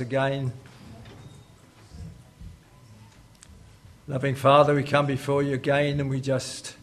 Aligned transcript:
again. 0.00 0.52
Loving 4.08 4.34
Father, 4.34 4.74
we 4.74 4.82
come 4.82 5.06
before 5.06 5.42
you 5.42 5.54
again 5.54 5.98
and 5.98 6.08
we 6.08 6.20
just 6.20 6.76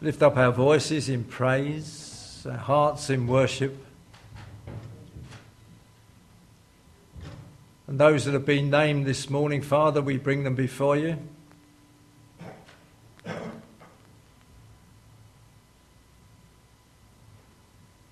lift 0.00 0.22
up 0.22 0.36
our 0.36 0.52
voices 0.52 1.08
in 1.08 1.24
praise, 1.24 2.44
our 2.48 2.56
hearts 2.56 3.10
in 3.10 3.26
worship. 3.26 3.84
And 7.86 7.98
those 7.98 8.24
that 8.24 8.34
have 8.34 8.44
been 8.44 8.70
named 8.70 9.06
this 9.06 9.30
morning, 9.30 9.62
Father, 9.62 10.02
we 10.02 10.18
bring 10.18 10.44
them 10.44 10.54
before 10.54 10.96
you. 10.96 11.16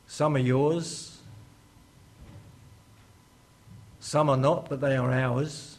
Some 0.07 0.37
are 0.37 0.39
yours. 0.39 1.16
Some 4.07 4.31
are 4.31 4.37
not, 4.37 4.69
but 4.69 4.81
they 4.81 4.97
are 4.97 5.13
ours. 5.13 5.79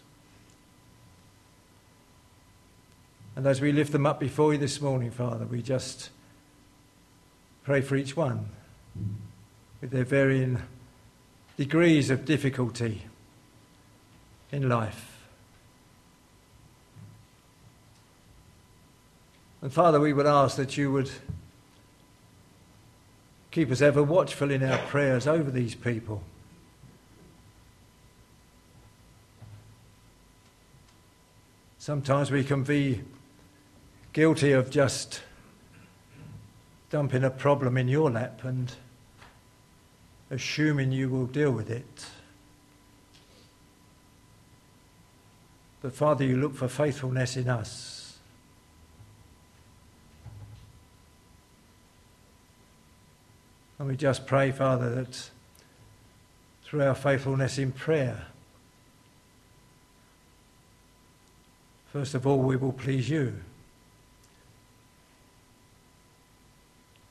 And 3.37 3.47
as 3.47 3.61
we 3.61 3.71
lift 3.71 3.93
them 3.93 4.05
up 4.05 4.19
before 4.19 4.51
you 4.51 4.59
this 4.59 4.81
morning, 4.81 5.11
Father, 5.11 5.45
we 5.45 5.61
just 5.61 6.09
pray 7.63 7.79
for 7.79 7.95
each 7.95 8.17
one 8.17 8.49
with 9.79 9.91
their 9.91 10.03
varying 10.03 10.61
degrees 11.55 12.09
of 12.09 12.25
difficulty 12.25 13.03
in 14.51 14.67
life. 14.67 15.25
And 19.61 19.71
Father, 19.71 20.01
we 20.01 20.11
would 20.11 20.27
ask 20.27 20.57
that 20.57 20.75
you 20.75 20.91
would 20.91 21.11
keep 23.51 23.71
us 23.71 23.79
ever 23.79 24.03
watchful 24.03 24.51
in 24.51 24.63
our 24.63 24.79
prayers 24.79 25.27
over 25.27 25.49
these 25.49 25.75
people. 25.75 26.23
Sometimes 31.87 32.31
we 32.31 32.43
can 32.43 32.63
be 32.63 33.01
guilty 34.11 34.51
of 34.51 34.69
just 34.69 35.21
dumping 36.89 37.23
a 37.23 37.29
problem 37.29 37.77
in 37.77 37.87
your 37.87 38.11
lap 38.11 38.43
and 38.43 38.73
assuming 40.29 40.91
you 40.91 41.07
will 41.07 41.27
deal 41.27 41.49
with 41.49 41.69
it. 41.69 42.05
But 45.81 45.93
Father, 45.93 46.25
you 46.25 46.35
look 46.35 46.55
for 46.55 46.67
faithfulness 46.67 47.37
in 47.37 47.47
us. 47.47 48.17
And 53.79 53.87
we 53.87 53.95
just 53.95 54.27
pray, 54.27 54.51
Father, 54.51 54.93
that 54.93 55.29
through 56.65 56.83
our 56.83 56.95
faithfulness 56.95 57.57
in 57.57 57.71
prayer, 57.71 58.25
First 61.91 62.13
of 62.15 62.27
all, 62.27 62.39
we 62.39 62.55
will 62.55 62.73
please 62.73 63.09
you. 63.09 63.33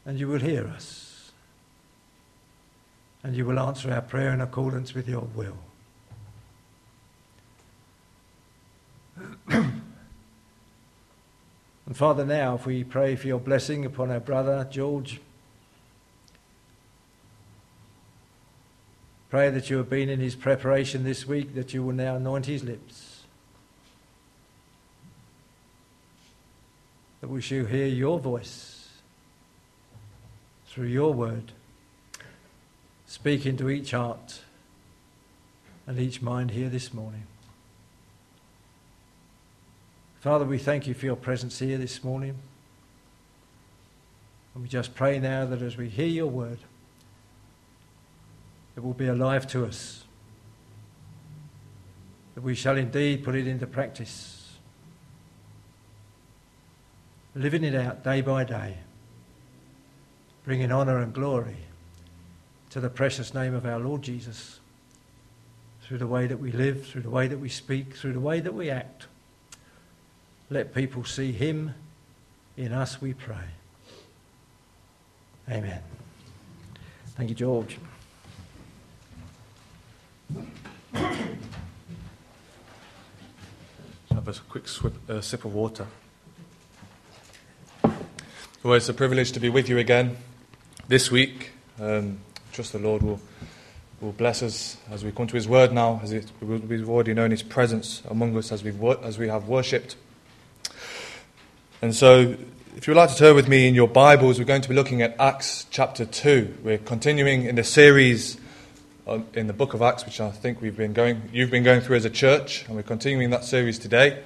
And 0.04 0.18
you 0.18 0.28
will 0.28 0.38
hear 0.38 0.66
us. 0.66 1.32
And 3.22 3.34
you 3.34 3.44
will 3.44 3.58
answer 3.58 3.92
our 3.92 4.02
prayer 4.02 4.32
in 4.32 4.40
accordance 4.40 4.94
with 4.94 5.08
your 5.08 5.28
will. 5.34 5.56
and 9.48 9.82
Father, 11.92 12.24
now, 12.24 12.54
if 12.54 12.66
we 12.66 12.84
pray 12.84 13.16
for 13.16 13.26
your 13.26 13.40
blessing 13.40 13.84
upon 13.84 14.10
our 14.10 14.20
brother 14.20 14.68
George, 14.70 15.20
pray 19.30 19.50
that 19.50 19.70
you 19.70 19.78
have 19.78 19.90
been 19.90 20.08
in 20.08 20.20
his 20.20 20.36
preparation 20.36 21.02
this 21.02 21.26
week, 21.26 21.54
that 21.54 21.74
you 21.74 21.82
will 21.82 21.94
now 21.94 22.16
anoint 22.16 22.46
his 22.46 22.62
lips. 22.62 23.05
That 27.26 27.32
we 27.32 27.40
shall 27.40 27.64
hear 27.64 27.88
your 27.88 28.20
voice 28.20 28.88
through 30.68 30.86
your 30.86 31.12
word, 31.12 31.50
speaking 33.08 33.56
to 33.56 33.68
each 33.68 33.90
heart 33.90 34.42
and 35.88 35.98
each 35.98 36.22
mind 36.22 36.52
here 36.52 36.68
this 36.68 36.94
morning. 36.94 37.24
Father, 40.20 40.44
we 40.44 40.56
thank 40.56 40.86
you 40.86 40.94
for 40.94 41.04
your 41.04 41.16
presence 41.16 41.58
here 41.58 41.78
this 41.78 42.04
morning. 42.04 42.36
And 44.54 44.62
we 44.62 44.68
just 44.68 44.94
pray 44.94 45.18
now 45.18 45.46
that 45.46 45.62
as 45.62 45.76
we 45.76 45.88
hear 45.88 46.06
your 46.06 46.28
word, 46.28 46.60
it 48.76 48.84
will 48.84 48.94
be 48.94 49.08
alive 49.08 49.48
to 49.48 49.66
us, 49.66 50.04
that 52.36 52.42
we 52.42 52.54
shall 52.54 52.76
indeed 52.76 53.24
put 53.24 53.34
it 53.34 53.48
into 53.48 53.66
practice 53.66 54.45
living 57.36 57.64
it 57.64 57.74
out 57.74 58.02
day 58.02 58.22
by 58.22 58.42
day, 58.44 58.78
bringing 60.44 60.72
honour 60.72 60.98
and 60.98 61.12
glory 61.12 61.58
to 62.70 62.80
the 62.80 62.88
precious 62.88 63.34
name 63.34 63.54
of 63.54 63.66
our 63.66 63.78
Lord 63.78 64.00
Jesus 64.02 64.58
through 65.82 65.98
the 65.98 66.06
way 66.06 66.26
that 66.26 66.38
we 66.38 66.50
live, 66.50 66.86
through 66.86 67.02
the 67.02 67.10
way 67.10 67.28
that 67.28 67.38
we 67.38 67.50
speak, 67.50 67.94
through 67.94 68.14
the 68.14 68.20
way 68.20 68.40
that 68.40 68.54
we 68.54 68.70
act. 68.70 69.06
Let 70.48 70.74
people 70.74 71.04
see 71.04 71.30
Him 71.30 71.74
in 72.56 72.72
us, 72.72 73.00
we 73.00 73.12
pray. 73.12 73.36
Amen. 75.48 75.82
Thank 77.16 77.28
you, 77.28 77.36
George. 77.36 77.78
Have 84.10 84.26
a 84.26 84.32
quick 84.48 84.66
sip 84.66 85.44
of 85.44 85.54
water. 85.54 85.86
Well, 88.66 88.74
it's 88.74 88.88
a 88.88 88.94
privilege 88.94 89.30
to 89.30 89.38
be 89.38 89.48
with 89.48 89.68
you 89.68 89.78
again 89.78 90.16
this 90.88 91.08
week. 91.08 91.52
Um, 91.80 92.18
trust 92.50 92.72
the 92.72 92.80
Lord 92.80 93.00
will, 93.00 93.20
will 94.00 94.10
bless 94.10 94.42
us 94.42 94.76
as 94.90 95.04
we 95.04 95.12
come 95.12 95.28
to 95.28 95.36
His 95.36 95.46
Word 95.46 95.72
now, 95.72 96.00
as 96.02 96.12
it, 96.12 96.28
we've 96.40 96.90
already 96.90 97.14
known 97.14 97.30
His 97.30 97.44
presence 97.44 98.02
among 98.10 98.36
us 98.36 98.50
as, 98.50 98.64
we've, 98.64 98.82
as 99.04 99.18
we 99.18 99.28
have 99.28 99.46
worshipped. 99.46 99.94
And 101.80 101.94
so, 101.94 102.34
if 102.74 102.88
you'd 102.88 102.96
like 102.96 103.10
to 103.10 103.16
turn 103.16 103.36
with 103.36 103.46
me 103.46 103.68
in 103.68 103.76
your 103.76 103.86
Bibles, 103.86 104.40
we're 104.40 104.46
going 104.46 104.62
to 104.62 104.68
be 104.68 104.74
looking 104.74 105.00
at 105.00 105.14
Acts 105.20 105.66
chapter 105.70 106.04
2. 106.04 106.58
We're 106.64 106.78
continuing 106.78 107.44
in 107.44 107.54
the 107.54 107.62
series 107.62 108.36
in 109.34 109.46
the 109.46 109.52
book 109.52 109.74
of 109.74 109.82
Acts, 109.82 110.04
which 110.04 110.20
I 110.20 110.32
think 110.32 110.60
we've 110.60 110.76
been 110.76 110.92
going, 110.92 111.30
you've 111.32 111.52
been 111.52 111.62
going 111.62 111.82
through 111.82 111.98
as 111.98 112.04
a 112.04 112.10
church, 112.10 112.66
and 112.66 112.74
we're 112.74 112.82
continuing 112.82 113.30
that 113.30 113.44
series 113.44 113.78
today. 113.78 114.24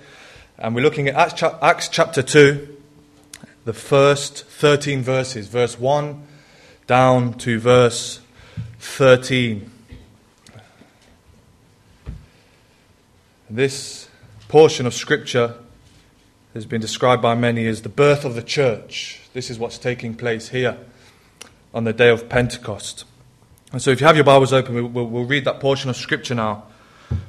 And 0.56 0.74
we're 0.74 0.80
looking 0.80 1.08
at 1.08 1.14
Acts, 1.14 1.42
Acts 1.42 1.88
chapter 1.88 2.22
2 2.22 2.78
the 3.70 3.74
first 3.74 4.46
13 4.46 5.00
verses, 5.00 5.46
verse 5.46 5.78
1 5.78 6.26
down 6.88 7.32
to 7.34 7.60
verse 7.60 8.18
13. 8.80 9.70
This 13.48 14.08
portion 14.48 14.86
of 14.86 14.92
Scripture 14.92 15.54
has 16.52 16.66
been 16.66 16.80
described 16.80 17.22
by 17.22 17.36
many 17.36 17.64
as 17.68 17.82
the 17.82 17.88
birth 17.88 18.24
of 18.24 18.34
the 18.34 18.42
church. 18.42 19.20
This 19.34 19.50
is 19.50 19.56
what's 19.60 19.78
taking 19.78 20.16
place 20.16 20.48
here 20.48 20.76
on 21.72 21.84
the 21.84 21.92
day 21.92 22.08
of 22.10 22.28
Pentecost. 22.28 23.04
And 23.70 23.80
so, 23.80 23.92
if 23.92 24.00
you 24.00 24.06
have 24.08 24.16
your 24.16 24.24
Bibles 24.24 24.52
open, 24.52 24.92
we'll, 24.92 25.06
we'll 25.06 25.24
read 25.26 25.44
that 25.44 25.60
portion 25.60 25.90
of 25.90 25.96
Scripture 25.96 26.34
now 26.34 26.64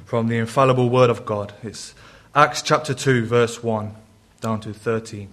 from 0.06 0.26
the 0.26 0.38
infallible 0.38 0.90
Word 0.90 1.08
of 1.08 1.24
God. 1.24 1.54
It's 1.62 1.94
Acts 2.34 2.62
chapter 2.62 2.94
2, 2.94 3.26
verse 3.26 3.62
1 3.62 3.94
down 4.40 4.60
to 4.62 4.74
13. 4.74 5.32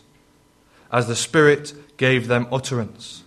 as 0.91 1.07
the 1.07 1.15
Spirit 1.15 1.73
gave 1.97 2.27
them 2.27 2.47
utterance. 2.51 3.23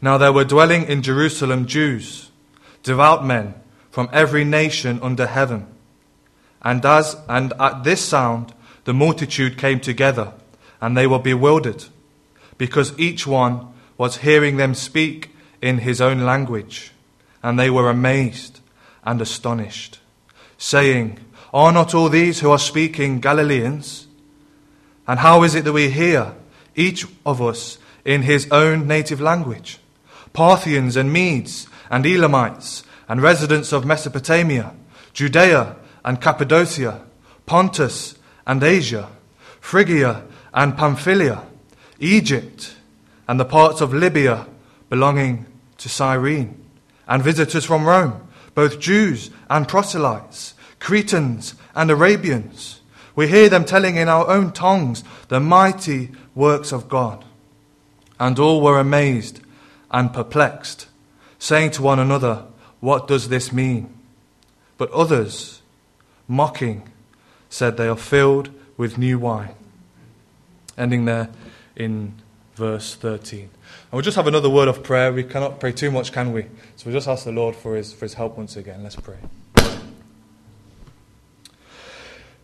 Now 0.00 0.18
there 0.18 0.32
were 0.32 0.44
dwelling 0.44 0.84
in 0.84 1.02
Jerusalem 1.02 1.66
Jews, 1.66 2.30
devout 2.82 3.24
men 3.24 3.54
from 3.90 4.08
every 4.12 4.44
nation 4.44 5.00
under 5.02 5.26
heaven. 5.26 5.66
And 6.62 6.84
as 6.84 7.16
and 7.28 7.52
at 7.60 7.84
this 7.84 8.00
sound 8.00 8.54
the 8.84 8.94
multitude 8.94 9.58
came 9.58 9.80
together, 9.80 10.32
and 10.80 10.96
they 10.96 11.06
were 11.06 11.18
bewildered, 11.18 11.84
because 12.56 12.98
each 12.98 13.26
one 13.26 13.68
was 13.96 14.18
hearing 14.18 14.56
them 14.56 14.74
speak 14.74 15.30
in 15.60 15.78
his 15.78 16.00
own 16.00 16.20
language. 16.20 16.92
and 17.42 17.58
they 17.58 17.70
were 17.70 17.88
amazed 17.88 18.60
and 19.04 19.20
astonished, 19.20 19.98
saying, 20.56 21.18
Are 21.52 21.72
not 21.72 21.94
all 21.94 22.08
these 22.08 22.40
who 22.40 22.50
are 22.50 22.58
speaking 22.58 23.20
Galileans? 23.20 24.06
And 25.06 25.20
how 25.20 25.42
is 25.42 25.54
it 25.54 25.64
that 25.64 25.72
we 25.72 25.88
hear, 25.88 26.34
each 26.78 27.06
of 27.26 27.42
us, 27.42 27.78
in 28.04 28.22
his 28.22 28.48
own 28.50 28.86
native 28.86 29.20
language? 29.20 29.78
Parthians 30.32 30.96
and 30.96 31.12
Medes 31.12 31.66
and 31.90 32.06
Elamites 32.06 32.84
and 33.08 33.20
residents 33.20 33.72
of 33.72 33.84
Mesopotamia, 33.84 34.74
Judea 35.12 35.76
and 36.04 36.20
Cappadocia, 36.20 37.02
Pontus 37.44 38.16
and 38.46 38.62
Asia, 38.62 39.10
Phrygia 39.60 40.24
and 40.54 40.76
Pamphylia, 40.76 41.44
Egypt 41.98 42.76
and 43.26 43.38
the 43.38 43.44
parts 43.44 43.80
of 43.80 43.92
Libya 43.92 44.46
belonging 44.88 45.46
to 45.78 45.88
Cyrene, 45.88 46.64
and 47.06 47.22
visitors 47.22 47.64
from 47.64 47.84
Rome, 47.86 48.26
both 48.54 48.80
Jews 48.80 49.30
and 49.50 49.68
proselytes, 49.68 50.54
Cretans 50.80 51.54
and 51.74 51.90
Arabians. 51.90 52.80
We 53.14 53.28
hear 53.28 53.48
them 53.48 53.64
telling 53.64 53.96
in 53.96 54.08
our 54.08 54.28
own 54.28 54.52
tongues 54.52 55.02
the 55.28 55.40
mighty 55.40 56.10
works 56.38 56.70
of 56.70 56.88
God. 56.88 57.24
And 58.20 58.38
all 58.38 58.60
were 58.60 58.78
amazed 58.78 59.40
and 59.90 60.12
perplexed, 60.12 60.86
saying 61.38 61.72
to 61.72 61.82
one 61.82 61.98
another, 61.98 62.44
What 62.80 63.08
does 63.08 63.28
this 63.28 63.52
mean? 63.52 63.92
But 64.76 64.90
others, 64.92 65.60
mocking, 66.28 66.88
said 67.50 67.76
they 67.76 67.88
are 67.88 67.96
filled 67.96 68.50
with 68.76 68.98
new 68.98 69.18
wine. 69.18 69.54
Ending 70.76 71.04
there 71.06 71.28
in 71.74 72.14
verse 72.54 72.94
13. 72.94 73.40
And 73.40 73.50
we'll 73.92 74.02
just 74.02 74.16
have 74.16 74.28
another 74.28 74.50
word 74.50 74.68
of 74.68 74.84
prayer. 74.84 75.12
We 75.12 75.24
cannot 75.24 75.58
pray 75.58 75.72
too 75.72 75.90
much, 75.90 76.12
can 76.12 76.32
we? 76.32 76.42
So 76.76 76.86
we'll 76.86 76.94
just 76.94 77.08
ask 77.08 77.24
the 77.24 77.32
Lord 77.32 77.56
for 77.56 77.74
his, 77.74 77.92
for 77.92 78.04
his 78.04 78.14
help 78.14 78.36
once 78.36 78.56
again. 78.56 78.84
Let's 78.84 78.96
pray. 78.96 79.18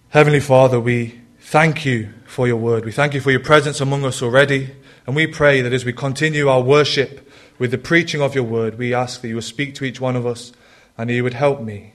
Heavenly 0.08 0.40
Father, 0.40 0.80
we 0.80 1.20
thank 1.54 1.84
you 1.84 2.12
for 2.24 2.48
your 2.48 2.56
word. 2.56 2.84
We 2.84 2.90
thank 2.90 3.14
you 3.14 3.20
for 3.20 3.30
your 3.30 3.38
presence 3.38 3.80
among 3.80 4.04
us 4.04 4.20
already. 4.22 4.74
And 5.06 5.14
we 5.14 5.28
pray 5.28 5.60
that 5.60 5.72
as 5.72 5.84
we 5.84 5.92
continue 5.92 6.48
our 6.48 6.60
worship 6.60 7.30
with 7.60 7.70
the 7.70 7.78
preaching 7.78 8.20
of 8.20 8.34
your 8.34 8.42
word, 8.42 8.76
we 8.76 8.92
ask 8.92 9.20
that 9.20 9.28
you 9.28 9.36
will 9.36 9.42
speak 9.42 9.76
to 9.76 9.84
each 9.84 10.00
one 10.00 10.16
of 10.16 10.26
us 10.26 10.52
and 10.98 11.08
that 11.08 11.14
you 11.14 11.22
would 11.22 11.34
help 11.34 11.60
me. 11.60 11.92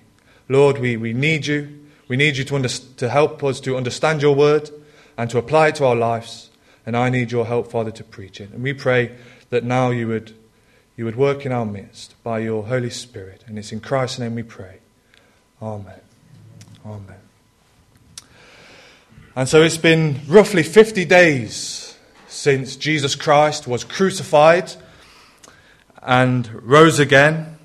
Lord, 0.48 0.78
we, 0.78 0.96
we 0.96 1.12
need 1.12 1.46
you. 1.46 1.78
We 2.08 2.16
need 2.16 2.38
you 2.38 2.46
to, 2.46 2.56
under, 2.56 2.70
to 2.70 3.10
help 3.10 3.44
us 3.44 3.60
to 3.60 3.76
understand 3.76 4.22
your 4.22 4.34
word 4.34 4.70
and 5.18 5.30
to 5.30 5.38
apply 5.38 5.68
it 5.68 5.76
to 5.76 5.86
our 5.88 5.96
lives. 5.96 6.52
And 6.86 6.96
I 6.96 7.10
need 7.10 7.30
your 7.30 7.46
help, 7.46 7.70
Father, 7.70 7.92
to 7.92 8.04
preach 8.06 8.40
it. 8.40 8.52
And 8.52 8.64
we 8.64 8.72
pray 8.72 9.14
that 9.50 9.66
now 9.66 9.90
you 9.90 10.08
would, 10.08 10.34
you 10.96 11.04
would 11.04 11.18
work 11.18 11.46
in 11.46 11.52
our 11.52 11.66
midst 11.66 12.16
by 12.24 12.40
your 12.40 12.64
Holy 12.64 12.92
Spirit. 12.92 13.44
And 13.46 13.60
it's 13.60 13.74
in 13.74 13.82
Christ's 13.82 14.20
name 14.20 14.36
we 14.36 14.44
pray. 14.44 14.80
Amen. 15.62 16.00
Amen. 16.86 17.29
And 19.36 19.48
so 19.48 19.62
it's 19.62 19.78
been 19.78 20.22
roughly 20.28 20.64
50 20.64 21.06
days 21.06 21.98
since 22.28 22.76
Jesus 22.76 23.16
Christ 23.16 23.68
was 23.68 23.84
crucified 23.84 24.74
and 26.02 26.50
rose 26.64 27.00
again. 27.00 27.58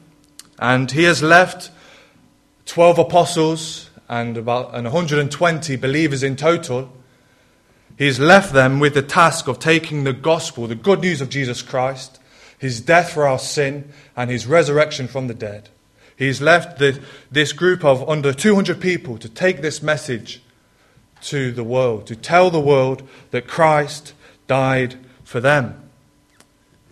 And 0.58 0.90
he 0.90 1.05
has 1.05 1.22
left 1.22 1.70
12 2.66 2.99
apostles 2.99 3.90
and 4.08 4.37
about 4.37 4.75
and 4.75 4.84
120 4.84 5.76
believers 5.76 6.22
in 6.22 6.37
total. 6.37 6.93
He's 7.96 8.20
left 8.20 8.52
them 8.52 8.78
with 8.78 8.94
the 8.94 9.02
task 9.02 9.49
of 9.49 9.58
taking 9.58 10.05
the 10.05 10.12
gospel, 10.12 10.66
the 10.66 10.75
good 10.75 11.00
news 11.00 11.20
of 11.20 11.31
Jesus 11.31 11.62
Christ, 11.62 12.20
his 12.58 12.81
death 12.81 13.12
for 13.12 13.26
our 13.26 13.38
sin, 13.38 13.90
and 14.16 14.31
his 14.31 14.46
resurrection 14.46 15.08
from 15.08 15.28
the 15.28 15.34
dead. 15.34 15.70
He's 16.16 16.40
left 16.40 16.78
the, 16.78 17.00
this 17.31 17.52
group 17.52 17.84
of 17.84 18.08
under 18.08 18.32
200 18.32 18.81
people 18.81 19.16
to 19.19 19.28
take 19.28 19.62
this 19.62 19.82
message 19.82 20.43
to 21.25 21.53
the 21.53 21.65
world, 21.65 22.06
to 22.06 22.17
tell 22.17 22.50
the 22.50 22.61
world 22.61 23.03
that 23.31 23.47
Christ 23.47 24.12
died 24.47 24.97
for 25.25 25.41
them. 25.41 25.91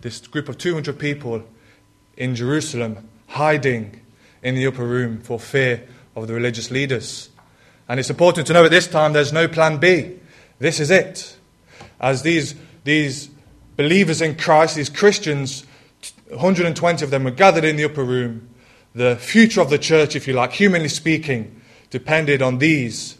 This 0.01 0.25
group 0.27 0.49
of 0.49 0.57
200 0.57 0.97
people 0.97 1.43
in 2.17 2.35
Jerusalem 2.35 3.07
hiding 3.27 4.01
in 4.41 4.55
the 4.55 4.67
upper 4.67 4.85
room 4.85 5.21
for 5.21 5.39
fear 5.39 5.87
of 6.15 6.27
the 6.27 6.33
religious 6.33 6.71
leaders. 6.71 7.29
And 7.87 7.99
it's 7.99 8.09
important 8.09 8.47
to 8.47 8.53
know 8.53 8.65
at 8.65 8.71
this 8.71 8.87
time 8.87 9.13
there's 9.13 9.33
no 9.33 9.47
plan 9.47 9.77
B. 9.77 10.19
This 10.59 10.79
is 10.79 10.89
it. 10.89 11.37
As 11.99 12.23
these, 12.23 12.55
these 12.83 13.29
believers 13.77 14.21
in 14.21 14.35
Christ, 14.35 14.75
these 14.75 14.89
Christians, 14.89 15.65
120 16.29 17.03
of 17.03 17.11
them 17.11 17.23
were 17.23 17.31
gathered 17.31 17.63
in 17.63 17.75
the 17.75 17.85
upper 17.85 18.03
room, 18.03 18.49
the 18.95 19.15
future 19.15 19.61
of 19.61 19.69
the 19.69 19.77
church, 19.77 20.15
if 20.15 20.27
you 20.27 20.33
like, 20.33 20.53
humanly 20.53 20.89
speaking, 20.89 21.61
depended 21.89 22.41
on 22.41 22.57
these 22.57 23.17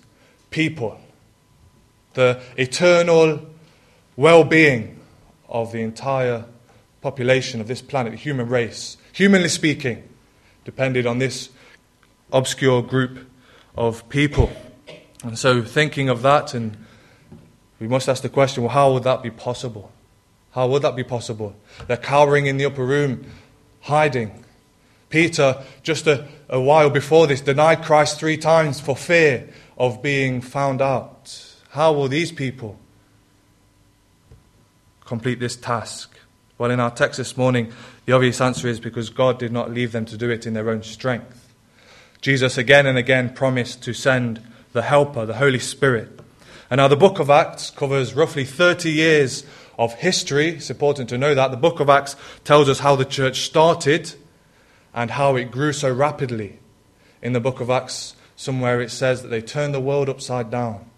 people. 0.49 0.99
The 2.13 2.41
eternal 2.57 3.41
well 4.15 4.43
being 4.43 4.99
of 5.49 5.71
the 5.71 5.81
entire 5.81 6.45
population 7.01 7.61
of 7.61 7.67
this 7.67 7.81
planet, 7.81 8.11
the 8.13 8.17
human 8.17 8.47
race, 8.47 8.97
humanly 9.11 9.49
speaking, 9.49 10.03
depended 10.65 11.05
on 11.05 11.19
this 11.19 11.49
obscure 12.31 12.81
group 12.81 13.27
of 13.75 14.07
people. 14.09 14.51
And 15.23 15.37
so, 15.37 15.61
thinking 15.61 16.09
of 16.09 16.21
that, 16.21 16.53
and 16.53 16.77
we 17.79 17.87
must 17.87 18.09
ask 18.09 18.21
the 18.21 18.29
question 18.29 18.63
well, 18.63 18.71
how 18.71 18.93
would 18.93 19.03
that 19.03 19.23
be 19.23 19.29
possible? 19.29 19.91
How 20.51 20.67
would 20.67 20.83
that 20.83 20.95
be 20.95 21.03
possible? 21.03 21.55
They're 21.87 21.97
cowering 21.97 22.45
in 22.45 22.57
the 22.57 22.65
upper 22.65 22.85
room, 22.85 23.25
hiding. 23.81 24.43
Peter, 25.09 25.63
just 25.83 26.07
a, 26.07 26.27
a 26.49 26.59
while 26.59 26.89
before 26.89 27.27
this, 27.27 27.41
denied 27.41 27.83
Christ 27.83 28.19
three 28.19 28.37
times 28.37 28.79
for 28.79 28.95
fear 28.95 29.49
of 29.77 30.01
being 30.01 30.41
found 30.41 30.81
out. 30.81 31.52
How 31.73 31.91
will 31.91 32.07
these 32.07 32.31
people 32.31 32.77
complete 35.05 35.39
this 35.39 35.55
task? 35.55 36.15
Well, 36.59 36.69
in 36.69 36.79
our 36.79 36.91
text 36.91 37.17
this 37.17 37.35
morning, 37.35 37.73
the 38.05 38.13
obvious 38.13 38.39
answer 38.39 38.67
is 38.67 38.79
because 38.79 39.09
God 39.09 39.39
did 39.39 39.51
not 39.51 39.71
leave 39.71 39.91
them 39.91 40.05
to 40.05 40.15
do 40.15 40.29
it 40.29 40.45
in 40.45 40.53
their 40.53 40.69
own 40.69 40.83
strength. 40.83 41.51
Jesus 42.21 42.59
again 42.59 42.85
and 42.85 42.95
again 42.95 43.33
promised 43.33 43.81
to 43.85 43.93
send 43.93 44.39
the 44.73 44.83
Helper, 44.83 45.25
the 45.25 45.33
Holy 45.33 45.57
Spirit. 45.57 46.19
And 46.69 46.77
now 46.77 46.87
the 46.87 46.95
book 46.95 47.17
of 47.17 47.31
Acts 47.31 47.71
covers 47.71 48.13
roughly 48.13 48.45
30 48.45 48.91
years 48.91 49.43
of 49.79 49.95
history. 49.95 50.49
It's 50.49 50.69
important 50.69 51.09
to 51.09 51.17
know 51.17 51.33
that. 51.33 51.49
The 51.49 51.57
book 51.57 51.79
of 51.79 51.89
Acts 51.89 52.15
tells 52.43 52.69
us 52.69 52.77
how 52.77 52.95
the 52.95 53.03
church 53.03 53.39
started 53.39 54.13
and 54.93 55.09
how 55.09 55.37
it 55.37 55.49
grew 55.49 55.73
so 55.73 55.91
rapidly. 55.91 56.59
In 57.23 57.33
the 57.33 57.39
book 57.39 57.61
of 57.61 57.71
Acts, 57.71 58.15
somewhere 58.35 58.79
it 58.79 58.91
says 58.91 59.23
that 59.23 59.29
they 59.29 59.41
turned 59.41 59.73
the 59.73 59.79
world 59.79 60.07
upside 60.07 60.51
down. 60.51 60.91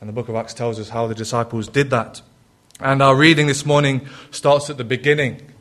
And 0.00 0.08
the 0.08 0.14
book 0.14 0.30
of 0.30 0.34
Acts 0.34 0.54
tells 0.54 0.80
us 0.80 0.88
how 0.88 1.06
the 1.06 1.14
disciples 1.14 1.68
did 1.68 1.90
that. 1.90 2.22
And 2.80 3.02
our 3.02 3.14
reading 3.14 3.48
this 3.48 3.66
morning 3.66 4.08
starts 4.30 4.70
at 4.70 4.78
the 4.78 4.84
beginning, 4.84 5.52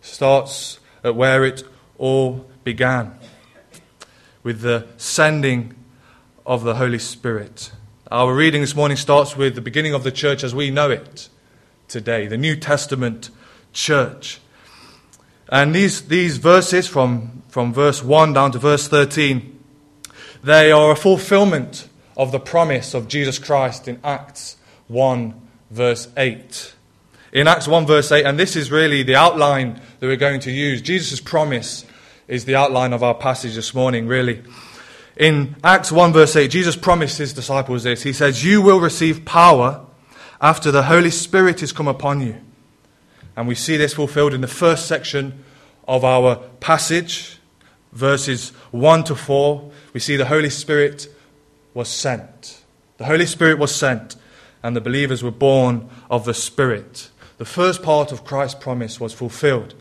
starts 0.00 0.78
at 1.02 1.16
where 1.16 1.44
it 1.44 1.64
all 1.98 2.48
began 2.62 3.18
with 4.44 4.60
the 4.60 4.86
sending 4.96 5.74
of 6.46 6.62
the 6.62 6.76
Holy 6.76 7.00
Spirit. 7.00 7.72
Our 8.12 8.32
reading 8.32 8.60
this 8.60 8.76
morning 8.76 8.96
starts 8.96 9.36
with 9.36 9.56
the 9.56 9.60
beginning 9.60 9.92
of 9.92 10.04
the 10.04 10.12
church 10.12 10.44
as 10.44 10.54
we 10.54 10.70
know 10.70 10.90
it 10.90 11.28
today, 11.88 12.28
the 12.28 12.38
New 12.38 12.54
Testament 12.54 13.30
church. 13.72 14.40
And 15.48 15.74
these, 15.74 16.02
these 16.02 16.38
verses, 16.38 16.86
from, 16.86 17.42
from 17.48 17.74
verse 17.74 18.04
1 18.04 18.34
down 18.34 18.52
to 18.52 18.58
verse 18.60 18.86
13, 18.86 19.58
they 20.44 20.70
are 20.70 20.92
a 20.92 20.96
fulfillment 20.96 21.88
of 22.20 22.32
the 22.32 22.38
promise 22.38 22.92
of 22.92 23.08
Jesus 23.08 23.38
Christ 23.38 23.88
in 23.88 23.98
Acts 24.04 24.58
1, 24.88 25.34
verse 25.70 26.06
8. 26.18 26.74
In 27.32 27.48
Acts 27.48 27.66
1, 27.66 27.86
verse 27.86 28.12
8, 28.12 28.26
and 28.26 28.38
this 28.38 28.56
is 28.56 28.70
really 28.70 29.02
the 29.02 29.16
outline 29.16 29.80
that 29.98 30.06
we're 30.06 30.16
going 30.16 30.40
to 30.40 30.50
use, 30.50 30.82
Jesus' 30.82 31.18
promise 31.18 31.86
is 32.28 32.44
the 32.44 32.56
outline 32.56 32.92
of 32.92 33.02
our 33.02 33.14
passage 33.14 33.54
this 33.54 33.72
morning, 33.72 34.06
really. 34.06 34.42
In 35.16 35.56
Acts 35.64 35.90
1, 35.90 36.12
verse 36.12 36.36
8, 36.36 36.50
Jesus 36.50 36.76
promised 36.76 37.16
his 37.16 37.32
disciples 37.32 37.84
this. 37.84 38.02
He 38.02 38.12
says, 38.12 38.44
You 38.44 38.60
will 38.60 38.80
receive 38.80 39.24
power 39.24 39.86
after 40.42 40.70
the 40.70 40.82
Holy 40.82 41.10
Spirit 41.10 41.60
has 41.60 41.72
come 41.72 41.88
upon 41.88 42.20
you. 42.20 42.36
And 43.34 43.48
we 43.48 43.54
see 43.54 43.78
this 43.78 43.94
fulfilled 43.94 44.34
in 44.34 44.42
the 44.42 44.46
first 44.46 44.86
section 44.86 45.42
of 45.88 46.04
our 46.04 46.36
passage, 46.60 47.38
verses 47.92 48.50
1 48.72 49.04
to 49.04 49.14
4. 49.14 49.70
We 49.94 50.00
see 50.00 50.16
the 50.16 50.26
Holy 50.26 50.50
Spirit 50.50 51.08
was 51.74 51.88
sent. 51.88 52.62
The 52.98 53.06
Holy 53.06 53.26
Spirit 53.26 53.58
was 53.58 53.74
sent, 53.74 54.16
and 54.62 54.76
the 54.76 54.80
believers 54.80 55.22
were 55.22 55.30
born 55.30 55.88
of 56.10 56.24
the 56.24 56.34
Spirit. 56.34 57.10
The 57.38 57.44
first 57.44 57.82
part 57.82 58.12
of 58.12 58.24
Christ's 58.24 58.60
promise 58.60 59.00
was 59.00 59.14
fulfilled. 59.14 59.74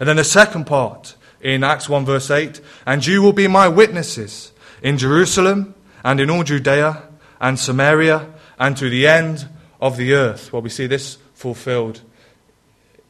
And 0.00 0.08
then 0.08 0.16
the 0.16 0.24
second 0.24 0.66
part, 0.66 1.14
in 1.40 1.62
Acts 1.62 1.88
1, 1.88 2.04
verse 2.04 2.30
8, 2.30 2.60
and 2.86 3.06
you 3.06 3.22
will 3.22 3.32
be 3.32 3.48
my 3.48 3.68
witnesses 3.68 4.52
in 4.82 4.98
Jerusalem 4.98 5.74
and 6.04 6.20
in 6.20 6.30
all 6.30 6.42
Judea 6.42 7.02
and 7.40 7.58
Samaria 7.58 8.32
and 8.58 8.76
to 8.76 8.88
the 8.88 9.06
end 9.06 9.48
of 9.80 9.96
the 9.96 10.14
earth. 10.14 10.52
Well, 10.52 10.62
we 10.62 10.70
see 10.70 10.86
this 10.86 11.18
fulfilled 11.34 12.00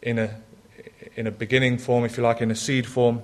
in 0.03 0.19
a, 0.19 0.41
in 1.15 1.27
a 1.27 1.31
beginning 1.31 1.79
form, 1.79 2.05
if 2.05 2.17
you 2.17 2.23
like, 2.23 2.41
in 2.41 2.51
a 2.51 2.57
seed 2.57 2.87
form, 2.87 3.23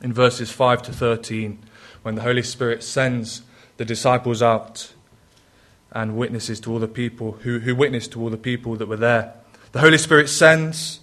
in 0.00 0.12
verses 0.12 0.50
5 0.50 0.82
to 0.82 0.92
13 0.92 1.58
when 2.02 2.14
the 2.14 2.22
Holy 2.22 2.42
Spirit 2.42 2.84
sends 2.84 3.42
the 3.76 3.84
disciples 3.84 4.42
out 4.42 4.92
and 5.92 6.16
witnesses 6.16 6.60
to 6.60 6.72
all 6.72 6.78
the 6.78 6.88
people 6.88 7.32
who, 7.42 7.60
who 7.60 7.74
witnessed 7.74 8.12
to 8.12 8.20
all 8.20 8.30
the 8.30 8.36
people 8.36 8.76
that 8.76 8.86
were 8.86 8.96
there. 8.96 9.34
The 9.72 9.80
Holy 9.80 9.98
Spirit 9.98 10.28
sends, 10.28 11.00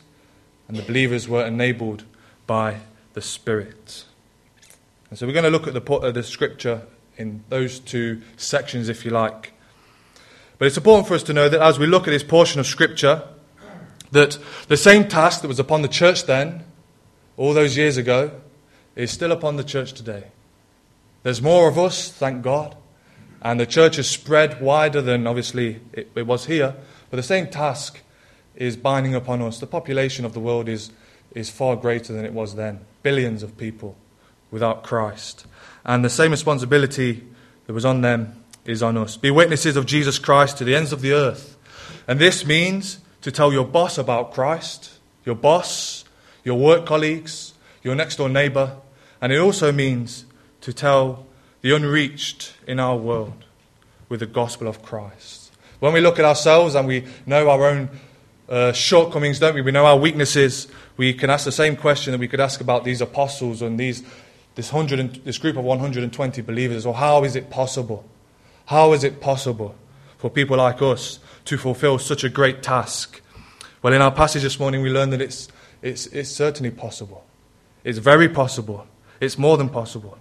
and 0.68 0.78
the 0.78 0.84
believers 0.84 1.28
were 1.28 1.46
enabled 1.46 2.04
by 2.48 2.78
the 3.14 3.22
Spirit. 3.22 4.06
And 5.10 5.18
so 5.18 5.28
we're 5.28 5.34
going 5.34 5.44
to 5.44 5.50
look 5.50 5.68
at 5.68 5.74
the, 5.74 5.94
uh, 5.94 6.12
the 6.12 6.24
scripture 6.24 6.82
in 7.18 7.44
those 7.50 7.80
two 7.80 8.22
sections, 8.38 8.90
if 8.90 9.06
you 9.06 9.12
like. 9.12 9.54
But 10.58 10.68
it's 10.68 10.78
important 10.78 11.08
for 11.08 11.14
us 11.14 11.24
to 11.24 11.34
know 11.34 11.50
that 11.50 11.62
as 11.62 11.78
we 11.78 11.86
look 11.86 12.08
at 12.08 12.12
this 12.12 12.24
portion 12.24 12.60
of 12.60 12.66
scripture, 12.66 13.24
that 14.12 14.38
the 14.68 14.78
same 14.78 15.08
task 15.08 15.42
that 15.42 15.48
was 15.48 15.60
upon 15.60 15.82
the 15.82 15.88
church 15.88 16.26
then, 16.26 16.64
all 17.38 17.54
those 17.54 17.76
years 17.78 17.98
ago, 17.98 18.32
is 18.96 19.12
still 19.12 19.32
upon 19.32 19.56
the 19.56 19.64
church 19.64 19.94
today. 19.94 20.26
There's 21.24 21.42
more 21.42 21.68
of 21.68 21.80
us, 21.80 22.12
thank 22.12 22.44
God, 22.44 22.76
and 23.42 23.60
the 23.60 23.66
church 23.66 23.96
has 23.96 24.10
spread 24.10 24.62
wider 24.62 25.02
than 25.02 25.26
obviously 25.26 25.82
it, 25.94 26.12
it 26.16 26.28
was 26.28 26.46
here, 26.46 26.76
but 27.10 27.18
the 27.18 27.24
same 27.24 27.48
task 27.48 28.00
is 28.56 28.78
binding 28.78 29.16
upon 29.16 29.42
us. 29.42 29.60
The 29.60 29.68
population 29.68 30.26
of 30.26 30.34
the 30.34 30.40
world 30.40 30.70
is, 30.70 30.92
is 31.34 31.50
far 31.50 31.76
greater 31.76 32.14
than 32.14 32.26
it 32.26 32.34
was 32.34 32.56
then 32.56 32.82
billions 33.02 33.44
of 33.44 33.58
people 33.58 33.96
without 34.52 34.84
Christ. 34.84 35.46
And 35.86 36.06
the 36.06 36.10
same 36.10 36.32
responsibility 36.32 37.24
that 37.68 37.74
was 37.74 37.86
on 37.86 38.02
them 38.02 38.44
is 38.66 38.82
on 38.82 38.98
us. 38.98 39.18
Be 39.18 39.32
witnesses 39.32 39.76
of 39.76 39.86
Jesus 39.86 40.20
Christ 40.20 40.58
to 40.58 40.64
the 40.64 40.76
ends 40.76 40.94
of 40.94 41.02
the 41.02 41.14
earth. 41.14 41.58
And 42.08 42.20
this 42.20 42.46
means 42.46 43.00
to 43.22 43.32
tell 43.32 43.52
your 43.52 43.66
boss 43.66 43.98
about 43.98 44.34
Christ, 44.34 44.92
your 45.26 45.36
boss, 45.36 46.06
your 46.44 46.58
work 46.58 46.86
colleagues, 46.86 47.54
your 47.82 47.96
next 47.96 48.18
door 48.18 48.30
neighbor. 48.30 48.78
And 49.22 49.32
it 49.32 49.38
also 49.38 49.72
means 49.72 50.26
to 50.64 50.72
tell 50.72 51.26
the 51.62 51.76
unreached 51.76 52.54
in 52.66 52.80
our 52.80 52.96
world 52.96 53.46
with 54.08 54.22
the 54.22 54.26
gospel 54.26 54.66
of 54.68 54.82
Christ. 54.82 55.52
When 55.82 55.92
we 55.92 56.00
look 56.00 56.20
at 56.20 56.26
ourselves 56.26 56.74
and 56.74 56.88
we 56.88 57.06
know 57.26 57.50
our 57.50 57.68
own 57.68 57.90
uh, 58.48 58.72
shortcomings, 58.72 59.40
don't 59.40 59.56
we? 59.56 59.62
We 59.62 59.72
know 59.72 59.86
our 59.86 59.98
weaknesses. 59.98 60.70
We 60.96 61.14
can 61.14 61.30
ask 61.30 61.44
the 61.44 61.52
same 61.52 61.76
question 61.76 62.12
that 62.14 62.20
we 62.20 62.30
could 62.30 62.40
ask 62.40 62.62
about 62.62 62.86
these 62.86 63.02
apostles 63.02 63.62
and 63.62 63.78
these, 63.78 64.04
this, 64.56 64.70
hundred 64.70 65.26
this 65.26 65.38
group 65.38 65.58
of 65.58 65.66
120 65.66 66.42
believers. 66.42 66.86
Or 66.86 66.94
how 66.94 67.26
is 67.26 67.36
it 67.36 67.50
possible? 67.50 68.06
How 68.68 68.94
is 68.94 69.04
it 69.04 69.20
possible 69.20 69.76
for 70.18 70.30
people 70.30 70.56
like 70.56 70.82
us 70.82 71.20
to 71.46 71.58
fulfill 71.58 72.00
such 72.00 72.24
a 72.24 72.30
great 72.30 72.64
task? 72.64 73.22
Well, 73.82 73.92
in 73.92 74.02
our 74.02 74.12
passage 74.12 74.44
this 74.44 74.62
morning, 74.62 74.82
we 74.82 74.90
learn 74.90 75.10
that 75.10 75.20
it's, 75.20 75.50
it's, 75.82 76.08
it's 76.08 76.30
certainly 76.30 76.72
possible. 76.72 77.26
It's 77.84 77.98
very 77.98 78.30
possible. 78.30 78.88
It's 79.20 79.38
more 79.38 79.58
than 79.58 79.68
possible. 79.68 80.18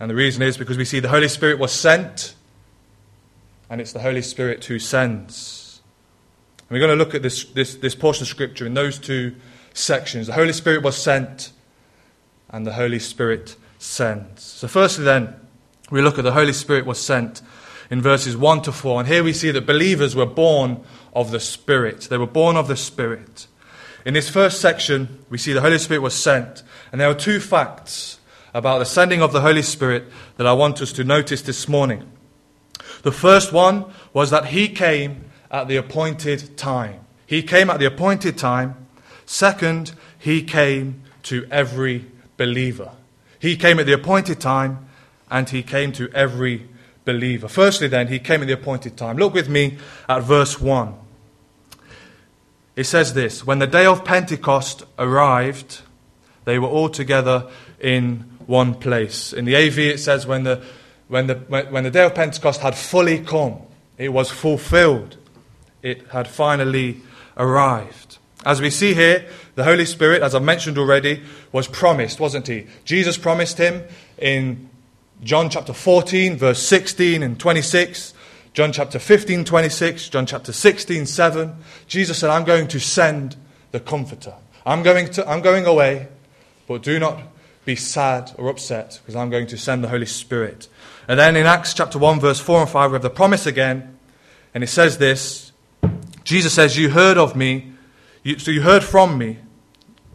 And 0.00 0.10
the 0.10 0.14
reason 0.14 0.42
is 0.42 0.56
because 0.56 0.76
we 0.76 0.84
see 0.84 1.00
the 1.00 1.08
Holy 1.08 1.28
Spirit 1.28 1.58
was 1.58 1.72
sent, 1.72 2.34
and 3.68 3.80
it's 3.80 3.92
the 3.92 4.00
Holy 4.00 4.22
Spirit 4.22 4.64
who 4.64 4.78
sends. 4.78 5.80
And 6.60 6.70
we're 6.70 6.86
going 6.86 6.96
to 6.96 7.04
look 7.04 7.14
at 7.14 7.22
this, 7.22 7.44
this, 7.44 7.74
this 7.76 7.94
portion 7.94 8.22
of 8.22 8.28
Scripture 8.28 8.66
in 8.66 8.74
those 8.74 8.98
two 8.98 9.34
sections. 9.74 10.26
The 10.26 10.34
Holy 10.34 10.52
Spirit 10.52 10.82
was 10.82 10.96
sent, 10.96 11.52
and 12.48 12.66
the 12.66 12.74
Holy 12.74 12.98
Spirit 12.98 13.56
sends. 13.78 14.42
So, 14.42 14.68
firstly, 14.68 15.04
then, 15.04 15.34
we 15.90 16.02
look 16.02 16.18
at 16.18 16.24
the 16.24 16.32
Holy 16.32 16.52
Spirit 16.52 16.86
was 16.86 17.00
sent 17.00 17.42
in 17.90 18.02
verses 18.02 18.36
1 18.36 18.62
to 18.62 18.72
4. 18.72 19.00
And 19.00 19.08
here 19.08 19.24
we 19.24 19.32
see 19.32 19.50
that 19.50 19.66
believers 19.66 20.14
were 20.14 20.26
born 20.26 20.84
of 21.14 21.30
the 21.30 21.40
Spirit. 21.40 22.02
They 22.02 22.18
were 22.18 22.26
born 22.26 22.56
of 22.56 22.68
the 22.68 22.76
Spirit. 22.76 23.46
In 24.04 24.14
this 24.14 24.28
first 24.28 24.60
section, 24.60 25.24
we 25.28 25.38
see 25.38 25.52
the 25.52 25.60
Holy 25.60 25.78
Spirit 25.78 26.00
was 26.00 26.14
sent. 26.14 26.62
And 26.92 27.00
there 27.00 27.08
are 27.08 27.14
two 27.14 27.40
facts 27.40 28.17
about 28.54 28.78
the 28.78 28.84
sending 28.84 29.22
of 29.22 29.32
the 29.32 29.40
Holy 29.40 29.62
Spirit 29.62 30.04
that 30.36 30.46
I 30.46 30.52
want 30.52 30.80
us 30.80 30.92
to 30.92 31.04
notice 31.04 31.42
this 31.42 31.68
morning. 31.68 32.10
The 33.02 33.12
first 33.12 33.52
one 33.52 33.84
was 34.12 34.30
that 34.30 34.46
he 34.46 34.68
came 34.68 35.24
at 35.50 35.68
the 35.68 35.76
appointed 35.76 36.56
time. 36.56 37.00
He 37.26 37.42
came 37.42 37.70
at 37.70 37.78
the 37.78 37.86
appointed 37.86 38.38
time. 38.38 38.86
Second, 39.26 39.92
he 40.18 40.42
came 40.42 41.02
to 41.24 41.46
every 41.50 42.06
believer. 42.36 42.92
He 43.38 43.56
came 43.56 43.78
at 43.78 43.86
the 43.86 43.92
appointed 43.92 44.40
time 44.40 44.88
and 45.30 45.48
he 45.50 45.62
came 45.62 45.92
to 45.92 46.10
every 46.12 46.68
believer. 47.04 47.48
Firstly, 47.48 47.88
then, 47.88 48.08
he 48.08 48.18
came 48.18 48.42
at 48.42 48.46
the 48.46 48.54
appointed 48.54 48.96
time. 48.96 49.16
Look 49.16 49.34
with 49.34 49.48
me 49.48 49.78
at 50.08 50.22
verse 50.22 50.60
1. 50.60 50.94
It 52.76 52.84
says 52.84 53.14
this 53.14 53.46
When 53.46 53.58
the 53.58 53.66
day 53.66 53.86
of 53.86 54.04
Pentecost 54.04 54.84
arrived, 54.98 55.80
they 56.44 56.58
were 56.58 56.68
all 56.68 56.88
together 56.88 57.50
in 57.80 58.37
one 58.48 58.74
place. 58.74 59.34
In 59.34 59.44
the 59.44 59.54
AV, 59.54 59.78
it 59.78 60.00
says, 60.00 60.26
When 60.26 60.42
the, 60.42 60.64
when 61.06 61.26
the, 61.26 61.34
when 61.34 61.84
the 61.84 61.90
day 61.90 62.04
of 62.04 62.14
Pentecost 62.14 62.62
had 62.62 62.74
fully 62.74 63.20
come, 63.20 63.60
it 63.98 64.08
was 64.08 64.30
fulfilled, 64.30 65.18
it 65.82 66.08
had 66.08 66.26
finally 66.26 67.02
arrived. 67.36 68.18
As 68.46 68.60
we 68.60 68.70
see 68.70 68.94
here, 68.94 69.28
the 69.54 69.64
Holy 69.64 69.84
Spirit, 69.84 70.22
as 70.22 70.34
I 70.34 70.38
mentioned 70.38 70.78
already, 70.78 71.22
was 71.52 71.68
promised, 71.68 72.20
wasn't 72.20 72.46
he? 72.46 72.66
Jesus 72.84 73.18
promised 73.18 73.58
him 73.58 73.84
in 74.16 74.70
John 75.22 75.50
chapter 75.50 75.74
14, 75.74 76.36
verse 76.36 76.62
16 76.62 77.22
and 77.22 77.38
26, 77.38 78.14
John 78.54 78.72
chapter 78.72 78.98
15, 78.98 79.44
26, 79.44 80.08
John 80.08 80.24
chapter 80.24 80.52
16, 80.52 81.04
7. 81.04 81.56
Jesus 81.86 82.18
said, 82.18 82.30
I'm 82.30 82.44
going 82.44 82.68
to 82.68 82.80
send 82.80 83.36
the 83.72 83.80
Comforter. 83.80 84.34
I'm 84.64 84.82
going, 84.82 85.10
to, 85.10 85.28
I'm 85.28 85.42
going 85.42 85.66
away, 85.66 86.08
but 86.66 86.82
do 86.82 86.98
not 86.98 87.20
be 87.68 87.76
sad 87.76 88.32
or 88.38 88.48
upset 88.48 88.98
because 89.02 89.14
I'm 89.14 89.28
going 89.28 89.46
to 89.48 89.58
send 89.58 89.84
the 89.84 89.88
Holy 89.88 90.06
Spirit. 90.06 90.68
And 91.06 91.20
then 91.20 91.36
in 91.36 91.44
Acts 91.44 91.74
chapter 91.74 91.98
1, 91.98 92.18
verse 92.18 92.40
4 92.40 92.62
and 92.62 92.70
5, 92.70 92.90
we 92.90 92.94
have 92.94 93.02
the 93.02 93.10
promise 93.10 93.44
again. 93.44 93.98
And 94.54 94.64
it 94.64 94.68
says 94.68 94.96
this 94.96 95.52
Jesus 96.24 96.54
says, 96.54 96.78
You 96.78 96.88
heard 96.88 97.18
of 97.18 97.36
me, 97.36 97.74
you, 98.22 98.38
so 98.38 98.50
you 98.50 98.62
heard 98.62 98.82
from 98.82 99.18
me. 99.18 99.40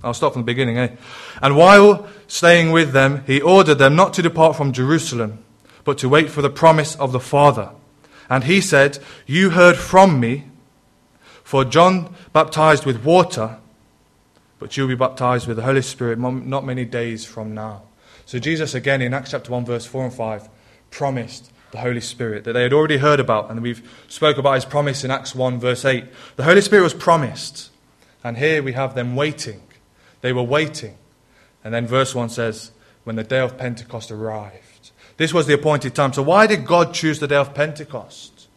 I'll 0.04 0.16
start 0.16 0.34
from 0.34 0.42
the 0.42 0.48
beginning, 0.48 0.80
eh? 0.80 0.96
And 1.44 1.56
while 1.56 2.08
staying 2.26 2.72
with 2.72 2.92
them, 2.92 3.24
he 3.28 3.40
ordered 3.40 3.76
them 3.76 3.96
not 3.96 4.16
to 4.16 4.24
depart 4.24 4.56
from 4.56 4.74
Jerusalem, 4.74 5.46
but 5.84 6.00
to 6.00 6.10
wait 6.10 6.32
for 6.32 6.42
the 6.42 6.50
promise 6.50 6.96
of 6.96 7.12
the 7.12 7.20
Father. 7.20 7.70
And 8.32 8.46
he 8.46 8.62
said, 8.62 8.98
You 9.28 9.52
heard 9.52 9.78
from 9.78 10.20
me, 10.20 10.46
for 11.44 11.64
John 11.64 12.16
baptized 12.34 12.84
with 12.88 13.06
water, 13.06 13.60
but 14.64 14.78
you'll 14.78 14.88
be 14.88 14.96
baptized 14.96 15.48
with 15.48 15.58
the 15.58 15.64
Holy 15.64 15.82
Spirit 15.82 16.18
not 16.18 16.66
many 16.66 16.86
days 16.86 17.26
from 17.26 17.54
now. 17.54 17.84
So 18.26 18.40
Jesus, 18.40 18.74
again, 18.74 19.02
in 19.02 19.14
Acts 19.14 19.32
chapter 19.32 19.52
1, 19.52 19.66
verse 19.66 19.86
4 19.86 20.06
and 20.06 20.14
5, 20.14 20.50
promised 20.90 21.52
the 21.72 21.80
Holy 21.80 22.02
Spirit 22.02 22.46
that 22.46 22.54
they 22.54 22.64
had 22.64 22.74
already 22.74 22.98
heard 22.98 23.20
about, 23.20 23.52
and 23.52 23.62
we've 23.62 23.88
spoke 24.08 24.38
about 24.38 24.54
his 24.54 24.66
promise 24.66 25.04
in 25.04 25.12
Acts 25.12 25.36
1, 25.36 25.60
verse 25.60 25.84
8. 25.84 26.06
The 26.38 26.44
Holy 26.44 26.62
Spirit 26.62 26.84
was 26.84 26.94
promised, 26.94 27.72
and 28.24 28.38
here 28.38 28.64
we 28.64 28.72
have 28.72 28.96
them 28.96 29.16
waiting 29.16 29.62
they 30.24 30.34
were 30.34 30.42
waiting. 30.42 30.98
And 31.64 31.74
then 31.74 31.86
verse 31.86 32.16
1 32.16 32.30
says, 32.30 32.72
when 33.04 33.18
the 33.18 33.24
day 33.24 33.40
of 33.40 33.58
Pentecost 33.58 34.10
arrived. 34.10 34.92
This 35.18 35.34
was 35.34 35.46
the 35.46 35.54
appointed 35.54 35.94
time. 35.94 36.14
So, 36.14 36.24
why 36.24 36.48
did 36.48 36.66
God 36.66 36.94
choose 36.94 37.20
the 37.20 37.28
day 37.28 37.36
of 37.36 37.54
Pentecost? 37.54 38.48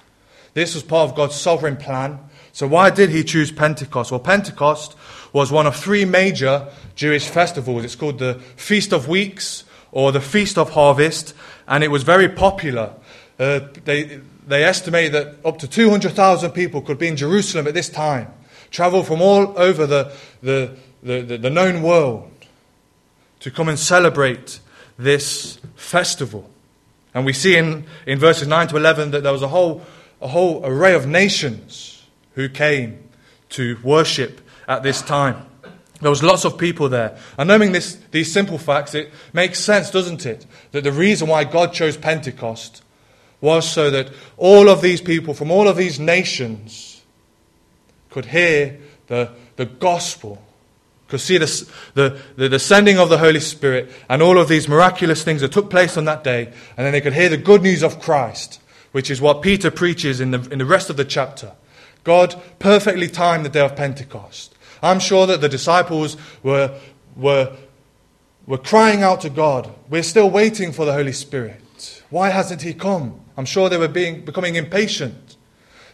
This 0.54 0.74
was 0.74 0.84
part 0.84 1.10
of 1.10 1.16
God's 1.16 1.34
sovereign 1.34 1.76
plan. 1.76 2.20
So, 2.52 2.66
why 2.66 2.90
did 2.90 3.10
he 3.10 3.24
choose 3.24 3.50
Pentecost? 3.50 4.12
Well, 4.12 4.20
Pentecost 4.20 4.96
was 5.36 5.52
one 5.52 5.66
of 5.66 5.76
three 5.76 6.06
major 6.06 6.66
Jewish 6.94 7.28
festivals. 7.28 7.84
It's 7.84 7.94
called 7.94 8.18
the 8.18 8.36
Feast 8.56 8.94
of 8.94 9.06
Weeks 9.06 9.64
or 9.92 10.10
the 10.10 10.20
Feast 10.20 10.56
of 10.56 10.70
Harvest, 10.70 11.34
and 11.68 11.84
it 11.84 11.90
was 11.90 12.04
very 12.04 12.26
popular. 12.26 12.94
Uh, 13.38 13.60
they, 13.84 14.18
they 14.46 14.64
estimate 14.64 15.12
that 15.12 15.36
up 15.44 15.58
to 15.58 15.68
200,000 15.68 16.52
people 16.52 16.80
could 16.80 16.96
be 16.96 17.08
in 17.08 17.18
Jerusalem 17.18 17.66
at 17.66 17.74
this 17.74 17.90
time, 17.90 18.32
travel 18.70 19.02
from 19.02 19.20
all 19.20 19.52
over 19.58 19.86
the, 19.86 20.10
the, 20.42 20.74
the, 21.02 21.20
the, 21.20 21.36
the 21.36 21.50
known 21.50 21.82
world 21.82 22.32
to 23.40 23.50
come 23.50 23.68
and 23.68 23.78
celebrate 23.78 24.58
this 24.98 25.58
festival. 25.74 26.48
And 27.12 27.26
we 27.26 27.34
see 27.34 27.58
in, 27.58 27.84
in 28.06 28.18
verses 28.18 28.48
9 28.48 28.68
to 28.68 28.78
11 28.78 29.10
that 29.10 29.22
there 29.22 29.32
was 29.32 29.42
a 29.42 29.48
whole, 29.48 29.82
a 30.22 30.28
whole 30.28 30.64
array 30.64 30.94
of 30.94 31.06
nations 31.06 32.06
who 32.36 32.48
came 32.48 33.06
to 33.50 33.78
worship 33.82 34.40
at 34.66 34.82
this 34.82 35.02
time. 35.02 35.46
There 36.00 36.10
was 36.10 36.22
lots 36.22 36.44
of 36.44 36.58
people 36.58 36.88
there. 36.88 37.16
And 37.38 37.48
knowing 37.48 37.72
this, 37.72 37.98
these 38.10 38.30
simple 38.30 38.58
facts, 38.58 38.94
it 38.94 39.12
makes 39.32 39.58
sense, 39.58 39.90
doesn't 39.90 40.26
it? 40.26 40.44
That 40.72 40.84
the 40.84 40.92
reason 40.92 41.28
why 41.28 41.44
God 41.44 41.72
chose 41.72 41.96
Pentecost 41.96 42.82
was 43.40 43.70
so 43.70 43.90
that 43.90 44.10
all 44.36 44.68
of 44.68 44.82
these 44.82 45.00
people 45.00 45.32
from 45.34 45.50
all 45.50 45.68
of 45.68 45.76
these 45.76 45.98
nations 45.98 47.02
could 48.10 48.26
hear 48.26 48.78
the, 49.06 49.30
the 49.56 49.66
gospel 49.66 50.42
could 51.08 51.20
see 51.20 51.38
the, 51.38 51.70
the, 51.94 52.48
the, 52.48 52.58
sending 52.58 52.98
of 52.98 53.08
the 53.08 53.18
Holy 53.18 53.38
Spirit 53.40 53.90
and 54.08 54.20
all 54.22 54.38
of 54.38 54.48
these 54.48 54.68
miraculous 54.68 55.22
things 55.22 55.40
that 55.40 55.52
took 55.52 55.70
place 55.70 55.96
on 55.96 56.04
that 56.06 56.24
day, 56.24 56.46
and 56.76 56.84
then 56.84 56.92
they 56.92 57.00
could 57.00 57.12
hear 57.12 57.28
the 57.28 57.36
good 57.36 57.62
news 57.62 57.84
of 57.84 58.00
Christ, 58.00 58.60
which 58.90 59.10
is 59.10 59.20
what 59.20 59.42
Peter 59.42 59.70
preaches 59.70 60.20
in 60.20 60.32
the, 60.32 60.40
in 60.50 60.58
the 60.58 60.66
rest 60.66 60.90
of 60.90 60.96
the 60.96 61.04
chapter. 61.04 61.52
God 62.02 62.34
perfectly 62.58 63.08
timed 63.08 63.44
the 63.44 63.50
day 63.50 63.60
of 63.60 63.76
Pentecost. 63.76 64.55
I'm 64.82 65.00
sure 65.00 65.26
that 65.26 65.40
the 65.40 65.48
disciples 65.48 66.16
were, 66.42 66.78
were 67.16 67.56
were 68.46 68.58
crying 68.58 69.02
out 69.02 69.20
to 69.22 69.30
God. 69.30 69.72
We're 69.88 70.02
still 70.02 70.30
waiting 70.30 70.72
for 70.72 70.84
the 70.84 70.92
Holy 70.92 71.12
Spirit. 71.12 72.02
Why 72.10 72.30
hasn't 72.30 72.62
He 72.62 72.72
come? 72.72 73.20
I'm 73.36 73.44
sure 73.44 73.68
they 73.68 73.76
were 73.76 73.88
being, 73.88 74.24
becoming 74.24 74.54
impatient. 74.54 75.36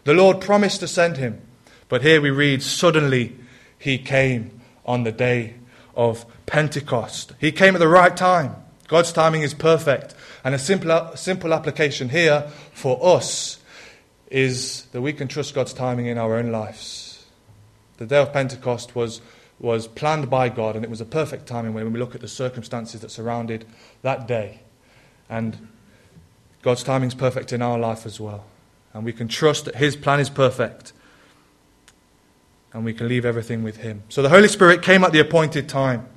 The 0.04 0.14
Lord 0.14 0.40
promised 0.40 0.80
to 0.80 0.88
send 0.88 1.16
Him. 1.16 1.40
But 1.88 2.02
here 2.02 2.20
we 2.20 2.30
read, 2.30 2.62
suddenly 2.62 3.36
He 3.78 3.98
came 3.98 4.60
on 4.84 5.04
the 5.04 5.12
day 5.12 5.54
of 5.96 6.26
Pentecost. 6.46 7.32
He 7.38 7.52
came 7.52 7.74
at 7.74 7.78
the 7.78 7.88
right 7.88 8.16
time. 8.16 8.56
God's 8.88 9.12
timing 9.12 9.42
is 9.42 9.54
perfect. 9.54 10.14
And 10.44 10.54
a 10.54 10.58
simple, 10.58 11.12
simple 11.14 11.54
application 11.54 12.10
here 12.10 12.50
for 12.72 12.98
us 13.16 13.58
is 14.30 14.84
that 14.92 15.00
we 15.00 15.12
can 15.12 15.28
trust 15.28 15.54
God's 15.54 15.72
timing 15.72 16.06
in 16.06 16.18
our 16.18 16.36
own 16.36 16.50
lives. 16.50 17.12
The 18.02 18.09
day 18.09 18.18
of 18.21 18.32
Pentecost 18.32 18.97
was, 18.97 19.21
was 19.61 19.87
planned 19.87 20.28
by 20.28 20.49
God, 20.49 20.75
and 20.75 20.85
it 20.85 20.90
was 20.90 21.00
a 21.00 21.04
perfect 21.04 21.47
timing 21.47 21.73
when 21.73 21.92
we 21.92 22.00
look 22.00 22.16
at 22.16 22.21
the 22.21 22.26
circumstances 22.26 23.00
that 23.00 23.12
surrounded 23.12 23.64
that 24.02 24.26
day. 24.26 24.59
And 25.30 25.68
God's 26.62 26.82
timing 26.82 27.06
is 27.06 27.14
perfect 27.14 27.52
in 27.52 27.62
our 27.62 27.78
life 27.78 28.04
as 28.04 28.18
well. 28.18 28.44
And 28.92 29.04
we 29.04 29.12
can 29.12 29.28
trust 29.28 29.66
that 29.66 29.76
His 29.76 29.94
plan 29.94 30.18
is 30.18 30.28
perfect. 30.28 30.92
And 32.73 32.85
we 32.85 32.92
can 32.92 33.06
leave 33.06 33.25
everything 33.25 33.62
with 33.62 33.76
Him. 33.76 34.02
So 34.09 34.21
the 34.21 34.30
Holy 34.30 34.49
Spirit 34.49 34.82
came 34.82 35.04
at 35.04 35.12
the 35.12 35.21
appointed 35.21 35.68
time. 35.68 36.09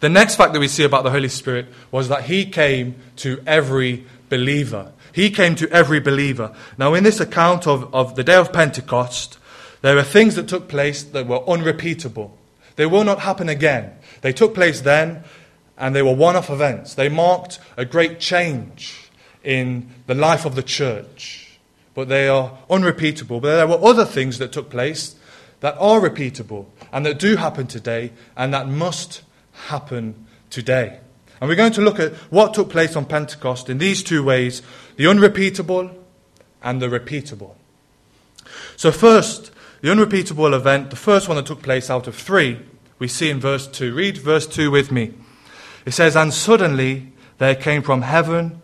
The 0.00 0.08
next 0.08 0.34
fact 0.34 0.54
that 0.54 0.58
we 0.58 0.66
see 0.66 0.82
about 0.82 1.04
the 1.04 1.12
Holy 1.12 1.28
Spirit 1.28 1.66
was 1.92 2.08
that 2.08 2.24
He 2.24 2.46
came 2.46 2.96
to 3.18 3.40
every 3.46 4.06
believer. 4.28 4.90
He 5.12 5.30
came 5.30 5.54
to 5.54 5.70
every 5.70 6.00
believer. 6.00 6.52
Now, 6.76 6.94
in 6.94 7.04
this 7.04 7.20
account 7.20 7.68
of, 7.68 7.94
of 7.94 8.16
the 8.16 8.24
day 8.24 8.34
of 8.34 8.52
Pentecost, 8.52 9.38
there 9.86 9.96
are 9.96 10.02
things 10.02 10.34
that 10.34 10.48
took 10.48 10.66
place 10.66 11.04
that 11.04 11.28
were 11.28 11.48
unrepeatable. 11.48 12.36
They 12.74 12.86
will 12.86 13.04
not 13.04 13.20
happen 13.20 13.48
again. 13.48 13.92
They 14.20 14.32
took 14.32 14.52
place 14.52 14.80
then, 14.80 15.22
and 15.78 15.94
they 15.94 16.02
were 16.02 16.12
one 16.12 16.34
off 16.34 16.50
events. 16.50 16.94
They 16.94 17.08
marked 17.08 17.60
a 17.76 17.84
great 17.84 18.18
change 18.18 19.10
in 19.44 19.88
the 20.08 20.14
life 20.16 20.44
of 20.44 20.56
the 20.56 20.62
church. 20.62 21.60
But 21.94 22.08
they 22.08 22.26
are 22.26 22.58
unrepeatable. 22.68 23.38
But 23.38 23.54
there 23.54 23.66
were 23.68 23.88
other 23.88 24.04
things 24.04 24.38
that 24.38 24.50
took 24.50 24.70
place 24.70 25.14
that 25.60 25.76
are 25.78 26.00
repeatable 26.00 26.66
and 26.92 27.06
that 27.06 27.20
do 27.20 27.36
happen 27.36 27.68
today 27.68 28.12
and 28.36 28.52
that 28.52 28.68
must 28.68 29.22
happen 29.68 30.26
today. 30.50 30.98
And 31.40 31.48
we're 31.48 31.54
going 31.54 31.72
to 31.74 31.80
look 31.80 32.00
at 32.00 32.12
what 32.30 32.54
took 32.54 32.70
place 32.70 32.96
on 32.96 33.04
Pentecost 33.04 33.70
in 33.70 33.78
these 33.78 34.02
two 34.02 34.24
ways 34.24 34.62
the 34.96 35.06
unrepeatable 35.06 35.90
and 36.60 36.82
the 36.82 36.88
repeatable. 36.88 37.54
So, 38.76 38.90
first, 38.90 39.52
the 39.80 39.90
unrepeatable 39.90 40.54
event, 40.54 40.90
the 40.90 40.96
first 40.96 41.28
one 41.28 41.36
that 41.36 41.46
took 41.46 41.62
place 41.62 41.90
out 41.90 42.06
of 42.06 42.14
three, 42.14 42.60
we 42.98 43.08
see 43.08 43.30
in 43.30 43.40
verse 43.40 43.66
2. 43.66 43.94
Read 43.94 44.18
verse 44.18 44.46
2 44.46 44.70
with 44.70 44.90
me. 44.90 45.12
It 45.84 45.92
says, 45.92 46.16
And 46.16 46.32
suddenly 46.32 47.12
there 47.38 47.54
came 47.54 47.82
from 47.82 48.02
heaven 48.02 48.60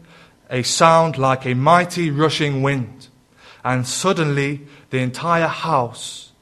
a 0.51 0.63
sound 0.63 1.19
like 1.19 1.47
a 1.47 1.55
mighty 1.55 2.11
rushing 2.11 2.63
wind, 2.63 3.09
and 3.65 3.87
suddenly 3.87 4.61
the 4.91 4.99
entire 4.99 5.47
house, 5.47 6.33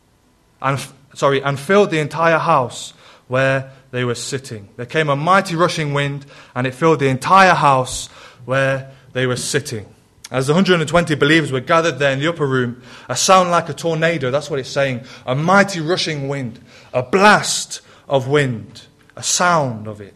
and, 0.61 0.85
sorry, 1.15 1.41
and 1.43 1.59
filled 1.59 1.91
the 1.91 2.01
entire 2.01 2.39
house 2.39 2.93
where 3.29 3.71
they 3.93 4.05
were 4.05 4.15
sitting. 4.15 4.69
There 4.77 4.87
came 4.87 5.09
a 5.09 5.17
mighty 5.17 5.55
rushing 5.55 5.95
wind, 5.95 6.27
and 6.55 6.67
it 6.67 6.75
filled 6.75 6.99
the 6.99 7.09
entire 7.09 7.55
house 7.55 8.09
where 8.45 8.91
they 9.13 9.27
were 9.27 9.37
sitting. 9.37 9.87
As 10.31 10.47
the 10.47 10.53
120 10.53 11.15
believers 11.17 11.51
were 11.51 11.61
gathered 11.61 11.99
there 11.99 12.13
in 12.13 12.21
the 12.21 12.29
upper 12.29 12.47
room, 12.47 12.83
a 13.09 13.17
sound 13.17 13.51
like 13.51 13.69
a 13.69 13.75
tornado, 13.75 14.31
that's 14.31 14.49
what 14.49 14.61
it's 14.61 14.69
saying, 14.69 15.05
a 15.27 15.35
mighty 15.35 15.81
rushing 15.81 16.29
wind, 16.29 16.61
a 16.93 17.03
blast 17.03 17.81
of 18.09 18.29
wind, 18.29 18.87
a 19.17 19.23
sound 19.23 19.89
of 19.89 20.01
it, 20.01 20.15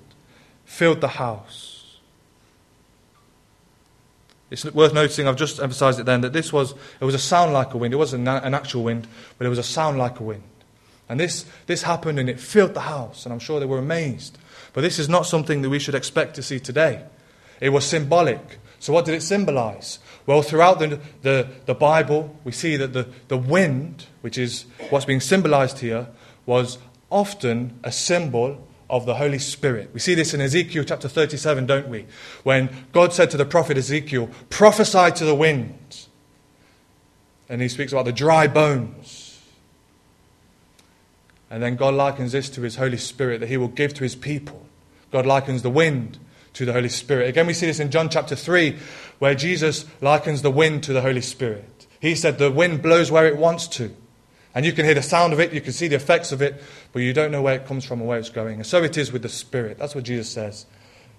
filled 0.64 1.00
the 1.00 1.08
house. 1.08 1.74
It's 4.50 4.64
worth 4.66 4.94
noticing, 4.94 5.26
I've 5.26 5.34
just 5.34 5.58
emphasized 5.58 5.98
it 5.98 6.06
then, 6.06 6.20
that 6.20 6.32
this 6.32 6.52
was, 6.52 6.74
it 7.00 7.04
was 7.04 7.16
a 7.16 7.18
sound 7.18 7.52
like 7.52 7.74
a 7.74 7.76
wind. 7.76 7.92
It 7.92 7.96
wasn't 7.96 8.28
an 8.28 8.54
actual 8.54 8.84
wind, 8.84 9.08
but 9.36 9.46
it 9.46 9.50
was 9.50 9.58
a 9.58 9.64
sound 9.64 9.98
like 9.98 10.20
a 10.20 10.22
wind. 10.22 10.44
And 11.08 11.18
this, 11.18 11.44
this 11.66 11.82
happened 11.82 12.20
and 12.20 12.30
it 12.30 12.38
filled 12.38 12.74
the 12.74 12.80
house, 12.80 13.26
and 13.26 13.32
I'm 13.32 13.40
sure 13.40 13.58
they 13.58 13.66
were 13.66 13.78
amazed. 13.78 14.38
But 14.72 14.82
this 14.82 15.00
is 15.00 15.08
not 15.08 15.26
something 15.26 15.62
that 15.62 15.70
we 15.70 15.80
should 15.80 15.96
expect 15.96 16.36
to 16.36 16.42
see 16.42 16.60
today. 16.60 17.04
It 17.60 17.70
was 17.70 17.84
symbolic. 17.84 18.58
So, 18.78 18.92
what 18.92 19.04
did 19.04 19.14
it 19.14 19.22
symbolize? 19.22 19.98
Well, 20.26 20.42
throughout 20.42 20.78
the, 20.78 21.00
the, 21.22 21.48
the 21.66 21.74
Bible, 21.74 22.38
we 22.44 22.52
see 22.52 22.76
that 22.76 22.92
the, 22.92 23.08
the 23.28 23.36
wind, 23.36 24.06
which 24.22 24.38
is 24.38 24.64
what's 24.88 25.04
being 25.04 25.20
symbolized 25.20 25.80
here, 25.80 26.08
was 26.46 26.78
often 27.10 27.78
a 27.84 27.92
symbol 27.92 28.66
of 28.88 29.06
the 29.06 29.16
Holy 29.16 29.38
Spirit. 29.38 29.90
We 29.92 30.00
see 30.00 30.14
this 30.14 30.34
in 30.34 30.40
Ezekiel 30.40 30.84
chapter 30.84 31.08
37, 31.08 31.66
don't 31.66 31.88
we? 31.88 32.06
When 32.42 32.70
God 32.92 33.12
said 33.12 33.30
to 33.32 33.36
the 33.36 33.44
prophet 33.44 33.76
Ezekiel, 33.76 34.30
prophesy 34.50 35.10
to 35.12 35.24
the 35.24 35.34
wind. 35.34 36.06
And 37.48 37.60
he 37.60 37.68
speaks 37.68 37.92
about 37.92 38.06
the 38.06 38.12
dry 38.12 38.46
bones. 38.46 39.40
And 41.50 41.62
then 41.62 41.76
God 41.76 41.94
likens 41.94 42.32
this 42.32 42.48
to 42.50 42.62
his 42.62 42.76
Holy 42.76 42.96
Spirit 42.96 43.40
that 43.40 43.48
he 43.48 43.56
will 43.56 43.68
give 43.68 43.94
to 43.94 44.02
his 44.02 44.16
people. 44.16 44.66
God 45.10 45.26
likens 45.26 45.62
the 45.62 45.70
wind 45.70 46.18
to 46.54 46.64
the 46.64 46.72
Holy 46.72 46.88
Spirit. 46.88 47.28
Again, 47.28 47.46
we 47.46 47.52
see 47.52 47.66
this 47.66 47.80
in 47.80 47.90
John 47.90 48.08
chapter 48.08 48.34
3, 48.34 48.78
where 49.18 49.34
Jesus 49.34 49.84
likens 50.00 50.42
the 50.42 50.50
wind 50.50 50.82
to 50.84 50.92
the 50.92 51.02
Holy 51.02 51.20
Spirit. 51.20 51.86
He 52.00 52.14
said, 52.14 52.38
The 52.38 52.50
wind 52.50 52.82
blows 52.82 53.10
where 53.10 53.26
it 53.26 53.36
wants 53.36 53.68
to. 53.68 53.94
And 54.54 54.64
you 54.64 54.72
can 54.72 54.84
hear 54.84 54.94
the 54.94 55.02
sound 55.02 55.32
of 55.32 55.40
it, 55.40 55.52
you 55.52 55.60
can 55.60 55.72
see 55.72 55.88
the 55.88 55.96
effects 55.96 56.30
of 56.30 56.40
it, 56.40 56.62
but 56.92 57.02
you 57.02 57.12
don't 57.12 57.32
know 57.32 57.42
where 57.42 57.56
it 57.56 57.66
comes 57.66 57.84
from 57.84 58.00
or 58.00 58.06
where 58.06 58.18
it's 58.18 58.30
going. 58.30 58.56
And 58.56 58.66
so 58.66 58.82
it 58.84 58.96
is 58.96 59.12
with 59.12 59.22
the 59.22 59.28
Spirit. 59.28 59.78
That's 59.78 59.94
what 59.94 60.04
Jesus 60.04 60.30
says. 60.30 60.66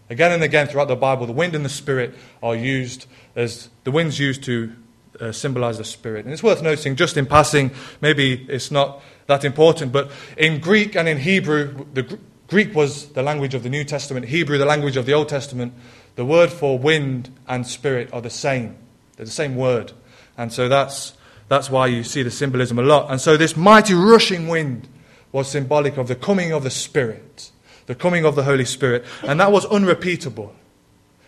Again 0.10 0.32
and 0.32 0.43
again 0.43 0.67
throughout 0.67 0.88
the 0.88 0.95
Bible, 0.95 1.26
the 1.26 1.34
wind 1.34 1.54
and 1.54 1.65
the 1.65 1.69
Spirit 1.69 2.13
are 2.41 2.56
used 2.56 3.08
as 3.36 3.69
the 3.84 3.91
wind's 3.91 4.19
used 4.19 4.43
to 4.43 4.71
uh, 5.19 5.32
symbolize 5.34 5.78
the 5.78 5.84
Spirit. 5.84 6.26
And 6.26 6.34
it's 6.34 6.43
worth 6.43 6.62
noting, 6.62 6.95
just 6.95 7.17
in 7.17 7.26
passing, 7.26 7.71
maybe 8.00 8.45
it's 8.48 8.71
not 8.71 9.02
that 9.28 9.43
important. 9.43 9.91
But 9.91 10.12
in 10.38 10.62
Greek 10.62 10.95
and 10.95 11.08
in 11.08 11.17
Hebrew, 11.17 11.86
the 11.93 12.19
Greek 12.47 12.75
was 12.75 13.08
the 13.10 13.23
language 13.23 13.53
of 13.53 13.63
the 13.63 13.69
New 13.69 13.84
Testament, 13.84 14.27
Hebrew, 14.27 14.58
the 14.58 14.65
language 14.65 14.97
of 14.97 15.05
the 15.05 15.13
Old 15.13 15.29
Testament. 15.29 15.73
The 16.15 16.25
word 16.25 16.51
for 16.51 16.77
wind 16.77 17.29
and 17.47 17.65
spirit 17.65 18.10
are 18.13 18.21
the 18.21 18.29
same. 18.29 18.77
They're 19.15 19.25
the 19.25 19.31
same 19.31 19.55
word. 19.55 19.91
And 20.38 20.53
so 20.53 20.69
that's, 20.69 21.13
that's 21.47 21.69
why 21.69 21.88
you 21.88 22.03
see 22.03 22.23
the 22.23 22.31
symbolism 22.31 22.79
a 22.79 22.84
lot. 22.84 23.10
And 23.10 23.19
so 23.19 23.38
this 23.38 23.58
mighty 23.58 23.93
rushing 23.93 24.47
wind 24.47 24.88
was 25.31 25.49
symbolic 25.49 25.97
of 25.97 26.08
the 26.08 26.15
coming 26.15 26.51
of 26.51 26.63
the 26.63 26.69
Spirit, 26.69 27.51
the 27.88 27.95
coming 27.95 28.25
of 28.25 28.36
the 28.36 28.43
Holy 28.43 28.65
Spirit. 28.65 29.05
And 29.23 29.39
that 29.39 29.51
was 29.51 29.65
unrepeatable. 29.65 30.55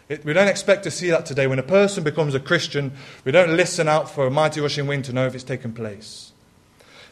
It, 0.08 0.24
we 0.24 0.34
don't 0.34 0.48
expect 0.48 0.84
to 0.84 0.92
see 0.92 1.10
that 1.10 1.26
today. 1.26 1.48
When 1.48 1.60
a 1.60 1.64
person 1.64 2.04
becomes 2.04 2.34
a 2.34 2.40
Christian, 2.40 2.94
we 3.26 3.32
don't 3.32 3.58
listen 3.58 3.88
out 3.88 4.10
for 4.10 4.26
a 4.26 4.32
mighty 4.32 4.62
rushing 4.62 4.88
wind 4.88 5.06
to 5.06 5.14
know 5.14 5.26
if 5.26 5.36
it's 5.36 5.44
taken 5.44 5.74
place 5.74 6.32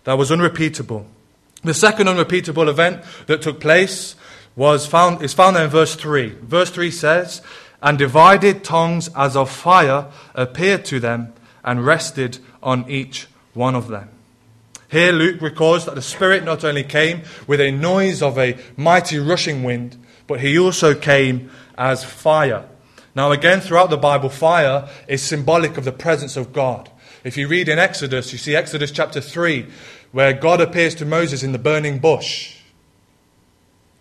that 0.05 0.17
was 0.17 0.31
unrepeatable. 0.31 1.05
The 1.65 1.73
second 1.73 2.08
unrepeatable 2.08 2.69
event 2.69 3.04
that 3.25 3.41
took 3.41 3.60
place 3.60 4.15
was 4.56 4.86
found, 4.86 5.23
is 5.23 5.34
found 5.34 5.56
there 5.56 5.65
in 5.65 5.71
verse 5.71 5.95
3. 5.95 6.30
Verse 6.43 6.69
3 6.69 6.91
says, 6.91 7.41
And 7.82 7.97
divided 7.97 8.63
tongues 8.63 9.10
as 9.15 9.36
of 9.36 9.49
fire 9.49 10.12
appeared 10.36 10.86
to 10.86 10.99
them 10.99 11.34
and 11.63 11.84
rested 11.84 12.38
on 12.62 12.88
each 12.88 13.28
one 13.56 13.73
of 13.73 13.88
them. 13.88 14.10
Here 14.91 15.12
Luke 15.12 15.41
records 15.41 15.86
that 15.86 15.95
the 15.95 16.04
Spirit 16.04 16.43
not 16.43 16.63
only 16.63 16.84
came 16.84 17.23
with 17.47 17.60
a 17.60 17.71
noise 17.71 18.21
of 18.21 18.38
a 18.38 18.58
mighty 18.78 19.17
rushing 19.17 19.63
wind, 19.63 19.97
but 20.28 20.41
he 20.41 20.60
also 20.60 20.93
came 20.93 21.49
as 21.80 22.04
fire. 22.04 22.65
Now, 23.15 23.32
again, 23.32 23.60
throughout 23.60 23.89
the 23.89 23.97
Bible, 23.97 24.30
fire 24.30 24.88
is 25.08 25.23
symbolic 25.23 25.78
of 25.78 25.86
the 25.86 25.91
presence 25.91 26.38
of 26.38 26.54
God. 26.54 26.91
If 27.23 27.38
you 27.38 27.47
read 27.47 27.69
in 27.69 27.80
Exodus, 27.80 28.32
you 28.32 28.38
see 28.38 28.56
Exodus 28.56 28.91
chapter 28.91 29.19
3, 29.19 29.65
where 30.15 30.32
God 30.32 30.62
appears 30.62 30.95
to 30.95 31.06
Moses 31.06 31.43
in 31.43 31.51
the 31.51 31.60
burning 31.60 31.99
bush. 31.99 32.56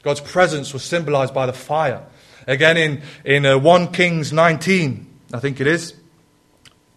God's 0.04 0.20
presence 0.20 0.72
was 0.72 0.84
symbolized 0.84 1.34
by 1.34 1.44
the 1.44 1.52
fire. 1.52 2.06
Again, 2.46 2.76
in, 2.76 3.02
in 3.24 3.44
uh, 3.44 3.58
1 3.58 3.90
Kings 3.90 4.32
19, 4.32 5.12
I 5.32 5.40
think 5.40 5.60
it 5.60 5.66
is. 5.66 5.92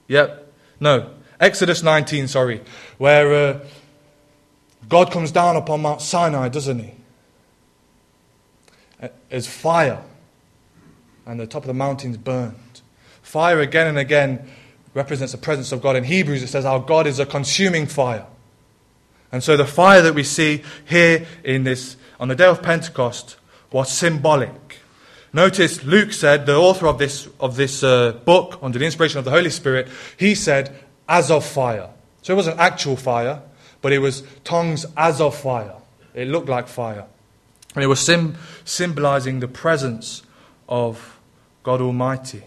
Yep. 0.08 0.54
No. 0.80 1.10
Exodus 1.40 1.82
19, 1.82 2.28
sorry. 2.28 2.62
Where 3.00 3.34
uh, 3.34 3.60
God 4.88 5.12
comes 5.12 5.32
down 5.32 5.56
upon 5.56 5.82
Mount 5.82 6.02
Sinai, 6.02 6.50
doesn't 6.50 6.78
he? 6.78 6.94
As 9.32 9.48
fire. 9.48 10.04
And 11.26 11.40
the 11.40 11.48
top 11.48 11.64
of 11.64 11.68
the 11.68 11.74
mountains 11.74 12.18
burned. 12.18 12.82
Fire 13.24 13.62
again 13.62 13.88
and 13.88 13.98
again 13.98 14.48
represents 14.94 15.32
the 15.32 15.40
presence 15.40 15.72
of 15.72 15.82
God. 15.82 15.96
In 15.96 16.04
Hebrews, 16.04 16.44
it 16.44 16.50
says 16.50 16.66
our 16.66 16.80
God 16.80 17.08
is 17.08 17.18
a 17.18 17.26
consuming 17.26 17.88
fire. 17.88 18.28
And 19.32 19.44
so 19.44 19.58
the 19.58 19.66
fire 19.66 20.02
that 20.02 20.14
we 20.14 20.24
see 20.24 20.64
here 20.88 21.26
in 21.44 21.64
this, 21.64 21.98
on 22.20 22.28
the 22.28 22.36
day 22.36 22.46
of 22.46 22.62
Pentecost 22.62 23.38
was 23.72 23.92
symbolic. 23.92 24.80
Notice 25.34 25.84
Luke 25.84 26.14
said, 26.14 26.46
the 26.46 26.56
author 26.56 26.88
of 26.88 26.98
this, 26.98 27.28
of 27.40 27.58
this 27.58 27.84
uh, 27.84 28.14
book, 28.26 28.60
under 28.62 28.80
the 28.80 28.86
inspiration 28.86 29.20
of 29.20 29.26
the 29.26 29.32
Holy 29.32 29.50
Spirit, 29.50 29.90
he 30.18 30.34
said, 30.34 30.74
as 31.08 31.30
of 31.30 31.46
fire. 31.46 31.90
So 32.22 32.34
it 32.34 32.36
wasn't 32.36 32.60
actual 32.60 32.96
fire, 32.96 33.42
but 33.82 33.92
it 33.92 34.00
was 34.00 34.24
tongues 34.44 34.86
as 34.96 35.22
of 35.22 35.36
fire. 35.36 35.76
It 36.14 36.28
looked 36.28 36.50
like 36.50 36.68
fire. 36.68 37.06
And 37.76 37.84
it 37.84 37.88
was 37.88 38.00
sim- 38.00 38.38
symbolizing 38.66 39.40
the 39.40 39.48
presence 39.48 40.24
of 40.68 41.20
God 41.64 41.82
Almighty. 41.82 42.44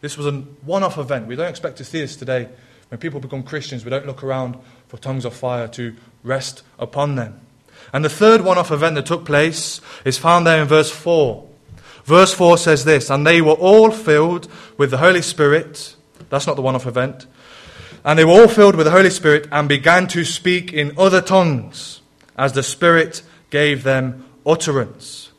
This 0.00 0.18
was 0.18 0.26
a 0.26 0.32
one 0.32 0.82
off 0.82 0.98
event. 0.98 1.26
We 1.26 1.36
don't 1.36 1.48
expect 1.48 1.78
to 1.78 1.84
see 1.84 2.00
this 2.00 2.16
today. 2.16 2.48
When 2.88 2.98
people 3.00 3.18
become 3.18 3.42
Christians, 3.42 3.84
we 3.84 3.90
don't 3.90 4.06
look 4.06 4.22
around 4.22 4.56
for 4.88 4.98
tongues 4.98 5.24
of 5.24 5.34
fire 5.34 5.68
to 5.68 5.94
rest 6.22 6.62
upon 6.78 7.16
them. 7.16 7.40
And 7.92 8.04
the 8.04 8.10
third 8.10 8.42
one 8.42 8.58
off 8.58 8.70
event 8.70 8.96
that 8.96 9.06
took 9.06 9.24
place 9.24 9.80
is 10.04 10.18
found 10.18 10.46
there 10.46 10.60
in 10.60 10.68
verse 10.68 10.90
4. 10.90 11.46
Verse 12.04 12.32
4 12.34 12.58
says 12.58 12.84
this 12.84 13.10
And 13.10 13.26
they 13.26 13.40
were 13.42 13.52
all 13.52 13.90
filled 13.90 14.48
with 14.76 14.90
the 14.90 14.98
Holy 14.98 15.22
Spirit. 15.22 15.94
That's 16.28 16.46
not 16.46 16.56
the 16.56 16.62
one 16.62 16.74
off 16.74 16.86
event. 16.86 17.26
And 18.04 18.18
they 18.18 18.24
were 18.24 18.32
all 18.32 18.48
filled 18.48 18.76
with 18.76 18.86
the 18.86 18.92
Holy 18.92 19.10
Spirit 19.10 19.48
and 19.50 19.68
began 19.68 20.06
to 20.08 20.24
speak 20.24 20.72
in 20.72 20.96
other 20.96 21.20
tongues 21.20 22.00
as 22.36 22.52
the 22.52 22.62
Spirit 22.62 23.22
gave 23.50 23.82
them 23.82 24.24
utterance. 24.44 25.32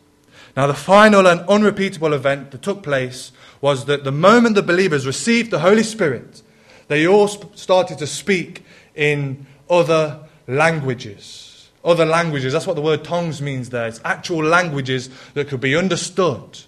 Now, 0.55 0.67
the 0.67 0.73
final 0.73 1.27
and 1.27 1.41
unrepeatable 1.41 2.13
event 2.13 2.51
that 2.51 2.63
took 2.63 2.83
place 2.83 3.31
was 3.62 3.86
that 3.86 4.03
the 4.03 4.12
moment 4.12 4.55
the 4.55 4.63
believers 4.63 5.05
received 5.05 5.51
the 5.51 5.60
Holy 5.60 5.83
Spirit, 5.83 6.41
they 6.88 7.07
all 7.07 7.27
started 7.27 7.99
to 7.99 8.07
speak 8.07 8.63
in 8.97 9.45
other 9.69 10.19
languages. 10.47 11.69
Other 11.86 12.05
languages, 12.05 12.51
that's 12.51 12.67
what 12.67 12.75
the 12.75 12.81
word 12.81 13.05
tongues 13.05 13.41
means 13.41 13.69
there. 13.69 13.88
It's 13.88 14.01
actual 14.03 14.43
languages 14.43 15.10
that 15.36 15.47
could 15.47 15.62
be 15.62 15.75
understood. 15.75 16.60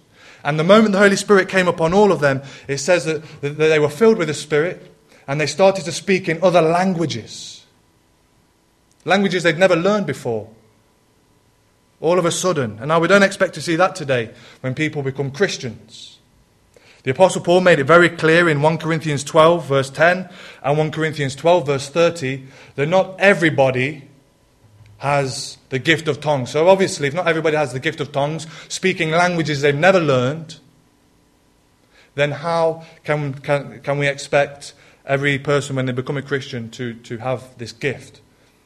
And 0.43 0.57
the 0.57 0.63
moment 0.63 0.93
the 0.93 0.99
Holy 0.99 1.17
Spirit 1.17 1.49
came 1.49 1.67
upon 1.67 1.93
all 1.93 2.13
of 2.13 2.21
them, 2.21 2.41
it 2.67 2.77
says 2.77 3.03
that, 3.05 3.23
that 3.41 3.57
they 3.57 3.79
were 3.79 3.89
filled 3.89 4.17
with 4.17 4.29
the 4.29 4.33
Spirit 4.33 4.95
and 5.27 5.41
they 5.41 5.47
started 5.47 5.83
to 5.85 5.91
speak 5.91 6.29
in 6.29 6.41
other 6.41 6.61
languages. 6.61 7.65
Languages 9.03 9.43
they'd 9.43 9.57
never 9.57 9.75
learned 9.75 10.05
before. 10.05 10.49
All 11.99 12.17
of 12.17 12.25
a 12.25 12.31
sudden. 12.31 12.77
And 12.79 12.87
now 12.87 13.01
we 13.01 13.09
don't 13.09 13.23
expect 13.23 13.55
to 13.55 13.61
see 13.61 13.75
that 13.75 13.95
today 13.95 14.31
when 14.61 14.73
people 14.73 15.03
become 15.03 15.31
Christians. 15.31 16.18
The 17.03 17.11
Apostle 17.11 17.41
Paul 17.41 17.61
made 17.61 17.79
it 17.79 17.85
very 17.85 18.09
clear 18.09 18.49
in 18.49 18.61
1 18.61 18.77
Corinthians 18.77 19.23
12, 19.23 19.65
verse 19.65 19.89
10, 19.89 20.29
and 20.63 20.77
1 20.77 20.91
Corinthians 20.91 21.35
12, 21.35 21.65
verse 21.65 21.89
30, 21.89 22.45
that 22.75 22.87
not 22.87 23.17
everybody 23.19 24.03
has 24.97 25.57
the 25.69 25.79
gift 25.79 26.09
of 26.09 26.19
tongues. 26.19 26.49
So, 26.49 26.67
obviously, 26.67 27.07
if 27.07 27.13
not 27.13 27.27
everybody 27.27 27.55
has 27.55 27.71
the 27.71 27.79
gift 27.79 28.01
of 28.01 28.11
tongues, 28.11 28.47
speaking 28.67 29.11
languages 29.11 29.61
they've 29.61 29.73
never 29.73 29.99
learned, 30.01 30.59
then 32.15 32.31
how 32.31 32.83
can, 33.05 33.33
can, 33.35 33.79
can 33.79 33.97
we 33.97 34.07
expect 34.07 34.73
every 35.05 35.39
person, 35.39 35.77
when 35.77 35.85
they 35.85 35.93
become 35.93 36.17
a 36.17 36.21
Christian, 36.21 36.69
to, 36.71 36.95
to 36.95 37.17
have 37.19 37.57
this 37.57 37.71
gift? 37.71 38.19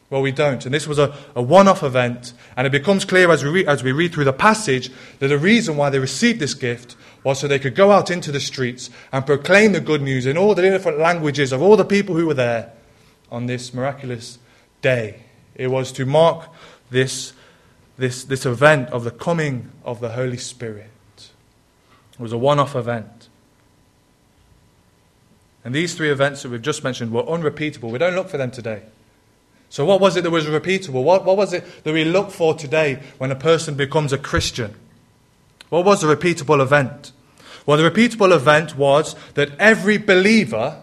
Well, 0.09 0.21
we 0.21 0.31
don't. 0.31 0.65
And 0.65 0.73
this 0.73 0.87
was 0.87 0.99
a, 0.99 1.15
a 1.35 1.41
one 1.41 1.67
off 1.67 1.83
event. 1.83 2.33
And 2.55 2.67
it 2.67 2.71
becomes 2.71 3.05
clear 3.05 3.31
as 3.31 3.43
we, 3.43 3.49
re- 3.49 3.67
as 3.67 3.83
we 3.83 3.91
read 3.91 4.13
through 4.13 4.25
the 4.25 4.33
passage 4.33 4.91
that 5.19 5.27
the 5.27 5.37
reason 5.37 5.77
why 5.77 5.89
they 5.89 5.99
received 5.99 6.39
this 6.39 6.53
gift 6.53 6.95
was 7.23 7.39
so 7.39 7.47
they 7.47 7.59
could 7.59 7.75
go 7.75 7.91
out 7.91 8.11
into 8.11 8.31
the 8.31 8.39
streets 8.39 8.89
and 9.11 9.25
proclaim 9.25 9.71
the 9.71 9.79
good 9.79 10.01
news 10.01 10.25
in 10.25 10.37
all 10.37 10.55
the 10.55 10.61
different 10.61 10.99
languages 10.99 11.51
of 11.51 11.61
all 11.61 11.77
the 11.77 11.85
people 11.85 12.15
who 12.15 12.27
were 12.27 12.33
there 12.33 12.71
on 13.31 13.45
this 13.45 13.73
miraculous 13.73 14.39
day. 14.81 15.23
It 15.55 15.67
was 15.67 15.91
to 15.93 16.05
mark 16.05 16.49
this, 16.89 17.33
this, 17.97 18.23
this 18.23 18.45
event 18.45 18.89
of 18.89 19.03
the 19.03 19.11
coming 19.11 19.71
of 19.83 19.99
the 19.99 20.09
Holy 20.09 20.37
Spirit. 20.37 20.89
It 22.13 22.19
was 22.19 22.33
a 22.33 22.37
one 22.37 22.59
off 22.59 22.75
event. 22.75 23.29
And 25.65 25.73
these 25.73 25.95
three 25.95 26.11
events 26.11 26.43
that 26.43 26.49
we've 26.49 26.61
just 26.61 26.83
mentioned 26.83 27.11
were 27.11 27.23
unrepeatable. 27.23 27.89
We 27.89 27.97
don't 27.97 28.15
look 28.15 28.29
for 28.29 28.37
them 28.37 28.51
today. 28.51 28.83
So, 29.69 29.85
what 29.85 29.99
was 29.99 30.15
it 30.17 30.23
that 30.23 30.29
was 30.29 30.45
repeatable? 30.45 31.03
What, 31.03 31.25
what 31.25 31.37
was 31.37 31.53
it 31.53 31.63
that 31.83 31.93
we 31.93 32.03
look 32.05 32.29
for 32.29 32.53
today 32.53 33.01
when 33.17 33.31
a 33.31 33.35
person 33.35 33.73
becomes 33.75 34.13
a 34.13 34.17
Christian? 34.17 34.75
What 35.73 35.85
was 35.85 36.01
the 36.01 36.15
repeatable 36.15 36.61
event? 36.61 37.13
Well, 37.65 37.79
the 37.79 37.89
repeatable 37.89 38.31
event 38.31 38.77
was 38.77 39.15
that 39.33 39.57
every 39.57 39.97
believer 39.97 40.79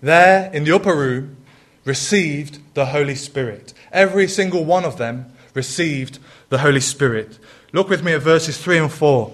there 0.00 0.50
in 0.50 0.64
the 0.64 0.74
upper 0.74 0.96
room 0.96 1.36
received 1.84 2.58
the 2.72 2.86
Holy 2.86 3.16
Spirit. 3.16 3.74
Every 3.92 4.26
single 4.26 4.64
one 4.64 4.86
of 4.86 4.96
them 4.96 5.30
received 5.52 6.20
the 6.48 6.56
Holy 6.56 6.80
Spirit. 6.80 7.38
Look 7.74 7.90
with 7.90 8.02
me 8.02 8.14
at 8.14 8.22
verses 8.22 8.56
3 8.56 8.78
and 8.78 8.90
4. 8.90 9.30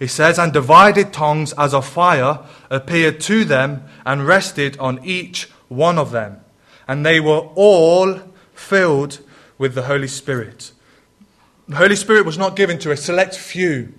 It 0.00 0.08
says, 0.08 0.40
And 0.40 0.52
divided 0.52 1.12
tongues 1.12 1.52
as 1.52 1.72
of 1.72 1.86
fire 1.86 2.40
appeared 2.68 3.20
to 3.20 3.44
them 3.44 3.84
and 4.04 4.26
rested 4.26 4.76
on 4.78 5.04
each 5.04 5.48
one 5.68 5.98
of 6.00 6.10
them. 6.10 6.40
And 6.88 7.06
they 7.06 7.20
were 7.20 7.46
all 7.54 8.18
filled 8.54 9.20
with 9.56 9.76
the 9.76 9.82
Holy 9.82 10.08
Spirit. 10.08 10.72
The 11.68 11.76
Holy 11.76 11.94
Spirit 11.94 12.26
was 12.26 12.38
not 12.38 12.56
given 12.56 12.80
to 12.80 12.90
a 12.90 12.96
select 12.96 13.36
few 13.36 13.94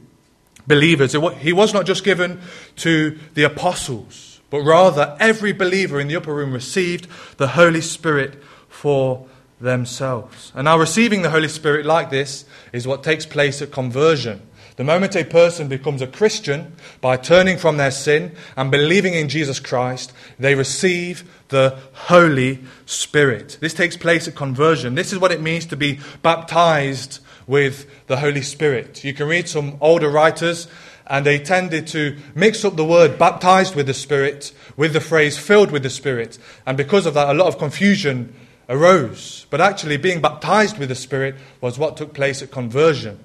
believers. 0.68 1.16
He 1.40 1.54
was 1.54 1.74
not 1.74 1.86
just 1.86 2.04
given 2.04 2.42
to 2.78 3.18
the 3.34 3.44
apostles, 3.44 4.42
but 4.50 4.62
rather 4.62 5.18
every 5.20 5.52
believer 5.52 6.00
in 6.00 6.08
the 6.08 6.16
upper 6.16 6.34
room 6.34 6.54
received 6.54 7.08
the 7.38 7.50
Holy 7.50 7.82
Spirit 7.82 8.42
for 8.70 9.28
themselves. 9.60 10.52
And 10.56 10.66
now, 10.66 10.78
receiving 10.78 11.22
the 11.22 11.30
Holy 11.30 11.48
Spirit 11.48 11.86
like 11.86 12.10
this 12.10 12.46
is 12.72 12.88
what 12.88 13.04
takes 13.04 13.26
place 13.26 13.62
at 13.62 13.72
conversion. 13.72 14.42
The 14.76 14.84
moment 14.84 15.16
a 15.16 15.24
person 15.24 15.68
becomes 15.68 16.02
a 16.02 16.08
Christian 16.08 16.76
by 17.00 17.18
turning 17.18 17.58
from 17.58 17.78
their 17.78 17.92
sin 17.92 18.36
and 18.58 18.72
believing 18.72 19.14
in 19.14 19.30
Jesus 19.30 19.60
Christ, 19.60 20.12
they 20.40 20.56
receive 20.56 21.24
the 21.50 21.78
Holy 21.94 22.60
Spirit. 22.88 23.60
This 23.62 23.76
takes 23.76 23.96
place 23.96 24.28
at 24.28 24.36
conversion. 24.36 24.96
This 24.96 25.14
is 25.14 25.20
what 25.20 25.32
it 25.32 25.42
means 25.42 25.68
to 25.68 25.78
be 25.78 26.00
baptized 26.24 27.20
with 27.48 28.08
the 28.08 28.18
Holy 28.18 28.42
Spirit. 28.42 29.04
You 29.04 29.14
can 29.14 29.28
read 29.28 29.50
some 29.50 29.78
older 29.82 30.10
writers, 30.10 30.68
and 31.08 31.26
they 31.26 31.40
tended 31.40 31.88
to 31.88 32.18
mix 32.36 32.64
up 32.64 32.76
the 32.76 32.86
word 32.86 33.18
baptized 33.18 33.76
with 33.76 33.88
the 33.88 33.94
Spirit 33.94 34.54
with 34.78 34.94
the 34.94 35.02
phrase 35.02 35.38
filled 35.38 35.72
with 35.72 35.84
the 35.84 35.90
Spirit. 35.90 36.38
And 36.66 36.78
because 36.78 37.06
of 37.06 37.14
that, 37.14 37.30
a 37.30 37.34
lot 37.34 37.48
of 37.48 37.58
confusion 37.58 38.34
arose. 38.70 39.46
But 39.50 39.62
actually, 39.62 39.98
being 39.98 40.22
baptized 40.22 40.78
with 40.78 40.90
the 40.90 40.96
Spirit 40.96 41.36
was 41.62 41.78
what 41.78 41.98
took 41.98 42.14
place 42.14 42.42
at 42.42 42.52
conversion. 42.52 43.20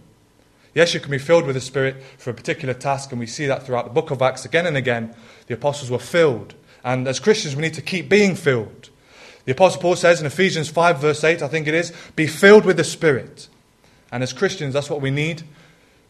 Yes, 0.74 0.94
you 0.94 1.00
can 1.00 1.11
be 1.11 1.18
filled 1.18 1.46
with 1.46 1.54
the 1.54 1.61
Spirit 1.61 2.02
for 2.18 2.31
a 2.31 2.35
particular 2.35 2.74
task, 2.74 3.11
and 3.11 3.18
we 3.18 3.26
see 3.26 3.46
that 3.46 3.64
throughout 3.64 3.85
the 3.85 3.92
book 3.92 4.11
of 4.11 4.22
Acts 4.22 4.44
again 4.44 4.66
and 4.66 4.76
again. 4.76 5.14
The 5.46 5.54
apostles 5.54 5.90
were 5.90 5.98
filled. 5.98 6.54
And 6.85 7.09
as 7.09 7.20
Christians, 7.20 7.57
we 7.57 7.62
need 7.62 7.74
to 7.74 7.83
keep 7.83 8.09
being 8.09 8.35
filled. 8.35 8.90
The 9.44 9.52
Apostle 9.52 9.81
Paul 9.81 9.96
says 9.96 10.20
in 10.20 10.26
Ephesians 10.26 10.68
5, 10.68 11.00
verse 11.00 11.24
8, 11.24 11.42
I 11.42 11.48
think 11.48 11.66
it 11.66 11.74
is, 11.74 11.92
be 12.14 12.26
filled 12.26 12.66
with 12.66 12.76
the 12.76 12.85
Spirit. 12.85 13.48
And 14.11 14.23
as 14.23 14.33
Christians, 14.33 14.75
that's 14.75 14.90
what 14.90 15.01
we 15.01 15.11
need. 15.11 15.42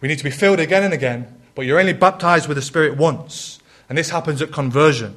We 0.00 0.08
need 0.08 0.18
to 0.18 0.24
be 0.24 0.30
filled 0.30 0.60
again 0.60 0.84
and 0.84 0.94
again, 0.94 1.40
but 1.54 1.66
you're 1.66 1.80
only 1.80 1.92
baptized 1.92 2.46
with 2.46 2.56
the 2.56 2.62
Spirit 2.62 2.96
once. 2.96 3.58
And 3.88 3.98
this 3.98 4.10
happens 4.10 4.40
at 4.42 4.52
conversion. 4.52 5.16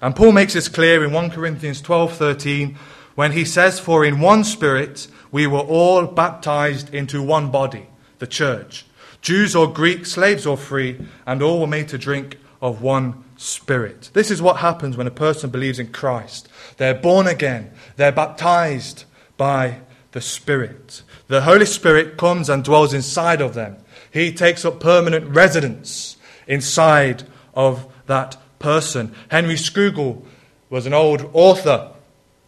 And 0.00 0.14
Paul 0.14 0.32
makes 0.32 0.52
this 0.52 0.68
clear 0.68 1.04
in 1.04 1.12
1 1.12 1.30
Corinthians 1.30 1.80
12:13 1.80 2.76
when 3.14 3.32
he 3.32 3.44
says, 3.44 3.80
"For 3.80 4.04
in 4.04 4.20
one 4.20 4.44
spirit 4.44 5.06
we 5.30 5.46
were 5.46 5.60
all 5.60 6.06
baptized 6.06 6.92
into 6.94 7.22
one 7.22 7.50
body, 7.50 7.86
the 8.18 8.26
church, 8.26 8.86
Jews 9.22 9.56
or 9.56 9.72
Greeks, 9.72 10.12
slaves 10.12 10.46
or 10.46 10.56
free, 10.56 10.98
and 11.26 11.42
all 11.42 11.60
were 11.60 11.66
made 11.66 11.88
to 11.88 11.98
drink 11.98 12.38
of 12.60 12.82
one 12.82 13.14
spirit." 13.36 14.10
This 14.12 14.30
is 14.30 14.42
what 14.42 14.58
happens 14.58 14.96
when 14.96 15.06
a 15.06 15.12
person 15.12 15.50
believes 15.50 15.78
in 15.78 15.88
Christ. 15.88 16.48
They're 16.76 16.94
born 16.94 17.26
again. 17.26 17.70
They're 17.96 18.12
baptized 18.12 19.04
by 19.36 19.78
the 20.12 20.20
Spirit. 20.20 21.02
The 21.34 21.42
Holy 21.42 21.66
Spirit 21.66 22.16
comes 22.16 22.48
and 22.48 22.62
dwells 22.62 22.94
inside 22.94 23.40
of 23.40 23.54
them. 23.54 23.78
He 24.12 24.32
takes 24.32 24.64
up 24.64 24.78
permanent 24.78 25.34
residence 25.34 26.16
inside 26.46 27.24
of 27.54 27.92
that 28.06 28.36
person. 28.60 29.12
Henry 29.32 29.56
Scougal 29.56 30.24
was 30.70 30.86
an 30.86 30.94
old 30.94 31.28
author, 31.32 31.90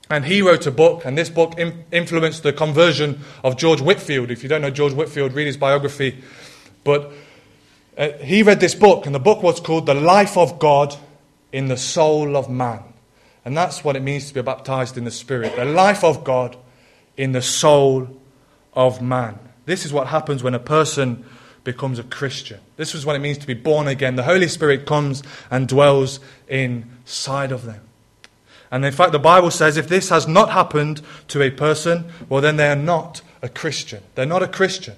and 0.09 0.25
he 0.25 0.41
wrote 0.41 0.69
a 0.69 0.71
book, 0.71 1.05
and 1.05 1.19
this 1.19 1.29
book 1.29 1.59
influenced 1.91 2.45
the 2.45 2.53
conversion 2.53 3.23
of 3.43 3.57
George 3.57 3.81
Whitefield. 3.81 4.31
If 4.31 4.45
you 4.45 4.49
don't 4.49 4.63
know 4.63 4.71
George 4.71 4.93
Whitefield, 4.93 5.33
read 5.33 5.49
his 5.49 5.57
biography. 5.57 6.23
But 6.85 7.11
uh, 7.99 8.11
he 8.23 8.45
read 8.45 8.61
this 8.61 8.77
book, 8.77 9.05
and 9.05 9.13
the 9.13 9.19
book 9.19 9.43
was 9.43 9.59
called 9.59 9.87
The 9.87 9.95
Life 9.95 10.37
of 10.37 10.61
God 10.61 10.95
in 11.51 11.67
the 11.67 11.77
Soul 11.77 12.37
of 12.37 12.49
Man. 12.49 12.85
And 13.45 13.57
that's 13.57 13.83
what 13.83 13.97
it 13.97 14.03
means 14.05 14.29
to 14.29 14.35
be 14.35 14.43
baptized 14.43 14.97
in 14.97 15.03
the 15.03 15.11
Spirit. 15.11 15.57
The 15.57 15.65
life 15.65 16.05
of 16.05 16.23
God 16.23 16.57
in 17.17 17.33
the 17.33 17.43
soul 17.43 18.21
of 18.77 19.03
man. 19.03 19.39
This 19.65 19.85
is 19.85 19.93
what 19.93 20.09
happens 20.09 20.43
when 20.43 20.55
a 20.55 20.61
person 20.61 21.25
becomes 21.65 21.99
a 21.99 22.05
Christian. 22.05 22.61
This 22.77 22.95
is 22.95 23.05
what 23.05 23.17
it 23.17 23.21
means 23.21 23.39
to 23.39 23.47
be 23.47 23.55
born 23.55 23.89
again. 23.89 24.15
The 24.15 24.23
Holy 24.23 24.47
Spirit 24.47 24.87
comes 24.87 25.23
and 25.51 25.67
dwells 25.67 26.21
inside 26.47 27.51
of 27.51 27.65
them. 27.65 27.81
And 28.71 28.85
in 28.85 28.93
fact, 28.93 29.13
the 29.13 29.19
Bible 29.19 29.51
says 29.51 29.77
if 29.77 29.89
this 29.89 30.09
has 30.11 30.29
not 30.29 30.51
happened 30.51 31.01
to 31.29 31.43
a 31.43 31.51
person, 31.51 32.07
well, 32.29 32.41
then 32.41 32.57
they 32.57 32.69
are 32.69 32.77
not 32.77 33.23
a 33.43 33.49
Christian. 33.49 34.03
They're 34.15 34.27
not 34.27 34.43
a 34.43 34.49
Christian. 34.49 34.95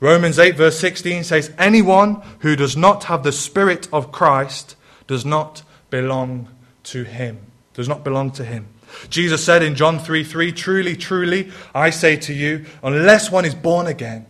Romans 0.00 0.38
8, 0.38 0.56
verse 0.56 0.78
16 0.78 1.24
says, 1.24 1.52
Anyone 1.58 2.22
who 2.40 2.54
does 2.54 2.76
not 2.76 3.04
have 3.04 3.22
the 3.22 3.32
Spirit 3.32 3.88
of 3.92 4.12
Christ 4.12 4.76
does 5.06 5.24
not 5.24 5.62
belong 5.90 6.48
to 6.84 7.04
him. 7.04 7.38
Does 7.74 7.88
not 7.88 8.04
belong 8.04 8.30
to 8.32 8.44
him. 8.44 8.68
Jesus 9.10 9.44
said 9.44 9.62
in 9.62 9.74
John 9.74 9.98
3 9.98 10.24
3, 10.24 10.52
Truly, 10.52 10.96
truly, 10.96 11.50
I 11.74 11.90
say 11.90 12.16
to 12.16 12.32
you, 12.32 12.66
unless 12.82 13.30
one 13.30 13.44
is 13.44 13.54
born 13.54 13.86
again, 13.86 14.26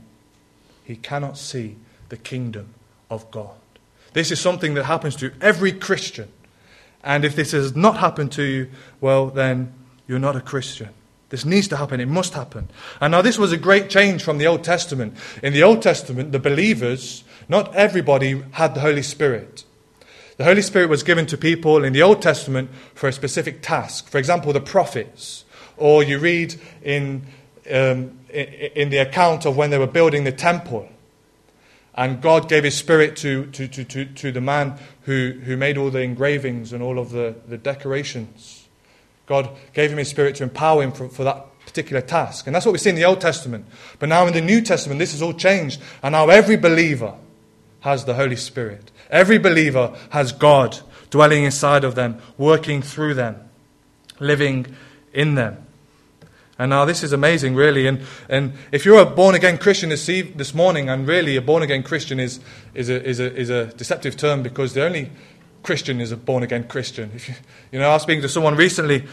he 0.84 0.96
cannot 0.96 1.36
see 1.36 1.76
the 2.08 2.16
kingdom 2.16 2.74
of 3.10 3.30
God. 3.30 3.56
This 4.12 4.30
is 4.30 4.40
something 4.40 4.74
that 4.74 4.84
happens 4.84 5.16
to 5.16 5.32
every 5.40 5.72
Christian. 5.72 6.28
And 7.04 7.24
if 7.24 7.36
this 7.36 7.52
has 7.52 7.76
not 7.76 7.98
happened 7.98 8.32
to 8.32 8.42
you, 8.42 8.70
well, 9.00 9.26
then 9.26 9.72
you're 10.06 10.18
not 10.18 10.36
a 10.36 10.40
Christian. 10.40 10.88
This 11.30 11.44
needs 11.44 11.68
to 11.68 11.76
happen. 11.76 12.00
It 12.00 12.08
must 12.08 12.32
happen. 12.32 12.68
And 13.00 13.12
now, 13.12 13.22
this 13.22 13.38
was 13.38 13.52
a 13.52 13.58
great 13.58 13.90
change 13.90 14.22
from 14.22 14.38
the 14.38 14.46
Old 14.46 14.64
Testament. 14.64 15.14
In 15.42 15.52
the 15.52 15.62
Old 15.62 15.82
Testament, 15.82 16.32
the 16.32 16.38
believers, 16.38 17.22
not 17.48 17.74
everybody 17.74 18.42
had 18.52 18.74
the 18.74 18.80
Holy 18.80 19.02
Spirit. 19.02 19.64
The 20.38 20.44
Holy 20.44 20.62
Spirit 20.62 20.88
was 20.88 21.02
given 21.02 21.26
to 21.26 21.36
people 21.36 21.82
in 21.82 21.92
the 21.92 22.02
Old 22.02 22.22
Testament 22.22 22.70
for 22.94 23.08
a 23.08 23.12
specific 23.12 23.60
task. 23.60 24.08
For 24.08 24.18
example, 24.18 24.52
the 24.52 24.60
prophets. 24.60 25.44
Or 25.76 26.04
you 26.04 26.20
read 26.20 26.54
in, 26.80 27.26
um, 27.68 28.16
in 28.30 28.90
the 28.90 28.98
account 28.98 29.44
of 29.46 29.56
when 29.56 29.70
they 29.70 29.78
were 29.78 29.88
building 29.88 30.22
the 30.22 30.30
temple. 30.30 30.88
And 31.96 32.22
God 32.22 32.48
gave 32.48 32.62
his 32.62 32.76
spirit 32.76 33.16
to, 33.16 33.46
to, 33.46 33.66
to, 33.66 33.84
to, 33.84 34.04
to 34.04 34.30
the 34.30 34.40
man 34.40 34.78
who, 35.02 35.40
who 35.42 35.56
made 35.56 35.76
all 35.76 35.90
the 35.90 36.02
engravings 36.02 36.72
and 36.72 36.84
all 36.84 37.00
of 37.00 37.10
the, 37.10 37.34
the 37.48 37.58
decorations. 37.58 38.68
God 39.26 39.50
gave 39.72 39.90
him 39.90 39.98
his 39.98 40.08
spirit 40.08 40.36
to 40.36 40.44
empower 40.44 40.84
him 40.84 40.92
for, 40.92 41.08
for 41.08 41.24
that 41.24 41.46
particular 41.66 42.00
task. 42.00 42.46
And 42.46 42.54
that's 42.54 42.64
what 42.64 42.72
we 42.72 42.78
see 42.78 42.90
in 42.90 42.96
the 42.96 43.04
Old 43.04 43.20
Testament. 43.20 43.66
But 43.98 44.08
now 44.08 44.28
in 44.28 44.34
the 44.34 44.40
New 44.40 44.60
Testament, 44.60 45.00
this 45.00 45.10
has 45.10 45.20
all 45.20 45.34
changed. 45.34 45.80
And 46.00 46.12
now 46.12 46.28
every 46.28 46.56
believer 46.56 47.14
has 47.80 48.04
the 48.04 48.14
Holy 48.14 48.36
Spirit. 48.36 48.92
Every 49.10 49.38
believer 49.38 49.96
has 50.10 50.32
God 50.32 50.78
dwelling 51.10 51.44
inside 51.44 51.84
of 51.84 51.94
them, 51.94 52.20
working 52.36 52.82
through 52.82 53.14
them, 53.14 53.48
living 54.20 54.66
in 55.12 55.34
them. 55.34 55.64
And 56.58 56.70
now 56.70 56.84
this 56.84 57.04
is 57.04 57.12
amazing, 57.12 57.54
really. 57.54 57.86
And, 57.86 58.00
and 58.28 58.54
if 58.72 58.84
you're 58.84 59.00
a 59.00 59.06
born 59.06 59.36
again 59.36 59.58
Christian 59.58 59.90
this, 59.90 60.08
eve, 60.08 60.36
this 60.36 60.52
morning, 60.52 60.88
and 60.88 61.06
really 61.06 61.36
a 61.36 61.40
born 61.40 61.62
again 61.62 61.84
Christian 61.84 62.18
is, 62.18 62.40
is, 62.74 62.90
a, 62.90 63.02
is, 63.06 63.20
a, 63.20 63.34
is 63.34 63.48
a 63.48 63.66
deceptive 63.66 64.16
term 64.16 64.42
because 64.42 64.74
the 64.74 64.84
only 64.84 65.10
Christian 65.62 66.00
is 66.00 66.10
a 66.10 66.16
born 66.16 66.42
again 66.42 66.66
Christian. 66.66 67.12
If 67.14 67.28
you, 67.28 67.34
you 67.72 67.78
know, 67.78 67.88
I 67.88 67.94
was 67.94 68.02
speaking 68.02 68.22
to 68.22 68.28
someone 68.28 68.56
recently. 68.56 69.04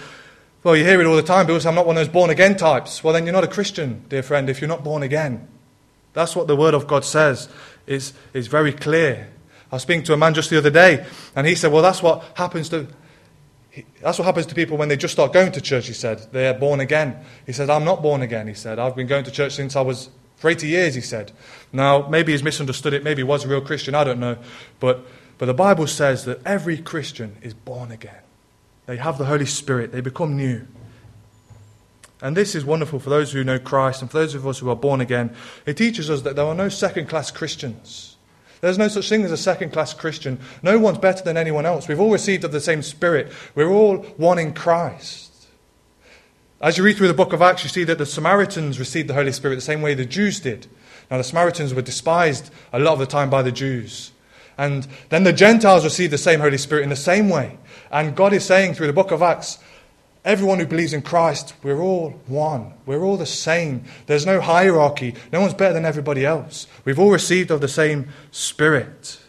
Well, 0.64 0.76
you 0.76 0.84
hear 0.84 1.00
it 1.00 1.06
all 1.06 1.16
the 1.16 1.22
time. 1.22 1.48
Say, 1.60 1.70
I'm 1.70 1.76
not 1.76 1.86
one 1.86 1.98
of 1.98 2.00
those 2.00 2.12
born 2.12 2.32
again 2.32 2.58
types. 2.58 3.04
Well, 3.04 3.14
then 3.14 3.26
you're 3.26 3.34
not 3.34 3.44
a 3.44 3.48
Christian, 3.48 4.04
dear 4.10 4.24
friend, 4.24 4.50
if 4.50 4.60
you're 4.60 4.68
not 4.68 4.84
born 4.84 5.04
again. 5.04 5.48
That's 6.14 6.36
what 6.36 6.48
the 6.48 6.56
Word 6.56 6.74
of 6.74 6.88
God 6.88 7.06
says. 7.06 7.48
It's, 7.86 8.14
it's 8.34 8.48
very 8.48 8.74
clear. 8.74 9.30
I 9.76 9.78
was 9.78 9.84
speaking 9.84 10.04
to 10.04 10.14
a 10.14 10.18
man 10.18 10.34
just 10.34 10.50
the 10.50 10.58
other 10.58 10.70
day, 10.70 11.06
and 11.36 11.46
he 11.46 11.54
said, 11.54 11.70
Well, 11.70 11.84
that's 11.84 12.02
what 12.02 12.24
happens 12.36 12.70
to 12.70 12.88
that's 14.02 14.18
what 14.18 14.24
happens 14.24 14.46
to 14.46 14.56
people 14.56 14.78
when 14.78 14.88
they 14.88 14.96
just 14.96 15.12
start 15.12 15.34
going 15.34 15.52
to 15.52 15.60
church, 15.60 15.88
he 15.88 15.94
said. 15.94 16.26
They're 16.32 16.54
born 16.54 16.80
again. 16.80 17.20
He 17.46 17.52
said, 17.52 17.70
I'm 17.70 17.84
not 17.84 18.02
born 18.02 18.22
again, 18.22 18.48
he 18.48 18.54
said. 18.54 18.80
I've 18.80 18.96
been 18.96 19.06
going 19.06 19.26
to 19.26 19.32
church 19.32 19.54
since 19.54 19.76
I 19.76 19.82
was 19.82 20.10
for 20.38 20.50
80 20.50 20.70
years, 20.70 20.96
he 20.96 21.02
said. 21.02 21.34
Now, 21.74 22.08
maybe 22.08 22.32
he's 22.32 22.42
misunderstood 22.42 22.94
it. 22.94 23.04
Maybe 23.04 23.20
he 23.20 23.24
was 23.26 23.44
a 23.44 23.50
real 23.50 23.60
Christian. 23.60 23.94
I 23.94 24.06
don't 24.06 24.22
know. 24.22 24.38
But, 24.80 25.06
but 25.38 25.48
the 25.48 25.54
Bible 25.54 25.88
says 25.88 26.24
that 26.24 26.40
every 26.46 26.78
Christian 26.78 27.36
is 27.42 27.54
born 27.54 27.92
again. 27.92 28.22
They 28.86 28.96
have 28.96 29.18
the 29.18 29.26
Holy 29.26 29.46
Spirit, 29.46 29.92
they 29.92 30.00
become 30.00 30.38
new. 30.38 30.66
And 32.22 32.38
this 32.38 32.56
is 32.56 32.64
wonderful 32.64 33.00
for 33.00 33.10
those 33.10 33.34
who 33.34 33.44
know 33.44 33.60
Christ 33.60 34.02
and 34.02 34.10
for 34.10 34.20
those 34.20 34.36
of 34.36 34.48
us 34.48 34.60
who 34.60 34.70
are 34.70 34.76
born 34.78 35.02
again. 35.02 35.36
It 35.66 35.76
teaches 35.76 36.10
us 36.10 36.22
that 36.22 36.38
there 36.38 36.46
are 36.46 36.56
no 36.56 36.70
second 36.70 37.10
class 37.10 37.30
Christians. 37.30 38.14
There's 38.62 38.78
no 38.78 38.88
such 38.88 39.10
thing 39.10 39.24
as 39.24 39.32
a 39.32 39.38
second 39.38 39.72
class 39.72 39.94
Christian. 39.94 40.39
No 40.63 40.80
one's 40.80 40.98
better 40.98 41.24
than 41.24 41.38
anyone 41.38 41.65
else. 41.65 41.88
We've 41.88 42.00
all 42.00 42.12
received 42.12 42.44
of 42.44 42.52
the 42.52 42.60
same 42.60 42.82
Spirit. 42.82 43.32
We're 43.54 43.70
all 43.70 43.98
one 44.18 44.39
in 44.39 44.54
Christ. 44.54 45.48
As 46.62 46.78
you 46.78 46.84
read 46.84 46.98
through 46.98 47.10
the 47.10 47.13
book 47.13 47.34
of 47.34 47.41
Acts, 47.41 47.63
you 47.63 47.70
see 47.70 47.84
that 47.84 47.98
the 47.98 48.06
Samaritans 48.06 48.80
received 48.80 49.10
the 49.10 49.13
Holy 49.13 49.32
Spirit 49.32 49.56
the 49.56 49.62
same 49.62 49.82
way 49.82 49.94
the 49.94 50.06
Jews 50.06 50.39
did. 50.39 50.68
Now, 51.12 51.18
the 51.18 51.24
Samaritans 51.24 51.74
were 51.74 51.82
despised 51.82 52.50
a 52.74 52.80
lot 52.80 52.94
of 52.94 53.00
the 53.00 53.06
time 53.06 53.30
by 53.30 53.41
the 53.41 53.52
Jews. 53.52 54.12
And 54.58 54.88
then 55.10 55.24
the 55.26 55.34
Gentiles 55.34 55.84
received 55.84 56.13
the 56.13 56.18
same 56.18 56.39
Holy 56.39 56.58
Spirit 56.58 56.84
in 56.84 56.89
the 56.89 56.96
same 56.96 57.30
way. 57.30 57.58
And 57.91 58.15
God 58.15 58.34
is 58.34 58.46
saying 58.46 58.74
through 58.74 58.88
the 58.88 58.94
book 58.94 59.12
of 59.12 59.22
Acts, 59.22 59.60
Everyone 60.26 60.58
who 60.60 60.66
believes 60.66 60.92
in 60.92 61.04
Christ, 61.04 61.54
we're 61.62 61.80
all 61.80 62.10
one. 62.26 62.74
We're 62.88 63.04
all 63.04 63.16
the 63.16 63.28
same. 63.28 63.84
There's 64.08 64.26
no 64.26 64.42
hierarchy. 64.42 65.14
No 65.32 65.40
one's 65.40 65.54
better 65.54 65.74
than 65.74 65.86
everybody 65.86 66.26
else. 66.26 66.66
We've 66.84 66.98
all 66.98 67.12
received 67.12 67.52
of 67.52 67.62
the 67.62 67.68
same 67.68 68.10
Spirit. 68.32 69.20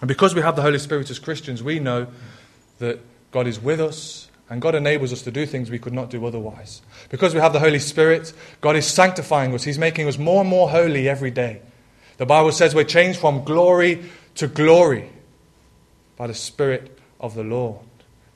And 0.00 0.08
because 0.08 0.34
we 0.34 0.42
have 0.42 0.56
the 0.56 0.62
Holy 0.62 0.80
Spirit 0.80 1.10
as 1.10 1.20
Christians, 1.20 1.62
we 1.62 1.78
know 1.78 2.08
that 2.80 3.00
God 3.30 3.46
is 3.46 3.60
with 3.60 3.80
us 3.80 4.28
and 4.50 4.60
God 4.60 4.74
enables 4.74 5.12
us 5.12 5.22
to 5.22 5.30
do 5.30 5.46
things 5.46 5.70
we 5.70 5.78
could 5.78 5.92
not 5.92 6.10
do 6.10 6.26
otherwise. 6.26 6.82
Because 7.08 7.34
we 7.34 7.40
have 7.40 7.52
the 7.52 7.60
Holy 7.60 7.78
Spirit, 7.78 8.32
God 8.60 8.74
is 8.74 8.86
sanctifying 8.86 9.54
us. 9.54 9.62
He's 9.62 9.78
making 9.78 10.08
us 10.08 10.18
more 10.18 10.40
and 10.40 10.50
more 10.50 10.70
holy 10.70 11.08
every 11.08 11.30
day. 11.30 11.60
The 12.16 12.26
Bible 12.26 12.50
says 12.50 12.74
we're 12.74 12.82
changed 12.82 13.20
from 13.20 13.44
glory 13.44 14.04
to 14.36 14.48
glory 14.48 15.08
by 16.16 16.26
the 16.26 16.34
Spirit 16.34 16.98
of 17.20 17.34
the 17.34 17.44
Lord. 17.44 17.78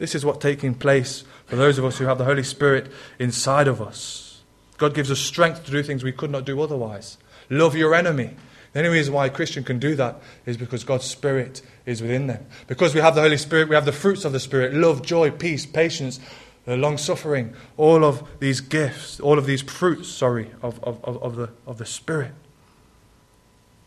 This 0.02 0.16
is 0.16 0.24
what's 0.24 0.40
taking 0.40 0.74
place 0.74 1.22
for 1.46 1.54
those 1.54 1.78
of 1.78 1.84
us 1.84 1.98
who 1.98 2.06
have 2.06 2.18
the 2.18 2.24
Holy 2.24 2.42
Spirit 2.42 2.90
inside 3.20 3.68
of 3.68 3.80
us. 3.80 4.40
God 4.76 4.94
gives 4.94 5.12
us 5.12 5.20
strength 5.20 5.64
to 5.64 5.70
do 5.70 5.80
things 5.80 6.02
we 6.02 6.10
could 6.10 6.32
not 6.32 6.44
do 6.44 6.60
otherwise. 6.60 7.18
Love 7.48 7.76
your 7.76 7.94
enemy. 7.94 8.30
The 8.72 8.80
only 8.80 8.90
reason 8.90 9.14
why 9.14 9.26
a 9.26 9.30
Christian 9.30 9.62
can 9.62 9.78
do 9.78 9.94
that 9.94 10.20
is 10.44 10.56
because 10.56 10.82
God's 10.82 11.04
Spirit 11.04 11.62
is 11.86 12.02
within 12.02 12.26
them. 12.26 12.44
Because 12.66 12.96
we 12.96 13.00
have 13.00 13.14
the 13.14 13.20
Holy 13.20 13.36
Spirit, 13.36 13.68
we 13.68 13.76
have 13.76 13.84
the 13.84 13.92
fruits 13.92 14.24
of 14.24 14.32
the 14.32 14.40
Spirit 14.40 14.74
love, 14.74 15.02
joy, 15.02 15.30
peace, 15.30 15.66
patience, 15.66 16.18
uh, 16.66 16.74
long 16.74 16.98
suffering, 16.98 17.54
all 17.76 18.04
of 18.04 18.28
these 18.40 18.60
gifts, 18.60 19.20
all 19.20 19.38
of 19.38 19.46
these 19.46 19.62
fruits, 19.62 20.08
sorry, 20.08 20.50
of, 20.62 20.82
of, 20.82 21.04
of, 21.04 21.36
the, 21.36 21.48
of 21.64 21.78
the 21.78 21.86
Spirit. 21.86 22.32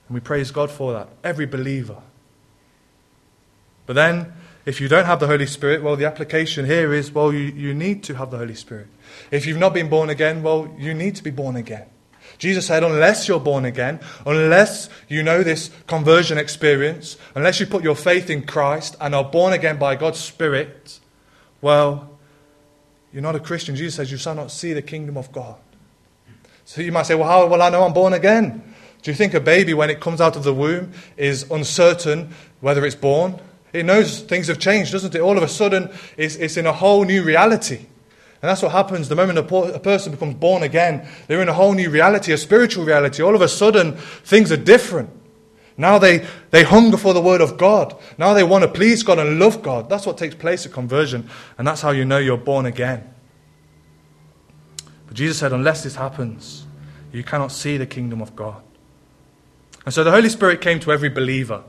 And 0.08 0.16
we 0.16 0.22
praise 0.22 0.50
God 0.52 0.72
for 0.72 0.94
that. 0.94 1.10
Every 1.26 1.46
believer. 1.46 1.98
But 3.86 3.96
then 3.96 4.32
if 4.66 4.82
you 4.82 4.88
don't 4.88 5.06
have 5.06 5.20
the 5.20 5.28
Holy 5.28 5.46
Spirit, 5.46 5.84
well, 5.84 5.96
the 5.96 6.06
application 6.06 6.66
here 6.66 6.94
is, 6.94 7.12
well, 7.12 7.32
you, 7.32 7.40
you 7.40 7.74
need 7.74 8.04
to 8.04 8.16
have 8.16 8.32
the 8.32 8.38
Holy 8.38 8.56
Spirit. 8.56 8.88
If 9.32 9.46
you've 9.46 9.60
not 9.60 9.74
been 9.74 9.90
born 9.90 10.10
again, 10.10 10.42
well, 10.42 10.74
you 10.78 10.94
need 10.94 11.16
to 11.18 11.24
be 11.24 11.32
born 11.32 11.56
again. 11.56 11.86
Jesus 12.38 12.68
said, 12.68 12.84
unless 12.84 13.28
you're 13.28 13.40
born 13.40 13.64
again, 13.64 14.00
unless 14.26 14.90
you 15.08 15.24
know 15.24 15.44
this 15.44 15.70
conversion 15.88 16.38
experience, 16.38 17.18
unless 17.36 17.60
you 17.60 17.66
put 17.66 17.84
your 17.84 17.96
faith 17.96 18.30
in 18.30 18.46
Christ 18.46 18.96
and 19.00 19.16
are 19.16 19.24
born 19.24 19.54
again 19.54 19.78
by 19.78 19.96
God's 19.96 20.20
Spirit, 20.20 21.00
well, 21.62 22.18
you're 23.14 23.22
not 23.22 23.36
a 23.36 23.40
Christian. 23.40 23.76
Jesus 23.76 23.96
says, 23.96 24.12
you 24.12 24.18
shall 24.18 24.36
not 24.36 24.52
see 24.52 24.74
the 24.74 24.82
kingdom 24.82 25.16
of 25.16 25.32
God. 25.32 25.56
So 26.66 26.82
you 26.82 26.92
might 26.92 27.06
say, 27.06 27.16
well, 27.16 27.28
how 27.28 27.48
will 27.48 27.62
I 27.62 27.70
know 27.70 27.84
I'm 27.84 27.94
born 27.94 28.14
again? 28.14 28.74
Do 29.04 29.12
you 29.12 29.16
think 29.16 29.36
a 29.36 29.40
baby, 29.40 29.76
when 29.76 29.92
it 29.92 30.02
comes 30.02 30.20
out 30.20 30.36
of 30.36 30.44
the 30.44 30.54
womb, 30.54 30.92
is 31.16 31.50
uncertain 31.52 32.34
whether 32.60 32.84
it's 32.84 32.96
born? 32.96 33.40
It 33.76 33.86
knows 33.86 34.22
things 34.22 34.48
have 34.48 34.60
changed, 34.60 34.92
doesn't 34.92 35.14
it? 35.16 35.22
All 35.22 35.38
of 35.38 35.44
a 35.44 35.48
sudden, 35.48 35.92
it's, 36.18 36.36
it's 36.36 36.58
in 36.58 36.66
a 36.66 36.74
whole 36.74 37.04
new 37.04 37.24
reality. 37.24 37.78
And 37.78 38.50
that's 38.50 38.62
what 38.62 38.72
happens 38.72 39.10
the 39.10 39.16
moment 39.16 39.40
a, 39.40 39.80
person 39.80 40.12
becomes 40.12 40.36
born 40.36 40.64
again. 40.64 41.08
They're 41.28 41.42
in 41.42 41.50
a 41.50 41.54
whole 41.54 41.74
new 41.74 41.90
reality, 41.90 42.32
a 42.32 42.38
spiritual 42.38 42.86
reality. 42.86 43.24
All 43.24 43.36
of 43.36 43.42
a 43.42 43.48
sudden, 43.48 43.98
things 43.98 44.52
are 44.52 44.58
different. 44.58 45.10
Now 45.78 45.98
they, 45.98 46.26
they 46.52 46.64
hunger 46.64 46.96
for 46.96 47.14
the 47.14 47.22
Word 47.22 47.42
of 47.42 47.58
God. 47.58 47.96
Now 48.18 48.34
they 48.34 48.44
want 48.44 48.64
to 48.64 48.70
please 48.70 49.04
God 49.04 49.20
and 49.20 49.40
love 49.40 49.62
God. 49.62 49.90
That's 49.90 50.06
what 50.06 50.18
takes 50.18 50.36
place 50.36 50.66
at 50.66 50.72
conversion. 50.72 51.30
And 51.58 51.68
that's 51.68 51.82
how 51.82 51.92
you 51.92 52.06
know 52.06 52.18
you're 52.18 52.38
born 52.38 52.66
again. 52.66 53.14
But 55.08 55.16
Jesus 55.16 55.38
said, 55.38 55.52
unless 55.52 55.84
this 55.84 55.96
happens, 55.96 56.66
you 57.12 57.24
cannot 57.24 57.52
see 57.52 57.78
the 57.78 57.86
kingdom 57.86 58.22
of 58.22 58.36
God. 58.36 58.62
And 59.86 59.94
so 59.94 60.04
the 60.04 60.12
Holy 60.12 60.30
Spirit 60.30 60.62
came 60.62 60.80
to 60.82 60.92
every 60.92 61.10
believer. 61.10 61.64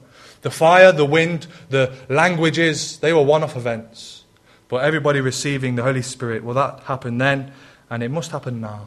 The 0.46 0.50
fire, 0.50 0.92
the 0.92 1.04
wind, 1.04 1.48
the 1.70 1.92
languages, 2.08 3.00
they 3.00 3.12
were 3.12 3.20
one 3.20 3.42
off 3.42 3.56
events. 3.56 4.22
But 4.68 4.84
everybody 4.84 5.20
receiving 5.20 5.74
the 5.74 5.82
Holy 5.82 6.02
Spirit, 6.02 6.44
well, 6.44 6.54
that 6.54 6.84
happened 6.84 7.20
then, 7.20 7.50
and 7.90 8.00
it 8.00 8.12
must 8.12 8.30
happen 8.30 8.60
now. 8.60 8.86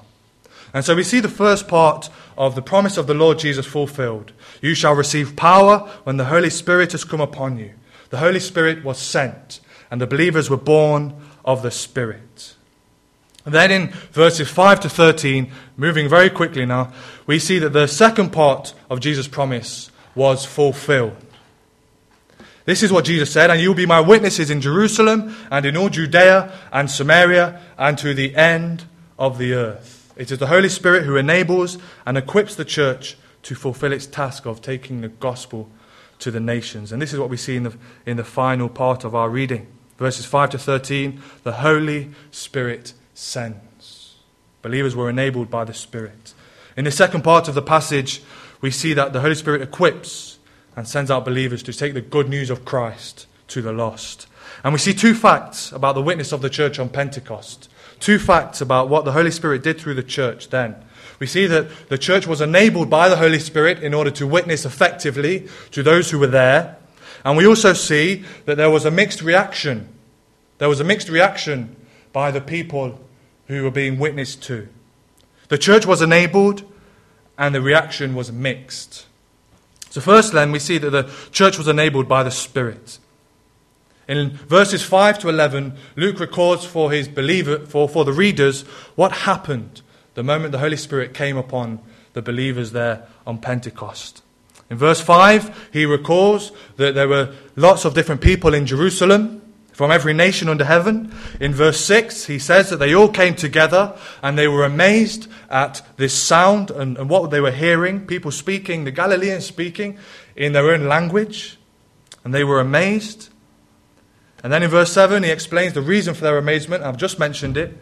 And 0.73 0.85
so 0.85 0.95
we 0.95 1.03
see 1.03 1.19
the 1.19 1.27
first 1.27 1.67
part 1.67 2.09
of 2.37 2.55
the 2.55 2.61
promise 2.61 2.95
of 2.95 3.07
the 3.07 3.13
Lord 3.13 3.39
Jesus 3.39 3.65
fulfilled. 3.65 4.31
You 4.61 4.73
shall 4.73 4.93
receive 4.93 5.35
power 5.35 5.79
when 6.05 6.15
the 6.15 6.23
Holy 6.23 6.49
Spirit 6.49 6.93
has 6.93 7.03
come 7.03 7.19
upon 7.19 7.59
you. 7.59 7.71
The 8.09 8.19
Holy 8.19 8.39
Spirit 8.39 8.85
was 8.85 8.97
sent, 8.97 9.59
and 9.91 9.99
the 9.99 10.07
believers 10.07 10.49
were 10.49 10.55
born 10.55 11.13
of 11.43 11.61
the 11.61 11.71
Spirit. 11.71 12.55
And 13.43 13.53
then 13.53 13.69
in 13.69 13.87
verses 14.13 14.47
5 14.47 14.79
to 14.79 14.89
13, 14.89 15.51
moving 15.75 16.07
very 16.07 16.29
quickly 16.29 16.65
now, 16.65 16.93
we 17.27 17.37
see 17.37 17.59
that 17.59 17.73
the 17.73 17.87
second 17.87 18.29
part 18.29 18.73
of 18.89 19.01
Jesus' 19.01 19.27
promise 19.27 19.91
was 20.15 20.45
fulfilled. 20.45 21.17
This 22.69 22.84
is 22.84 22.91
what 22.91 23.05
Jesus 23.05 23.32
said, 23.32 23.49
and 23.49 23.60
you 23.60 23.69
will 23.69 23.75
be 23.75 23.88
my 23.88 23.99
witnesses 23.99 24.51
in 24.51 24.62
Jerusalem 24.62 25.36
and 25.49 25.65
in 25.65 25.75
all 25.75 25.89
Judea 25.89 26.53
and 26.71 26.88
Samaria 26.88 27.60
and 27.79 27.97
to 27.97 28.13
the 28.13 28.36
end 28.36 28.86
of 29.17 29.39
the 29.39 29.55
earth. 29.55 30.13
It 30.15 30.32
is 30.32 30.38
the 30.38 30.45
Holy 30.45 30.69
Spirit 30.69 31.03
who 31.03 31.15
enables 31.15 31.79
and 32.05 32.15
equips 32.15 32.53
the 32.53 32.63
church 32.63 33.17
to 33.41 33.55
fulfill 33.55 33.91
its 33.91 34.05
task 34.05 34.45
of 34.45 34.62
taking 34.62 35.01
the 35.01 35.08
gospel 35.08 35.67
to 36.19 36.29
the 36.29 36.39
nations. 36.39 36.91
And 36.91 37.01
this 37.01 37.12
is 37.12 37.17
what 37.17 37.32
we 37.32 37.38
see 37.38 37.55
in 37.55 37.63
the, 37.63 37.75
in 38.05 38.17
the 38.17 38.23
final 38.23 38.69
part 38.69 39.03
of 39.03 39.15
our 39.15 39.32
reading. 39.32 39.65
Verses 39.97 40.27
5 40.27 40.51
to 40.51 40.60
13 40.60 41.23
the 41.41 41.53
Holy 41.53 42.12
Spirit 42.29 42.93
sends. 43.15 44.17
Believers 44.62 44.95
were 44.95 45.10
enabled 45.10 45.49
by 45.49 45.63
the 45.63 45.73
Spirit. 45.73 46.36
In 46.77 46.86
the 46.86 46.91
second 46.91 47.23
part 47.23 47.47
of 47.47 47.55
the 47.55 47.63
passage, 47.63 48.21
we 48.62 48.69
see 48.69 48.93
that 48.93 49.12
the 49.12 49.21
Holy 49.21 49.34
Spirit 49.34 49.63
equips 49.63 50.28
and 50.79 50.87
sends 50.87 51.11
out 51.11 51.25
believers 51.25 51.61
to 51.61 51.73
take 51.73 51.93
the 51.93 51.99
good 51.99 52.29
news 52.29 52.49
of 52.49 52.63
Christ 52.63 53.27
to 53.49 53.61
the 53.61 53.73
lost. 53.73 54.27
And 54.63 54.71
we 54.71 54.79
see 54.79 54.93
two 54.93 55.13
facts 55.13 55.73
about 55.73 55.93
the 55.93 56.01
witness 56.01 56.31
of 56.31 56.41
the 56.41 56.49
church 56.49 56.79
on 56.79 56.87
Pentecost. 56.87 57.69
Two 57.99 58.17
facts 58.17 58.61
about 58.61 58.87
what 58.87 59.03
the 59.03 59.11
Holy 59.11 59.29
Spirit 59.29 59.61
did 59.61 59.77
through 59.77 59.95
the 59.95 60.03
church 60.03 60.51
then. 60.51 60.77
We 61.19 61.27
see 61.27 61.47
that 61.47 61.89
the 61.89 61.97
church 61.97 62.27
was 62.27 62.39
enabled 62.39 62.89
by 62.89 63.09
the 63.09 63.17
Holy 63.17 63.39
Spirit 63.39 63.83
in 63.83 63.93
order 63.93 64.09
to 64.11 64.25
witness 64.25 64.63
effectively 64.63 65.49
to 65.71 65.83
those 65.83 66.11
who 66.11 66.19
were 66.19 66.27
there. 66.27 66.77
And 67.25 67.35
we 67.35 67.45
also 67.45 67.73
see 67.73 68.23
that 68.45 68.55
there 68.55 68.69
was 68.69 68.85
a 68.85 68.91
mixed 68.91 69.21
reaction. 69.21 69.89
There 70.59 70.69
was 70.69 70.79
a 70.79 70.85
mixed 70.85 71.09
reaction 71.09 71.75
by 72.13 72.31
the 72.31 72.39
people 72.39 73.01
who 73.47 73.65
were 73.65 73.69
being 73.69 73.99
witnessed 73.99 74.43
to. 74.43 74.69
The 75.49 75.57
church 75.57 75.85
was 75.85 76.01
enabled, 76.01 76.63
and 77.37 77.53
the 77.53 77.61
reaction 77.61 78.15
was 78.15 78.31
mixed. 78.31 79.07
So, 79.89 80.02
first, 80.02 80.34
then, 80.34 80.52
we 80.52 80.60
see 80.60 80.78
that 80.78 80.89
the 80.89 81.12
church 81.32 81.58
was 81.58 81.67
enabled 81.67 82.08
by 82.08 82.23
the 82.23 82.32
Spirit. 82.32 82.99
In 84.08 84.32
verses 84.47 84.84
5 84.84 85.19
to 85.19 85.30
11, 85.30 85.73
Luke 85.95 86.19
records 86.19 86.65
for 86.65 86.91
his 86.91 87.08
believer, 87.08 87.60
for, 87.60 87.88
for 87.88 88.06
the 88.06 88.13
readers, 88.13 88.63
what 88.95 89.12
happened 89.12 89.82
the 90.15 90.23
moment 90.23 90.52
the 90.52 90.60
Holy 90.60 90.78
Spirit 90.78 91.13
came 91.13 91.38
upon 91.38 91.80
the 92.13 92.21
believers 92.21 92.71
there 92.71 93.08
on 93.25 93.38
Pentecost. 93.38 94.23
In 94.69 94.78
verse 94.78 94.99
5, 94.99 95.69
he 95.71 95.86
recalls 95.86 96.52
that 96.78 96.95
there 96.95 97.08
were 97.08 97.34
lots 97.56 97.86
of 97.86 97.93
different 97.93 98.21
people 98.21 98.54
in 98.54 98.65
Jerusalem 98.65 99.41
from 99.79 99.91
every 99.91 100.13
nation 100.13 100.49
under 100.49 100.65
heaven. 100.65 101.09
In 101.39 101.53
verse 101.53 101.79
6, 101.79 102.25
he 102.25 102.37
says 102.37 102.69
that 102.69 102.79
they 102.79 102.93
all 102.93 103.07
came 103.07 103.33
together 103.33 103.97
and 104.21 104.37
they 104.37 104.49
were 104.49 104.65
amazed 104.65 105.31
at 105.49 105.81
this 105.95 106.13
sound 106.13 106.69
and, 106.69 106.97
and 106.97 107.09
what 107.09 107.31
they 107.31 107.39
were 107.39 107.49
hearing. 107.49 108.05
People 108.05 108.29
speaking, 108.29 108.83
the 108.83 108.91
Galileans 108.91 109.45
speaking 109.45 109.97
in 110.35 110.51
their 110.51 110.69
own 110.69 110.89
language. 110.89 111.57
And 112.25 112.33
they 112.33 112.43
were 112.43 112.59
amazed. 112.59 113.29
And 114.43 114.51
then 114.51 114.63
in 114.63 114.69
verse 114.69 114.91
7, 114.91 115.23
he 115.23 115.31
explains 115.31 115.71
the 115.71 115.81
reason 115.81 116.13
for 116.13 116.25
their 116.25 116.37
amazement. 116.37 116.83
I've 116.83 116.97
just 116.97 117.17
mentioned 117.17 117.55
it. 117.55 117.77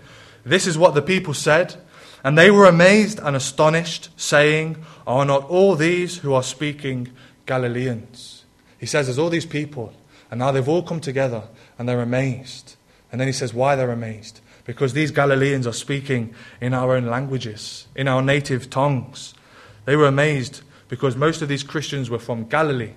This 0.45 0.67
is 0.67 0.77
what 0.77 0.93
the 0.93 1.01
people 1.01 1.33
said. 1.33 1.77
And 2.23 2.37
they 2.37 2.51
were 2.51 2.67
amazed 2.67 3.17
and 3.23 3.35
astonished, 3.35 4.09
saying, 4.17 4.85
Are 5.07 5.25
not 5.25 5.49
all 5.49 5.73
these 5.73 6.19
who 6.19 6.35
are 6.35 6.43
speaking 6.43 7.11
Galileans? 7.47 8.45
He 8.77 8.85
says, 8.85 9.07
There's 9.07 9.17
all 9.17 9.31
these 9.31 9.47
people, 9.47 9.95
and 10.29 10.37
now 10.37 10.51
they've 10.51 10.69
all 10.69 10.83
come 10.83 10.99
together, 10.99 11.41
and 11.77 11.87
they're 11.87 12.01
amazed. 12.01 12.75
And 13.11 13.19
then 13.19 13.27
he 13.27 13.33
says, 13.33 13.53
Why 13.53 13.75
they're 13.75 13.91
amazed? 13.91 14.41
Because 14.65 14.93
these 14.93 15.11
Galileans 15.11 15.65
are 15.65 15.73
speaking 15.73 16.33
in 16.59 16.73
our 16.73 16.95
own 16.95 17.05
languages, 17.05 17.87
in 17.95 18.07
our 18.07 18.21
native 18.21 18.69
tongues. 18.69 19.33
They 19.85 19.95
were 19.95 20.07
amazed 20.07 20.61
because 20.89 21.15
most 21.15 21.41
of 21.41 21.47
these 21.47 21.63
Christians 21.63 22.09
were 22.09 22.19
from 22.19 22.47
Galilee, 22.47 22.93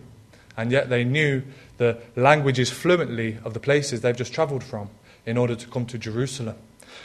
and 0.57 0.73
yet 0.73 0.89
they 0.89 1.05
knew 1.05 1.43
the 1.77 1.99
languages 2.17 2.71
fluently 2.71 3.39
of 3.45 3.55
the 3.55 3.61
places 3.61 4.01
they've 4.01 4.17
just 4.17 4.33
traveled 4.33 4.65
from 4.65 4.91
in 5.25 5.37
order 5.37 5.55
to 5.55 5.67
come 5.69 5.87
to 5.87 5.99
Jerusalem. 5.99 6.57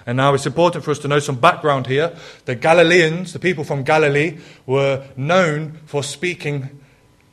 And 0.05 0.17
now 0.17 0.33
it's 0.33 0.45
important 0.45 0.83
for 0.83 0.91
us 0.91 0.99
to 0.99 1.07
know 1.07 1.19
some 1.19 1.37
background 1.39 1.87
here. 1.87 2.15
The 2.45 2.55
Galileans, 2.55 3.33
the 3.33 3.39
people 3.39 3.63
from 3.63 3.83
Galilee, 3.83 4.39
were 4.65 5.05
known 5.15 5.79
for 5.85 6.03
speaking 6.03 6.81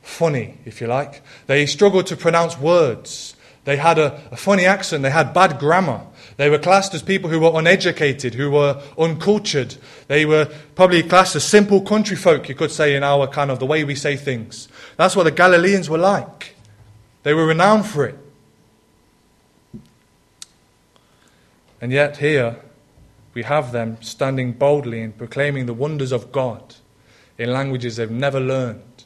funny, 0.01 0.57
if 0.65 0.81
you 0.81 0.87
like. 0.87 1.21
They 1.47 1.65
struggled 1.65 2.07
to 2.07 2.15
pronounce 2.15 2.57
words. 2.57 3.32
They 3.65 3.77
had 3.77 3.97
a, 3.97 4.21
a, 4.31 4.35
funny 4.35 4.65
accent. 4.65 5.03
They 5.03 5.09
had 5.09 5.33
bad 5.33 5.57
grammar. 5.57 6.01
They 6.35 6.49
were 6.49 6.59
classed 6.59 6.93
as 6.93 7.01
people 7.01 7.29
who 7.29 7.39
were 7.39 7.57
uneducated, 7.57 8.33
who 8.33 8.51
were 8.51 8.81
uncultured. 8.97 9.75
They 10.07 10.25
were 10.25 10.51
probably 10.75 11.01
classed 11.01 11.35
as 11.37 11.45
simple 11.45 11.81
country 11.81 12.17
folk, 12.17 12.49
you 12.49 12.55
could 12.55 12.71
say, 12.71 12.93
in 12.93 13.03
our 13.03 13.25
kind 13.27 13.49
of 13.49 13.59
the 13.59 13.65
way 13.65 13.85
we 13.85 13.95
say 13.95 14.17
things. 14.17 14.67
That's 14.97 15.15
what 15.15 15.23
the 15.23 15.31
Galileans 15.31 15.89
were 15.89 15.97
like. 15.97 16.55
They 17.23 17.33
were 17.33 17.45
renowned 17.45 17.85
for 17.85 18.05
it. 18.05 18.19
And 21.79 21.91
yet, 21.91 22.17
here 22.17 22.57
we 23.33 23.43
have 23.43 23.71
them 23.71 23.97
standing 24.01 24.53
boldly 24.53 25.01
and 25.01 25.17
proclaiming 25.17 25.67
the 25.67 25.73
wonders 25.73 26.11
of 26.11 26.31
God 26.33 26.75
in 27.37 27.51
languages 27.51 27.95
they've 27.95 28.11
never 28.11 28.39
learned. 28.39 29.05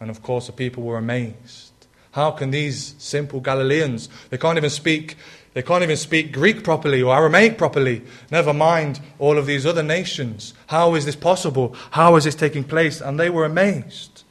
And 0.00 0.10
of 0.10 0.22
course, 0.22 0.46
the 0.46 0.52
people 0.52 0.82
were 0.82 0.98
amazed. 0.98 1.71
How 2.12 2.30
can 2.30 2.50
these 2.50 2.94
simple 2.98 3.40
Galileans, 3.40 4.08
they 4.30 4.38
can't 4.38 4.56
even 4.56 4.70
speak 4.70 5.16
they 5.54 5.62
can't 5.62 5.82
even 5.82 5.96
speak 5.96 6.32
Greek 6.32 6.64
properly 6.64 7.02
or 7.02 7.14
Aramaic 7.14 7.58
properly, 7.58 8.02
never 8.30 8.54
mind 8.54 9.00
all 9.18 9.36
of 9.36 9.44
these 9.44 9.66
other 9.66 9.82
nations. 9.82 10.54
How 10.68 10.94
is 10.94 11.04
this 11.04 11.16
possible? 11.16 11.76
How 11.90 12.16
is 12.16 12.24
this 12.24 12.34
taking 12.34 12.64
place? 12.64 13.02
And 13.02 13.20
they 13.20 13.28
were 13.28 13.44
amazed. 13.44 14.24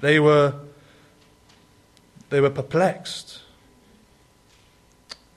They 0.00 0.20
were 0.20 0.54
they 2.30 2.40
were 2.40 2.50
perplexed. 2.50 3.40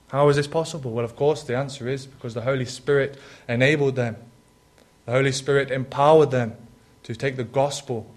How 0.08 0.28
is 0.28 0.36
this 0.36 0.46
possible? 0.46 0.92
Well, 0.92 1.06
of 1.06 1.16
course, 1.16 1.42
the 1.42 1.56
answer 1.56 1.88
is 1.88 2.06
because 2.06 2.34
the 2.34 2.42
Holy 2.42 2.66
Spirit 2.66 3.18
enabled 3.48 3.96
them. 3.96 4.16
The 5.06 5.12
Holy 5.12 5.32
Spirit 5.32 5.70
empowered 5.70 6.30
them 6.30 6.54
to 7.04 7.14
take 7.14 7.36
the 7.36 7.44
gospel 7.44 8.08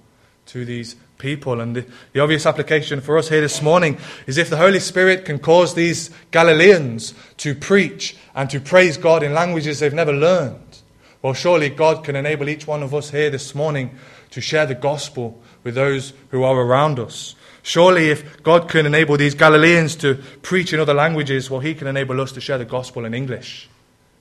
to 0.48 0.66
these 0.66 0.98
people. 1.18 1.62
And 1.62 1.76
the, 1.76 1.86
the, 2.14 2.20
obvious 2.20 2.46
application 2.46 3.02
for 3.02 3.18
us 3.18 3.30
here 3.30 3.42
this 3.42 3.62
morning 3.62 3.98
is 4.28 4.38
if 4.38 4.50
the 4.50 4.58
Holy 4.58 4.80
Spirit 4.80 5.26
can 5.26 5.40
cause 5.40 5.74
these 5.74 6.10
Galileans 6.32 7.14
to 7.38 7.56
preach 7.56 8.18
and 8.34 8.50
to 8.50 8.60
praise 8.60 8.98
God 8.98 9.24
in 9.24 9.34
languages 9.34 9.80
they've 9.80 9.94
never 9.94 10.14
learned, 10.14 10.80
well, 11.22 11.34
surely 11.34 11.70
God 11.70 12.04
can 12.04 12.16
enable 12.16 12.50
each 12.50 12.68
one 12.68 12.84
of 12.84 12.94
us 12.94 13.10
here 13.10 13.30
this 13.30 13.56
morning 13.56 13.98
to 14.32 14.42
share 14.42 14.66
the 14.66 14.76
gospel 14.76 15.42
with 15.64 15.76
those 15.76 16.14
who 16.30 16.44
are 16.44 16.60
around 16.60 17.00
us. 17.00 17.36
Surely, 17.64 18.12
if 18.12 18.44
God 18.44 18.70
can 18.70 18.86
enable 18.86 19.18
these 19.18 19.34
Galileans 19.34 19.96
to 19.96 20.16
preach 20.44 20.72
in 20.72 20.80
other 20.80 20.94
languages, 20.94 21.50
well, 21.50 21.62
He 21.62 21.74
can 21.74 21.88
enable 21.88 22.22
us 22.22 22.32
to 22.34 22.42
share 22.42 22.60
the 22.60 22.66
gospel 22.66 23.06
in 23.06 23.16
English. 23.16 23.68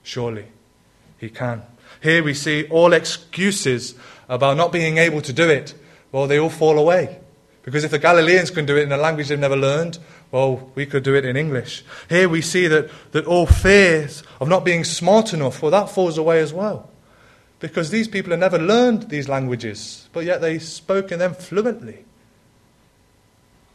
Surely, 0.02 0.46
He 1.18 1.28
can. 1.28 1.62
Here 2.02 2.24
we 2.24 2.32
see 2.32 2.66
all 2.68 2.94
excuses 2.94 3.94
about 4.30 4.56
not 4.56 4.72
being 4.72 4.96
able 4.96 5.20
to 5.20 5.32
do 5.32 5.48
it. 5.50 5.74
Well, 6.14 6.28
they 6.28 6.38
all 6.38 6.48
fall 6.48 6.78
away. 6.78 7.18
Because 7.64 7.82
if 7.82 7.90
the 7.90 7.98
Galileans 7.98 8.52
can 8.52 8.66
do 8.66 8.76
it 8.76 8.84
in 8.84 8.92
a 8.92 8.96
language 8.96 9.26
they've 9.26 9.36
never 9.36 9.56
learned, 9.56 9.98
well, 10.30 10.70
we 10.76 10.86
could 10.86 11.02
do 11.02 11.16
it 11.16 11.24
in 11.24 11.36
English. 11.36 11.84
Here 12.08 12.28
we 12.28 12.40
see 12.40 12.68
that, 12.68 12.88
that 13.10 13.26
all 13.26 13.46
fears 13.46 14.22
of 14.40 14.46
not 14.46 14.64
being 14.64 14.84
smart 14.84 15.34
enough, 15.34 15.60
well, 15.60 15.72
that 15.72 15.90
falls 15.90 16.16
away 16.16 16.38
as 16.38 16.52
well. 16.52 16.88
Because 17.58 17.90
these 17.90 18.06
people 18.06 18.30
have 18.30 18.38
never 18.38 18.60
learned 18.60 19.08
these 19.08 19.28
languages, 19.28 20.08
but 20.12 20.24
yet 20.24 20.40
they 20.40 20.60
spoke 20.60 21.10
in 21.10 21.18
them 21.18 21.34
fluently. 21.34 22.04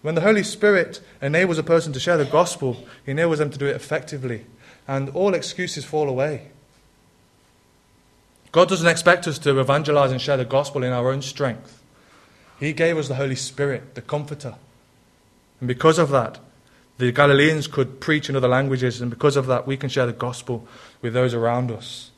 When 0.02 0.16
the 0.16 0.22
Holy 0.22 0.44
Spirit 0.44 1.02
enables 1.22 1.58
a 1.58 1.64
person 1.64 1.92
to 1.92 2.00
share 2.00 2.16
the 2.16 2.24
gospel, 2.24 2.86
He 3.04 3.12
enables 3.12 3.40
them 3.40 3.50
to 3.50 3.58
do 3.58 3.66
it 3.66 3.76
effectively, 3.76 4.46
and 4.88 5.10
all 5.10 5.34
excuses 5.34 5.84
fall 5.84 6.08
away. 6.08 6.52
God 8.54 8.70
doesn't 8.70 8.88
expect 8.88 9.28
us 9.28 9.40
to 9.40 9.60
evangelize 9.60 10.14
and 10.14 10.22
share 10.22 10.38
the 10.38 10.46
gospel 10.46 10.86
in 10.86 10.94
our 10.94 11.12
own 11.12 11.22
strength. 11.22 11.79
He 12.60 12.74
gave 12.74 12.98
us 12.98 13.08
the 13.08 13.16
Holy 13.16 13.36
Spirit, 13.36 13.96
the 13.96 14.02
Comforter. 14.02 14.56
And 15.60 15.68
because 15.68 15.98
of 15.98 16.10
that, 16.10 16.40
the 16.98 17.12
Galileans 17.12 17.68
could 17.68 18.02
preach 18.02 18.30
in 18.30 18.36
other 18.36 18.50
languages, 18.50 19.00
and 19.00 19.10
because 19.10 19.38
of 19.38 19.48
that, 19.48 19.66
we 19.66 19.78
can 19.78 19.88
share 19.90 20.06
the 20.06 20.14
gospel 20.14 20.68
with 21.02 21.14
those 21.14 21.34
around 21.34 21.72
us. 21.72 22.12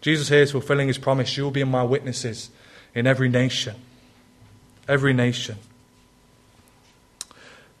Jesus 0.00 0.28
here 0.28 0.42
is 0.42 0.52
fulfilling 0.52 0.86
his 0.86 0.98
promise 0.98 1.36
you 1.36 1.42
will 1.42 1.50
be 1.50 1.64
my 1.64 1.82
witnesses 1.82 2.50
in 2.94 3.06
every 3.06 3.28
nation. 3.28 3.74
Every 4.88 5.12
nation. 5.12 5.56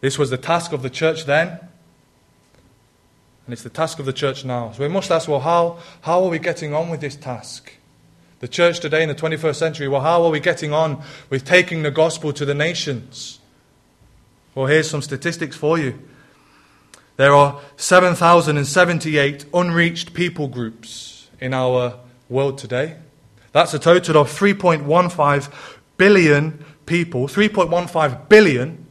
This 0.00 0.18
was 0.18 0.30
the 0.30 0.38
task 0.38 0.72
of 0.72 0.82
the 0.82 0.90
church 0.90 1.24
then, 1.24 1.48
and 3.46 3.52
it's 3.52 3.62
the 3.62 3.70
task 3.70 3.98
of 3.98 4.06
the 4.06 4.12
church 4.12 4.44
now. 4.44 4.72
So 4.72 4.82
we 4.82 4.88
must 4.88 5.10
ask 5.10 5.28
well, 5.28 5.40
how, 5.40 5.78
how 6.02 6.24
are 6.24 6.30
we 6.30 6.38
getting 6.38 6.74
on 6.74 6.90
with 6.90 7.00
this 7.00 7.16
task? 7.16 7.72
The 8.40 8.48
church 8.48 8.80
today 8.80 9.02
in 9.02 9.08
the 9.10 9.14
21st 9.14 9.56
century, 9.56 9.86
well, 9.86 10.00
how 10.00 10.24
are 10.24 10.30
we 10.30 10.40
getting 10.40 10.72
on 10.72 11.02
with 11.28 11.44
taking 11.44 11.82
the 11.82 11.90
gospel 11.90 12.32
to 12.32 12.46
the 12.46 12.54
nations? 12.54 13.38
Well, 14.54 14.64
here's 14.64 14.88
some 14.88 15.02
statistics 15.02 15.56
for 15.56 15.78
you. 15.78 15.98
There 17.16 17.34
are 17.34 17.60
7,078 17.76 19.44
unreached 19.52 20.14
people 20.14 20.48
groups 20.48 21.28
in 21.38 21.52
our 21.52 21.98
world 22.30 22.56
today. 22.56 22.96
That's 23.52 23.74
a 23.74 23.78
total 23.78 24.16
of 24.16 24.30
3.15 24.30 25.52
billion 25.98 26.64
people, 26.86 27.28
3.15 27.28 28.28
billion 28.30 28.86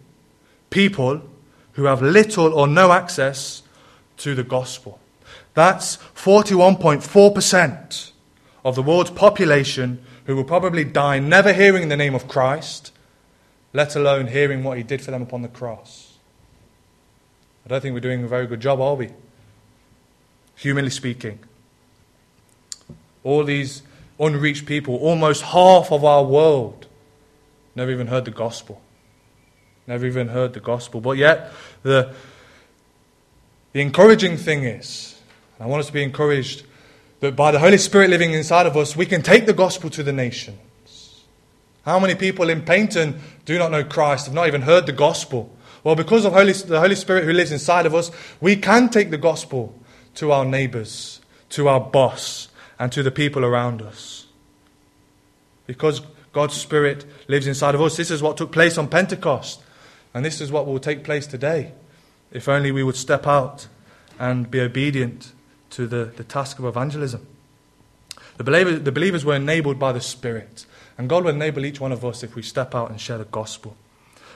people 0.70 1.24
who 1.74 1.86
have 1.86 2.04
little 2.04 2.54
or 2.54 2.68
no 2.68 2.92
access 2.92 3.64
to 4.18 4.36
the 4.36 4.44
gospel. 4.44 5.00
That's 5.56 5.98
41.4% 5.98 8.12
of 8.64 8.76
the 8.76 8.84
world's 8.84 9.12
population 9.12 10.04
who 10.26 10.36
will 10.36 10.44
probably 10.44 10.84
die 10.84 11.20
never 11.20 11.54
hearing 11.54 11.90
the 11.90 11.98
name 11.98 12.16
of 12.16 12.28
Christ, 12.28 12.92
let 13.74 13.96
alone 13.96 14.28
hearing 14.28 14.64
what 14.64 14.78
he 14.78 14.84
did 14.84 15.02
for 15.02 15.12
them 15.12 15.22
upon 15.22 15.42
the 15.42 15.48
cross. 15.48 16.18
I 17.66 17.70
don't 17.70 17.82
think 17.82 17.94
we're 17.94 18.00
doing 18.00 18.24
a 18.24 18.28
very 18.28 18.48
good 18.48 18.60
job, 18.60 18.82
are 18.82 18.96
we? 18.96 19.10
Humanly 20.56 20.90
speaking. 20.90 21.40
All 23.24 23.44
these 23.44 23.84
unreached 24.20 24.66
people. 24.66 24.96
Almost 24.96 25.44
half 25.44 25.92
of 25.92 26.04
our 26.04 26.24
world 26.24 26.88
never 27.76 27.92
even 27.92 28.08
heard 28.08 28.26
the 28.26 28.32
gospel. 28.32 28.82
Never 29.88 30.06
even 30.06 30.28
heard 30.28 30.54
the 30.54 30.60
gospel. 30.60 31.02
But 31.02 31.18
yet, 31.18 31.52
the, 31.84 32.14
the 33.74 33.82
encouraging 33.82 34.38
thing 34.38 34.64
is, 34.64 35.16
I 35.60 35.66
want 35.66 35.82
us 35.82 35.88
to 35.88 35.94
be 35.94 36.04
encouraged 36.04 36.64
that 37.20 37.36
by 37.36 37.52
the 37.52 37.60
Holy 37.60 37.78
Spirit 37.78 38.10
living 38.10 38.34
inside 38.34 38.66
of 38.66 38.78
us, 38.78 38.96
we 38.96 39.06
can 39.06 39.22
take 39.22 39.46
the 39.46 39.54
gospel 39.54 39.90
to 39.92 40.04
the 40.04 40.14
nations. 40.14 41.26
How 41.84 42.00
many 42.00 42.16
people 42.16 42.50
in 42.50 42.62
Paignton 42.62 43.20
do 43.46 43.58
not 43.58 43.72
know 43.72 43.84
Christ, 43.84 44.26
have 44.26 44.36
not 44.36 44.48
even 44.48 44.62
heard 44.62 44.86
the 44.86 44.92
gospel? 44.92 45.56
Well, 45.84 45.96
because 45.96 46.26
of 46.26 46.34
Holy, 46.34 46.54
the 46.54 46.80
Holy 46.80 46.96
Spirit 46.96 47.24
who 47.24 47.34
lives 47.34 47.52
inside 47.52 47.86
of 47.86 47.96
us, 47.96 48.12
we 48.40 48.56
can 48.56 48.90
take 48.90 49.12
the 49.12 49.18
gospel 49.18 49.74
to 50.16 50.32
our 50.32 50.46
neighbors, 50.46 51.22
to 51.52 51.68
our 51.68 51.80
boss, 51.80 52.50
and 52.78 52.92
to 52.92 53.04
the 53.04 53.12
people 53.12 53.44
around 53.44 53.82
us. 53.82 54.28
Because 55.68 56.02
God's 56.32 56.54
Spirit 56.56 57.06
lives 57.28 57.48
inside 57.48 57.76
of 57.76 57.82
us. 57.82 57.98
This 57.98 58.12
is 58.12 58.22
what 58.22 58.38
took 58.38 58.52
place 58.52 58.78
on 58.78 58.88
Pentecost, 58.88 59.62
and 60.14 60.24
this 60.24 60.42
is 60.42 60.52
what 60.52 60.66
will 60.66 60.80
take 60.80 61.04
place 61.04 61.28
today. 61.28 61.74
If 62.32 62.48
only 62.48 62.72
we 62.72 62.84
would 62.84 62.96
step 62.96 63.26
out 63.26 63.68
and 64.20 64.50
be 64.50 64.60
obedient 64.60 65.32
to 65.72 65.88
the, 65.88 66.06
the 66.16 66.24
task 66.24 66.60
of 66.60 66.66
evangelism. 66.66 67.26
The, 68.38 68.44
believer, 68.44 68.78
the 68.78 68.92
believers 68.92 69.26
were 69.26 69.36
enabled 69.36 69.80
by 69.80 69.92
the 69.92 70.02
Spirit, 70.02 70.66
and 70.98 71.10
God 71.10 71.24
will 71.24 71.34
enable 71.34 71.66
each 71.66 71.80
one 71.80 71.92
of 71.92 72.06
us 72.06 72.24
if 72.24 72.36
we 72.36 72.42
step 72.42 72.74
out 72.74 72.90
and 72.90 73.00
share 73.00 73.18
the 73.18 73.26
gospel. 73.26 73.76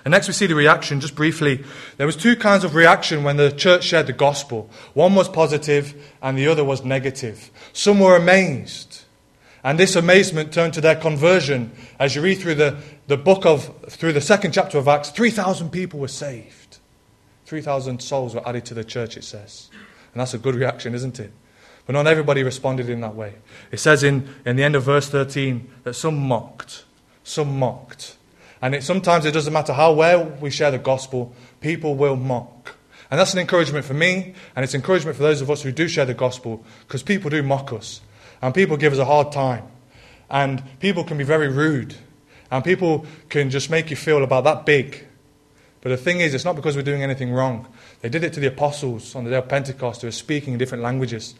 And 0.05 0.11
next 0.11 0.27
we 0.27 0.33
see 0.33 0.47
the 0.47 0.55
reaction, 0.55 0.99
just 0.99 1.15
briefly. 1.15 1.63
There 1.97 2.05
was 2.05 2.17
two 2.17 2.35
kinds 2.35 2.63
of 2.63 2.75
reaction 2.75 3.23
when 3.23 3.37
the 3.37 3.51
church 3.51 3.85
shared 3.85 4.07
the 4.07 4.13
gospel. 4.13 4.69
One 4.93 5.15
was 5.15 5.29
positive 5.29 5.95
and 6.21 6.37
the 6.37 6.47
other 6.47 6.63
was 6.63 6.83
negative. 6.83 7.49
Some 7.71 8.01
were 8.01 8.17
amazed. 8.17 9.03
And 9.63 9.79
this 9.79 9.95
amazement 9.95 10.51
turned 10.51 10.73
to 10.73 10.81
their 10.81 10.97
conversion. 10.97 11.71
As 11.99 12.15
you 12.15 12.21
read 12.21 12.39
through 12.39 12.55
the, 12.55 12.77
the 13.07 13.15
book 13.15 13.45
of, 13.45 13.73
through 13.89 14.11
the 14.11 14.19
second 14.19 14.51
chapter 14.51 14.77
of 14.77 14.89
Acts, 14.89 15.09
3,000 15.09 15.69
people 15.69 16.01
were 16.01 16.09
saved. 16.09 16.79
3,000 17.45 18.01
souls 18.01 18.35
were 18.35 18.45
added 18.47 18.65
to 18.65 18.73
the 18.73 18.83
church, 18.83 19.15
it 19.15 19.23
says. 19.23 19.69
And 20.13 20.21
that's 20.21 20.33
a 20.33 20.37
good 20.37 20.55
reaction, 20.55 20.93
isn't 20.93 21.19
it? 21.19 21.31
But 21.85 21.93
not 21.93 22.07
everybody 22.07 22.43
responded 22.43 22.89
in 22.89 23.01
that 23.01 23.15
way. 23.15 23.35
It 23.71 23.79
says 23.79 24.03
in, 24.03 24.33
in 24.45 24.55
the 24.55 24.63
end 24.63 24.75
of 24.75 24.83
verse 24.83 25.09
13 25.09 25.69
that 25.83 25.95
some 25.95 26.17
mocked. 26.17 26.85
Some 27.23 27.59
mocked. 27.59 28.15
And 28.61 28.75
it, 28.75 28.83
sometimes 28.83 29.25
it 29.25 29.31
doesn't 29.31 29.51
matter 29.51 29.73
how 29.73 29.91
well 29.91 30.25
we 30.39 30.49
share 30.49 30.71
the 30.71 30.77
gospel, 30.77 31.33
people 31.59 31.95
will 31.95 32.15
mock. 32.15 32.75
And 33.11 33.19
that's 33.19 33.33
an 33.33 33.39
encouragement 33.39 33.85
for 33.85 33.93
me, 33.93 34.33
and 34.55 34.63
it's 34.63 34.73
encouragement 34.73 35.17
for 35.17 35.23
those 35.23 35.41
of 35.41 35.51
us 35.51 35.61
who 35.61 35.71
do 35.71 35.87
share 35.87 36.05
the 36.05 36.13
gospel, 36.13 36.63
because 36.87 37.03
people 37.03 37.29
do 37.29 37.43
mock 37.43 37.73
us. 37.73 38.01
And 38.41 38.53
people 38.53 38.77
give 38.77 38.93
us 38.93 38.99
a 38.99 39.05
hard 39.05 39.31
time. 39.31 39.65
And 40.29 40.63
people 40.79 41.03
can 41.03 41.17
be 41.17 41.23
very 41.23 41.47
rude. 41.47 41.95
And 42.49 42.63
people 42.63 43.05
can 43.29 43.49
just 43.49 43.69
make 43.69 43.89
you 43.89 43.95
feel 43.95 44.23
about 44.23 44.45
that 44.45 44.65
big. 44.65 45.05
But 45.81 45.89
the 45.89 45.97
thing 45.97 46.21
is, 46.21 46.33
it's 46.33 46.45
not 46.45 46.55
because 46.55 46.75
we're 46.75 46.83
doing 46.83 47.03
anything 47.03 47.31
wrong. 47.31 47.67
They 48.03 48.09
did 48.09 48.25
it 48.25 48.33
to 48.33 48.41
the 48.41 48.47
apostles 48.47 49.15
on 49.15 49.23
the 49.23 49.29
day 49.29 49.37
of 49.37 49.47
Pentecost 49.47 50.01
who 50.01 50.07
were 50.07 50.11
speaking 50.11 50.51
in 50.51 50.59
different 50.59 50.83
languages. 50.83 51.35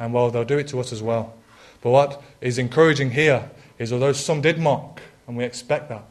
And 0.00 0.12
well, 0.12 0.32
they'll 0.32 0.44
do 0.44 0.58
it 0.58 0.66
to 0.68 0.80
us 0.80 0.92
as 0.92 1.00
well. 1.00 1.32
But 1.80 1.90
what 1.90 2.22
is 2.40 2.58
encouraging 2.58 3.12
here 3.12 3.48
is 3.78 3.92
although 3.92 4.12
some 4.12 4.40
did 4.40 4.58
mock, 4.58 5.00
and 5.28 5.36
we 5.36 5.44
expect 5.44 5.90
that, 5.90 6.02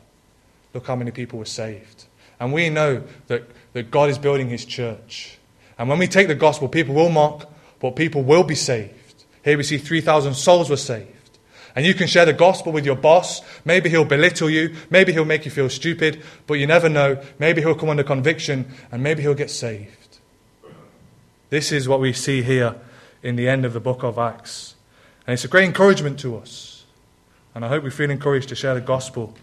look 0.73 0.87
how 0.87 0.95
many 0.95 1.11
people 1.11 1.39
were 1.39 1.43
saved. 1.45 2.05
And 2.39 2.53
we 2.53 2.69
know 2.69 3.03
that, 3.27 3.49
that 3.73 3.91
God 3.91 4.09
is 4.09 4.17
building 4.17 4.47
his 4.47 4.63
church. 4.63 5.37
And 5.77 5.89
when 5.89 5.99
we 5.99 6.07
take 6.07 6.29
the 6.29 6.35
gospel, 6.35 6.69
people 6.69 6.95
will 6.95 7.09
mock, 7.09 7.51
but 7.81 7.97
people 7.97 8.23
will 8.23 8.45
be 8.45 8.55
saved. 8.55 9.25
Here 9.43 9.57
we 9.57 9.63
see 9.63 9.77
3,000 9.77 10.35
souls 10.35 10.69
were 10.69 10.77
saved. 10.77 11.11
And 11.77 11.85
you 11.85 11.93
can 11.93 12.07
share 12.07 12.25
the 12.25 12.33
gospel 12.33 12.71
with 12.71 12.87
your 12.87 12.95
boss. 12.95 13.43
Maybe 13.63 13.87
he'll 13.87 14.03
belittle 14.03 14.49
you. 14.49 14.75
Maybe 14.89 15.13
he'll 15.13 15.25
make 15.25 15.45
you 15.45 15.51
feel 15.51 15.69
stupid. 15.69 16.23
But 16.47 16.55
you 16.55 16.65
never 16.65 16.89
know. 16.89 17.21
Maybe 17.37 17.61
he'll 17.61 17.75
come 17.75 17.89
under 17.89 18.03
conviction 18.03 18.73
and 18.91 19.03
maybe 19.03 19.21
he'll 19.21 19.35
get 19.35 19.51
saved. 19.51 20.17
This 21.51 21.71
is 21.71 21.87
what 21.87 21.99
we 21.99 22.13
see 22.13 22.41
here 22.41 22.73
in 23.21 23.35
the 23.35 23.47
end 23.47 23.63
of 23.63 23.73
the 23.73 23.79
book 23.79 24.01
of 24.01 24.17
Acts. 24.17 24.73
And 25.27 25.35
it's 25.35 25.45
a 25.45 25.47
great 25.47 25.65
encouragement 25.65 26.19
to 26.21 26.37
us. 26.37 26.83
And 27.53 27.63
I 27.63 27.67
hope 27.67 27.83
we 27.83 27.91
feel 27.91 28.09
encouraged 28.09 28.49
to 28.49 28.55
share 28.55 28.73
the 28.73 28.81
gospel 28.81 29.35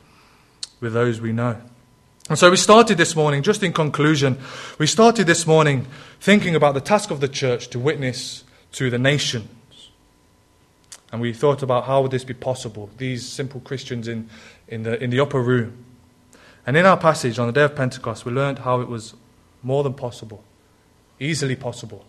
with 0.81 0.93
those 0.93 1.21
we 1.21 1.31
know. 1.31 1.61
And 2.29 2.37
so 2.37 2.51
we 2.51 2.57
started 2.57 2.99
this 2.99 3.15
morning, 3.15 3.45
just 3.45 3.63
in 3.63 3.73
conclusion, 3.73 4.41
we 4.81 4.89
started 4.89 5.29
this 5.29 5.47
morning 5.47 5.87
thinking 6.19 6.57
about 6.57 6.75
the 6.75 6.81
task 6.81 7.13
of 7.13 7.21
the 7.21 7.29
church 7.29 7.69
to 7.69 7.79
witness 7.79 8.43
to 8.73 8.91
the 8.91 8.99
nations. 8.99 9.49
And 11.15 11.21
we 11.21 11.33
thought 11.33 11.63
about 11.63 11.85
how 11.85 12.03
would 12.03 12.11
this 12.11 12.25
be 12.25 12.35
possible, 12.35 12.91
these 12.99 13.25
simple 13.25 13.61
Christians 13.61 14.09
in, 14.09 14.29
in, 14.67 14.83
the, 14.83 15.01
in 15.01 15.11
the 15.11 15.21
upper 15.21 15.41
room. 15.41 15.85
And 16.67 16.77
in 16.77 16.87
our 16.87 16.97
passage 16.97 17.39
on 17.39 17.47
the 17.47 17.53
day 17.53 17.63
of 17.63 17.77
Pentecost, 17.77 18.25
we 18.25 18.33
learned 18.33 18.59
how 18.59 18.81
it 18.81 18.89
was 18.89 19.15
more 19.63 19.85
than 19.85 19.95
possible 19.95 20.43
easily 21.21 21.55
possible 21.55 22.05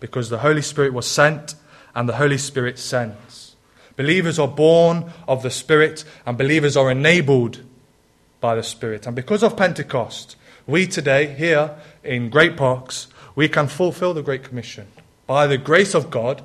because 0.00 0.30
the 0.30 0.38
Holy 0.38 0.62
Spirit 0.62 0.94
was 0.94 1.06
sent 1.06 1.56
and 1.94 2.08
the 2.08 2.16
Holy 2.16 2.38
Spirit 2.38 2.78
sends. 2.78 3.54
Believers 3.96 4.38
are 4.38 4.48
born 4.48 5.12
of 5.28 5.42
the 5.42 5.50
Spirit 5.50 6.06
and 6.24 6.38
believers 6.38 6.74
are 6.74 6.90
enabled 6.90 7.62
by 8.40 8.54
the 8.54 8.62
Spirit. 8.62 9.06
And 9.06 9.14
because 9.14 9.42
of 9.42 9.58
Pentecost, 9.58 10.36
we 10.66 10.86
today, 10.86 11.34
here 11.34 11.76
in 12.02 12.30
Great 12.30 12.56
Parks, 12.56 13.08
we 13.34 13.46
can 13.46 13.68
fulfill 13.68 14.14
the 14.14 14.22
Great 14.22 14.42
Commission. 14.42 14.88
By 15.26 15.46
the 15.46 15.58
grace 15.58 15.94
of 15.94 16.10
God, 16.10 16.42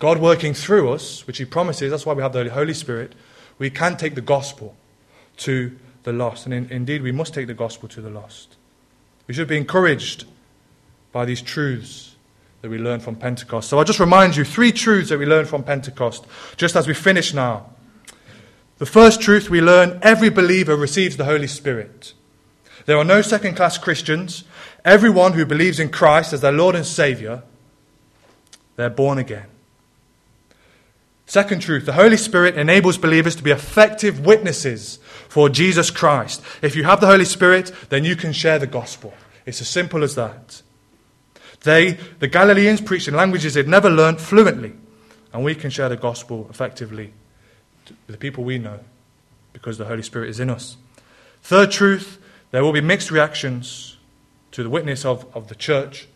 God 0.00 0.18
working 0.18 0.54
through 0.54 0.90
us, 0.92 1.26
which 1.26 1.38
He 1.38 1.44
promises, 1.44 1.90
that's 1.90 2.04
why 2.04 2.14
we 2.14 2.22
have 2.22 2.32
the 2.32 2.50
Holy 2.50 2.74
Spirit, 2.74 3.14
we 3.58 3.70
can 3.70 3.96
take 3.96 4.14
the 4.14 4.22
gospel 4.22 4.74
to 5.36 5.78
the 6.02 6.12
lost. 6.12 6.46
And 6.46 6.54
in, 6.54 6.70
indeed, 6.70 7.02
we 7.02 7.12
must 7.12 7.34
take 7.34 7.46
the 7.46 7.54
gospel 7.54 7.88
to 7.90 8.00
the 8.00 8.10
lost. 8.10 8.56
We 9.28 9.34
should 9.34 9.46
be 9.46 9.58
encouraged 9.58 10.24
by 11.12 11.26
these 11.26 11.42
truths 11.42 12.16
that 12.62 12.70
we 12.70 12.78
learn 12.78 13.00
from 13.00 13.14
Pentecost. 13.14 13.68
So 13.68 13.78
I'll 13.78 13.84
just 13.84 14.00
remind 14.00 14.36
you 14.36 14.44
three 14.44 14.72
truths 14.72 15.10
that 15.10 15.18
we 15.18 15.26
learn 15.26 15.44
from 15.44 15.62
Pentecost, 15.62 16.24
just 16.56 16.76
as 16.76 16.88
we 16.88 16.94
finish 16.94 17.34
now. 17.34 17.66
The 18.78 18.86
first 18.86 19.20
truth 19.20 19.50
we 19.50 19.60
learn 19.60 19.98
every 20.02 20.30
believer 20.30 20.76
receives 20.76 21.18
the 21.18 21.26
Holy 21.26 21.46
Spirit. 21.46 22.14
There 22.86 22.96
are 22.96 23.04
no 23.04 23.20
second 23.20 23.54
class 23.54 23.76
Christians. 23.76 24.44
Everyone 24.82 25.34
who 25.34 25.44
believes 25.44 25.78
in 25.78 25.90
Christ 25.90 26.32
as 26.32 26.40
their 26.40 26.52
Lord 26.52 26.74
and 26.74 26.86
Savior, 26.86 27.42
they're 28.76 28.88
born 28.88 29.18
again. 29.18 29.46
Second 31.30 31.60
truth 31.62 31.86
the 31.86 31.92
Holy 31.92 32.16
Spirit 32.16 32.56
enables 32.56 32.98
believers 32.98 33.36
to 33.36 33.44
be 33.44 33.52
effective 33.52 34.26
witnesses 34.26 34.98
for 35.28 35.48
Jesus 35.48 35.88
Christ. 35.88 36.42
If 36.60 36.74
you 36.74 36.82
have 36.82 37.00
the 37.00 37.06
Holy 37.06 37.24
Spirit, 37.24 37.70
then 37.88 38.04
you 38.04 38.16
can 38.16 38.32
share 38.32 38.58
the 38.58 38.66
gospel. 38.66 39.14
It's 39.46 39.60
as 39.60 39.68
simple 39.68 40.02
as 40.02 40.16
that. 40.16 40.60
They, 41.62 41.92
the 42.18 42.26
Galileans, 42.26 42.80
preached 42.80 43.06
in 43.06 43.14
languages 43.14 43.54
they'd 43.54 43.68
never 43.68 43.88
learned 43.88 44.20
fluently, 44.20 44.72
and 45.32 45.44
we 45.44 45.54
can 45.54 45.70
share 45.70 45.88
the 45.88 45.96
gospel 45.96 46.48
effectively 46.50 47.12
with 47.86 48.16
the 48.16 48.18
people 48.18 48.42
we 48.42 48.58
know 48.58 48.80
because 49.52 49.78
the 49.78 49.84
Holy 49.84 50.02
Spirit 50.02 50.30
is 50.30 50.40
in 50.40 50.50
us. 50.50 50.78
Third 51.44 51.70
truth 51.70 52.18
there 52.50 52.64
will 52.64 52.72
be 52.72 52.80
mixed 52.80 53.12
reactions 53.12 53.98
to 54.50 54.64
the 54.64 54.68
witness 54.68 55.04
of, 55.04 55.24
of 55.32 55.46
the 55.46 55.54
church, 55.54 56.08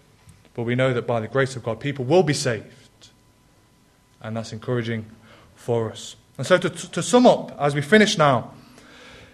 but 0.55 0.65
we 0.65 0.75
know 0.75 0.93
that 0.93 1.07
by 1.07 1.21
the 1.21 1.29
grace 1.29 1.55
of 1.55 1.63
God, 1.63 1.79
people 1.79 2.05
will 2.05 2.25
be 2.25 2.35
saved. 2.35 2.84
And 4.25 4.37
that's 4.37 4.53
encouraging 4.53 5.07
for 5.55 5.93
us. 5.93 6.17
And 6.37 6.45
so, 6.45 6.59
to, 6.59 6.69
to 6.69 7.03
sum 7.03 7.27
up, 7.27 7.57
as 7.61 7.77
we 7.77 7.83
finish 7.83 8.19
now, 8.19 8.51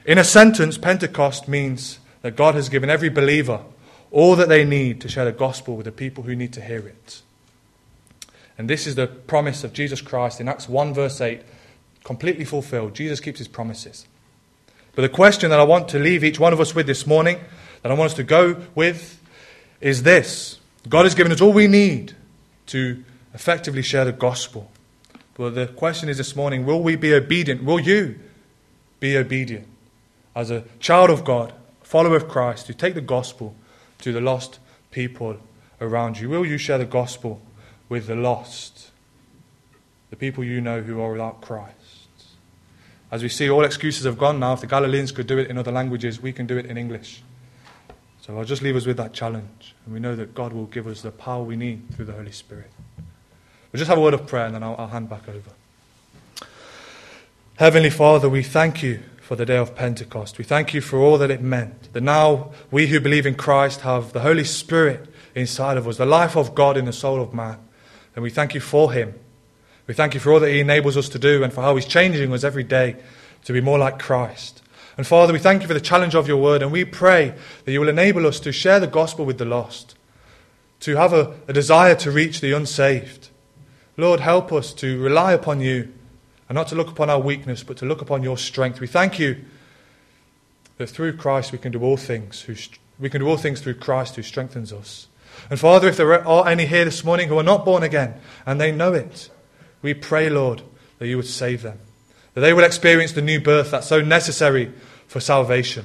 in 0.05 0.19
a 0.19 0.25
sentence, 0.25 0.77
Pentecost 0.77 1.49
means 1.49 1.99
that 2.21 2.37
God 2.37 2.55
has 2.55 2.69
given 2.69 2.91
every 2.91 3.09
believer 3.09 3.63
all 4.11 4.37
that 4.37 4.49
they 4.49 4.65
need 4.65 5.01
to 5.01 5.09
share 5.09 5.25
the 5.25 5.33
gospel 5.33 5.77
with 5.77 5.85
the 5.87 5.93
people 5.93 6.25
who 6.25 6.35
need 6.35 6.53
to 6.53 6.61
hear 6.61 6.81
it. 6.81 7.23
And 8.59 8.69
this 8.69 8.87
is 8.87 8.95
the 8.95 9.07
promise 9.07 9.65
of 9.65 9.73
Jesus 9.73 10.01
Christ 10.01 10.41
in 10.41 10.49
Acts 10.49 10.69
1, 10.69 10.93
verse 10.93 11.21
8, 11.21 11.41
completely 12.05 12.45
fulfilled. 12.45 12.95
Jesus 12.95 13.21
keeps 13.21 13.39
his 13.39 13.49
promises. 13.49 14.07
But 14.95 15.03
the 15.03 15.09
question 15.09 15.51
that 15.51 15.61
I 15.61 15.65
want 15.65 15.89
to 15.91 15.99
leave 15.99 16.25
each 16.25 16.41
one 16.41 16.53
of 16.53 16.61
us 16.61 16.75
with 16.75 16.87
this 16.87 17.07
morning, 17.07 17.39
that 17.83 17.93
I 17.93 17.95
want 17.95 18.11
us 18.11 18.17
to 18.17 18.25
go 18.25 18.61
with, 18.75 19.23
is 19.81 20.03
this 20.03 20.59
God 20.89 21.05
has 21.05 21.15
given 21.15 21.33
us 21.33 21.41
all 21.41 21.53
we 21.53 21.69
need 21.69 22.15
to 22.67 23.03
effectively 23.33 23.83
share 23.83 24.05
the 24.05 24.13
gospel. 24.13 24.71
But 25.41 25.55
the 25.55 25.69
question 25.69 26.11
is 26.11 26.19
this 26.19 26.37
morning 26.37 26.67
will 26.67 26.83
we 26.83 26.97
be 26.97 27.15
obedient? 27.15 27.65
Will 27.65 27.81
you 27.81 28.19
be 28.99 29.17
obedient 29.17 29.67
as 30.37 30.51
a 30.51 30.65
child 30.81 31.09
of 31.09 31.25
God, 31.25 31.55
follower 31.81 32.17
of 32.17 32.29
Christ, 32.29 32.67
to 32.67 32.75
take 32.75 32.93
the 32.93 33.01
gospel 33.01 33.55
to 34.01 34.13
the 34.13 34.21
lost 34.21 34.59
people 34.91 35.39
around 35.81 36.21
you? 36.21 36.29
Will 36.29 36.45
you 36.45 36.59
share 36.59 36.77
the 36.77 36.85
gospel 36.85 37.41
with 37.89 38.07
the 38.07 38.15
lost, 38.15 38.91
the 40.11 40.17
people 40.17 40.45
you 40.45 40.61
know 40.61 40.83
who 40.83 41.01
are 41.01 41.13
without 41.13 41.41
Christ? 41.41 42.11
As 43.11 43.23
we 43.23 43.31
see, 43.31 43.49
all 43.49 43.65
excuses 43.65 44.05
have 44.05 44.19
gone 44.19 44.39
now. 44.39 44.53
If 44.53 44.61
the 44.61 44.67
Galileans 44.67 45.11
could 45.11 45.27
do 45.27 45.39
it 45.39 45.49
in 45.49 45.57
other 45.57 45.73
languages, 45.73 46.21
we 46.21 46.35
can 46.35 46.47
do 46.47 46.59
it 46.59 46.67
in 46.67 46.77
English. 46.77 47.23
So 48.21 48.37
I'll 48.37 48.45
just 48.45 48.61
leave 48.61 48.77
us 48.77 48.85
with 48.85 48.99
that 48.99 49.15
challenge. 49.15 49.75
And 49.87 49.95
we 49.95 50.01
know 50.01 50.15
that 50.17 50.35
God 50.35 50.53
will 50.53 50.67
give 50.67 50.87
us 50.87 51.01
the 51.01 51.11
power 51.11 51.43
we 51.43 51.57
need 51.57 51.95
through 51.95 52.05
the 52.05 52.13
Holy 52.13 52.31
Spirit. 52.31 52.71
We'll 53.73 53.79
just 53.79 53.89
have 53.89 53.99
a 53.99 54.01
word 54.01 54.15
of 54.15 54.27
prayer 54.27 54.47
and 54.47 54.55
then 54.55 54.63
I'll, 54.63 54.77
I'll 54.79 54.89
hand 54.89 55.09
back 55.09 55.29
over. 55.29 55.51
Heavenly 57.57 57.91
Father, 57.91 58.29
we 58.29 58.43
thank 58.43 58.83
you 58.83 59.01
for 59.21 59.37
the 59.37 59.47
day 59.47 59.59
of 59.59 59.77
Pentecost. 59.77 60.39
We 60.39 60.45
thank 60.45 60.75
you 60.75 60.81
for 60.81 60.99
all 60.99 61.19
that 61.19 61.31
it 61.31 61.41
meant. 61.41 61.93
That 61.93 62.03
now 62.03 62.53
we 62.71 62.89
who 62.89 62.99
believe 62.99 63.27
in 63.27 63.35
Christ 63.37 63.83
have 63.83 64.13
the 64.13 64.21
Holy 64.21 64.45
Spirit 64.45 65.07
inside 65.35 65.77
of 65.77 65.87
us, 65.87 65.99
the 65.99 66.07
life 66.07 66.37
of 66.37 66.55
God 66.55 66.77
in 66.77 66.87
the 66.87 66.93
soul 66.93 67.21
of 67.21 67.33
man. 67.33 67.59
And 68.17 68.23
we 68.25 68.31
thank 68.31 68.55
you 68.55 68.61
for 68.61 68.93
him. 68.93 69.15
We 69.87 69.95
thank 69.95 70.15
you 70.15 70.21
for 70.21 70.33
all 70.33 70.41
that 70.41 70.51
he 70.51 70.61
enables 70.61 70.97
us 70.97 71.09
to 71.11 71.19
do 71.19 71.45
and 71.45 71.53
for 71.53 71.63
how 71.63 71.77
he's 71.77 71.87
changing 71.87 72.33
us 72.33 72.45
every 72.45 72.65
day 72.65 72.97
to 73.45 73.53
be 73.53 73.61
more 73.61 73.79
like 73.79 73.99
Christ. 73.99 74.63
And 74.97 75.07
Father, 75.07 75.33
we 75.33 75.39
thank 75.39 75.63
you 75.63 75.69
for 75.69 75.75
the 75.75 75.81
challenge 75.81 76.15
of 76.15 76.29
your 76.29 76.37
word, 76.37 76.63
and 76.63 76.71
we 76.71 76.85
pray 76.85 77.35
that 77.65 77.73
you 77.73 77.81
will 77.81 77.89
enable 77.89 78.27
us 78.27 78.39
to 78.41 78.53
share 78.53 78.81
the 78.81 78.87
gospel 78.87 79.25
with 79.25 79.39
the 79.39 79.45
lost, 79.45 79.95
to 80.81 80.97
have 80.97 81.13
a, 81.13 81.35
a 81.49 81.53
desire 81.53 81.95
to 81.95 82.11
reach 82.11 82.41
the 82.41 82.53
unsaved. 82.53 83.30
Lord, 83.97 84.21
help 84.21 84.53
us 84.53 84.73
to 84.75 85.01
rely 85.01 85.33
upon 85.33 85.61
you 85.61 85.93
and 86.49 86.57
not 86.57 86.69
to 86.69 86.75
look 86.75 86.89
upon 86.89 87.11
our 87.11 87.21
weakness, 87.21 87.63
but 87.63 87.77
to 87.79 87.87
look 87.87 88.01
upon 88.01 88.23
your 88.23 88.39
strength. 88.39 88.81
We 88.81 88.87
thank 88.87 89.19
you 89.19 89.45
that 90.79 90.89
through 90.89 91.17
Christ 91.17 91.53
we 91.53 91.59
can 91.59 91.73
do 91.73 91.83
all 91.83 91.97
things. 91.97 92.43
Who, 92.43 92.57
we 92.99 93.11
can 93.11 93.21
do 93.21 93.29
all 93.29 93.37
things 93.37 93.61
through 93.61 93.75
Christ 93.75 94.17
who 94.17 94.23
strengthens 94.23 94.73
us. 94.73 95.07
And 95.49 95.59
Father, 95.59 95.89
if 95.89 95.97
there 95.97 96.27
are 96.27 96.49
any 96.49 96.67
here 96.67 96.85
this 96.85 97.05
morning 97.05 97.29
who 97.29 97.39
are 97.39 97.45
not 97.45 97.65
born 97.65 97.83
again 97.83 98.15
and 98.47 98.61
they 98.61 98.73
know 98.73 98.93
it, 98.93 99.31
we 99.83 99.95
pray, 99.95 100.29
Lord, 100.29 100.63
that 100.99 101.07
you 101.07 101.17
would 101.17 101.27
save 101.27 101.63
them, 101.63 101.79
that 102.35 102.41
they 102.41 102.53
will 102.53 102.65
experience 102.65 103.13
the 103.13 103.23
new 103.23 103.41
birth 103.41 103.71
that's 103.71 103.87
so 103.87 104.01
necessary 104.01 104.73
for 105.07 105.21
salvation. 105.21 105.85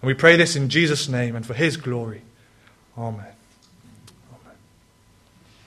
And 0.00 0.06
we 0.06 0.14
pray 0.14 0.36
this 0.36 0.54
in 0.54 0.68
Jesus' 0.68 1.08
name 1.08 1.34
and 1.34 1.44
for 1.44 1.54
his 1.54 1.76
glory. 1.76 2.22
Amen. 2.96 3.37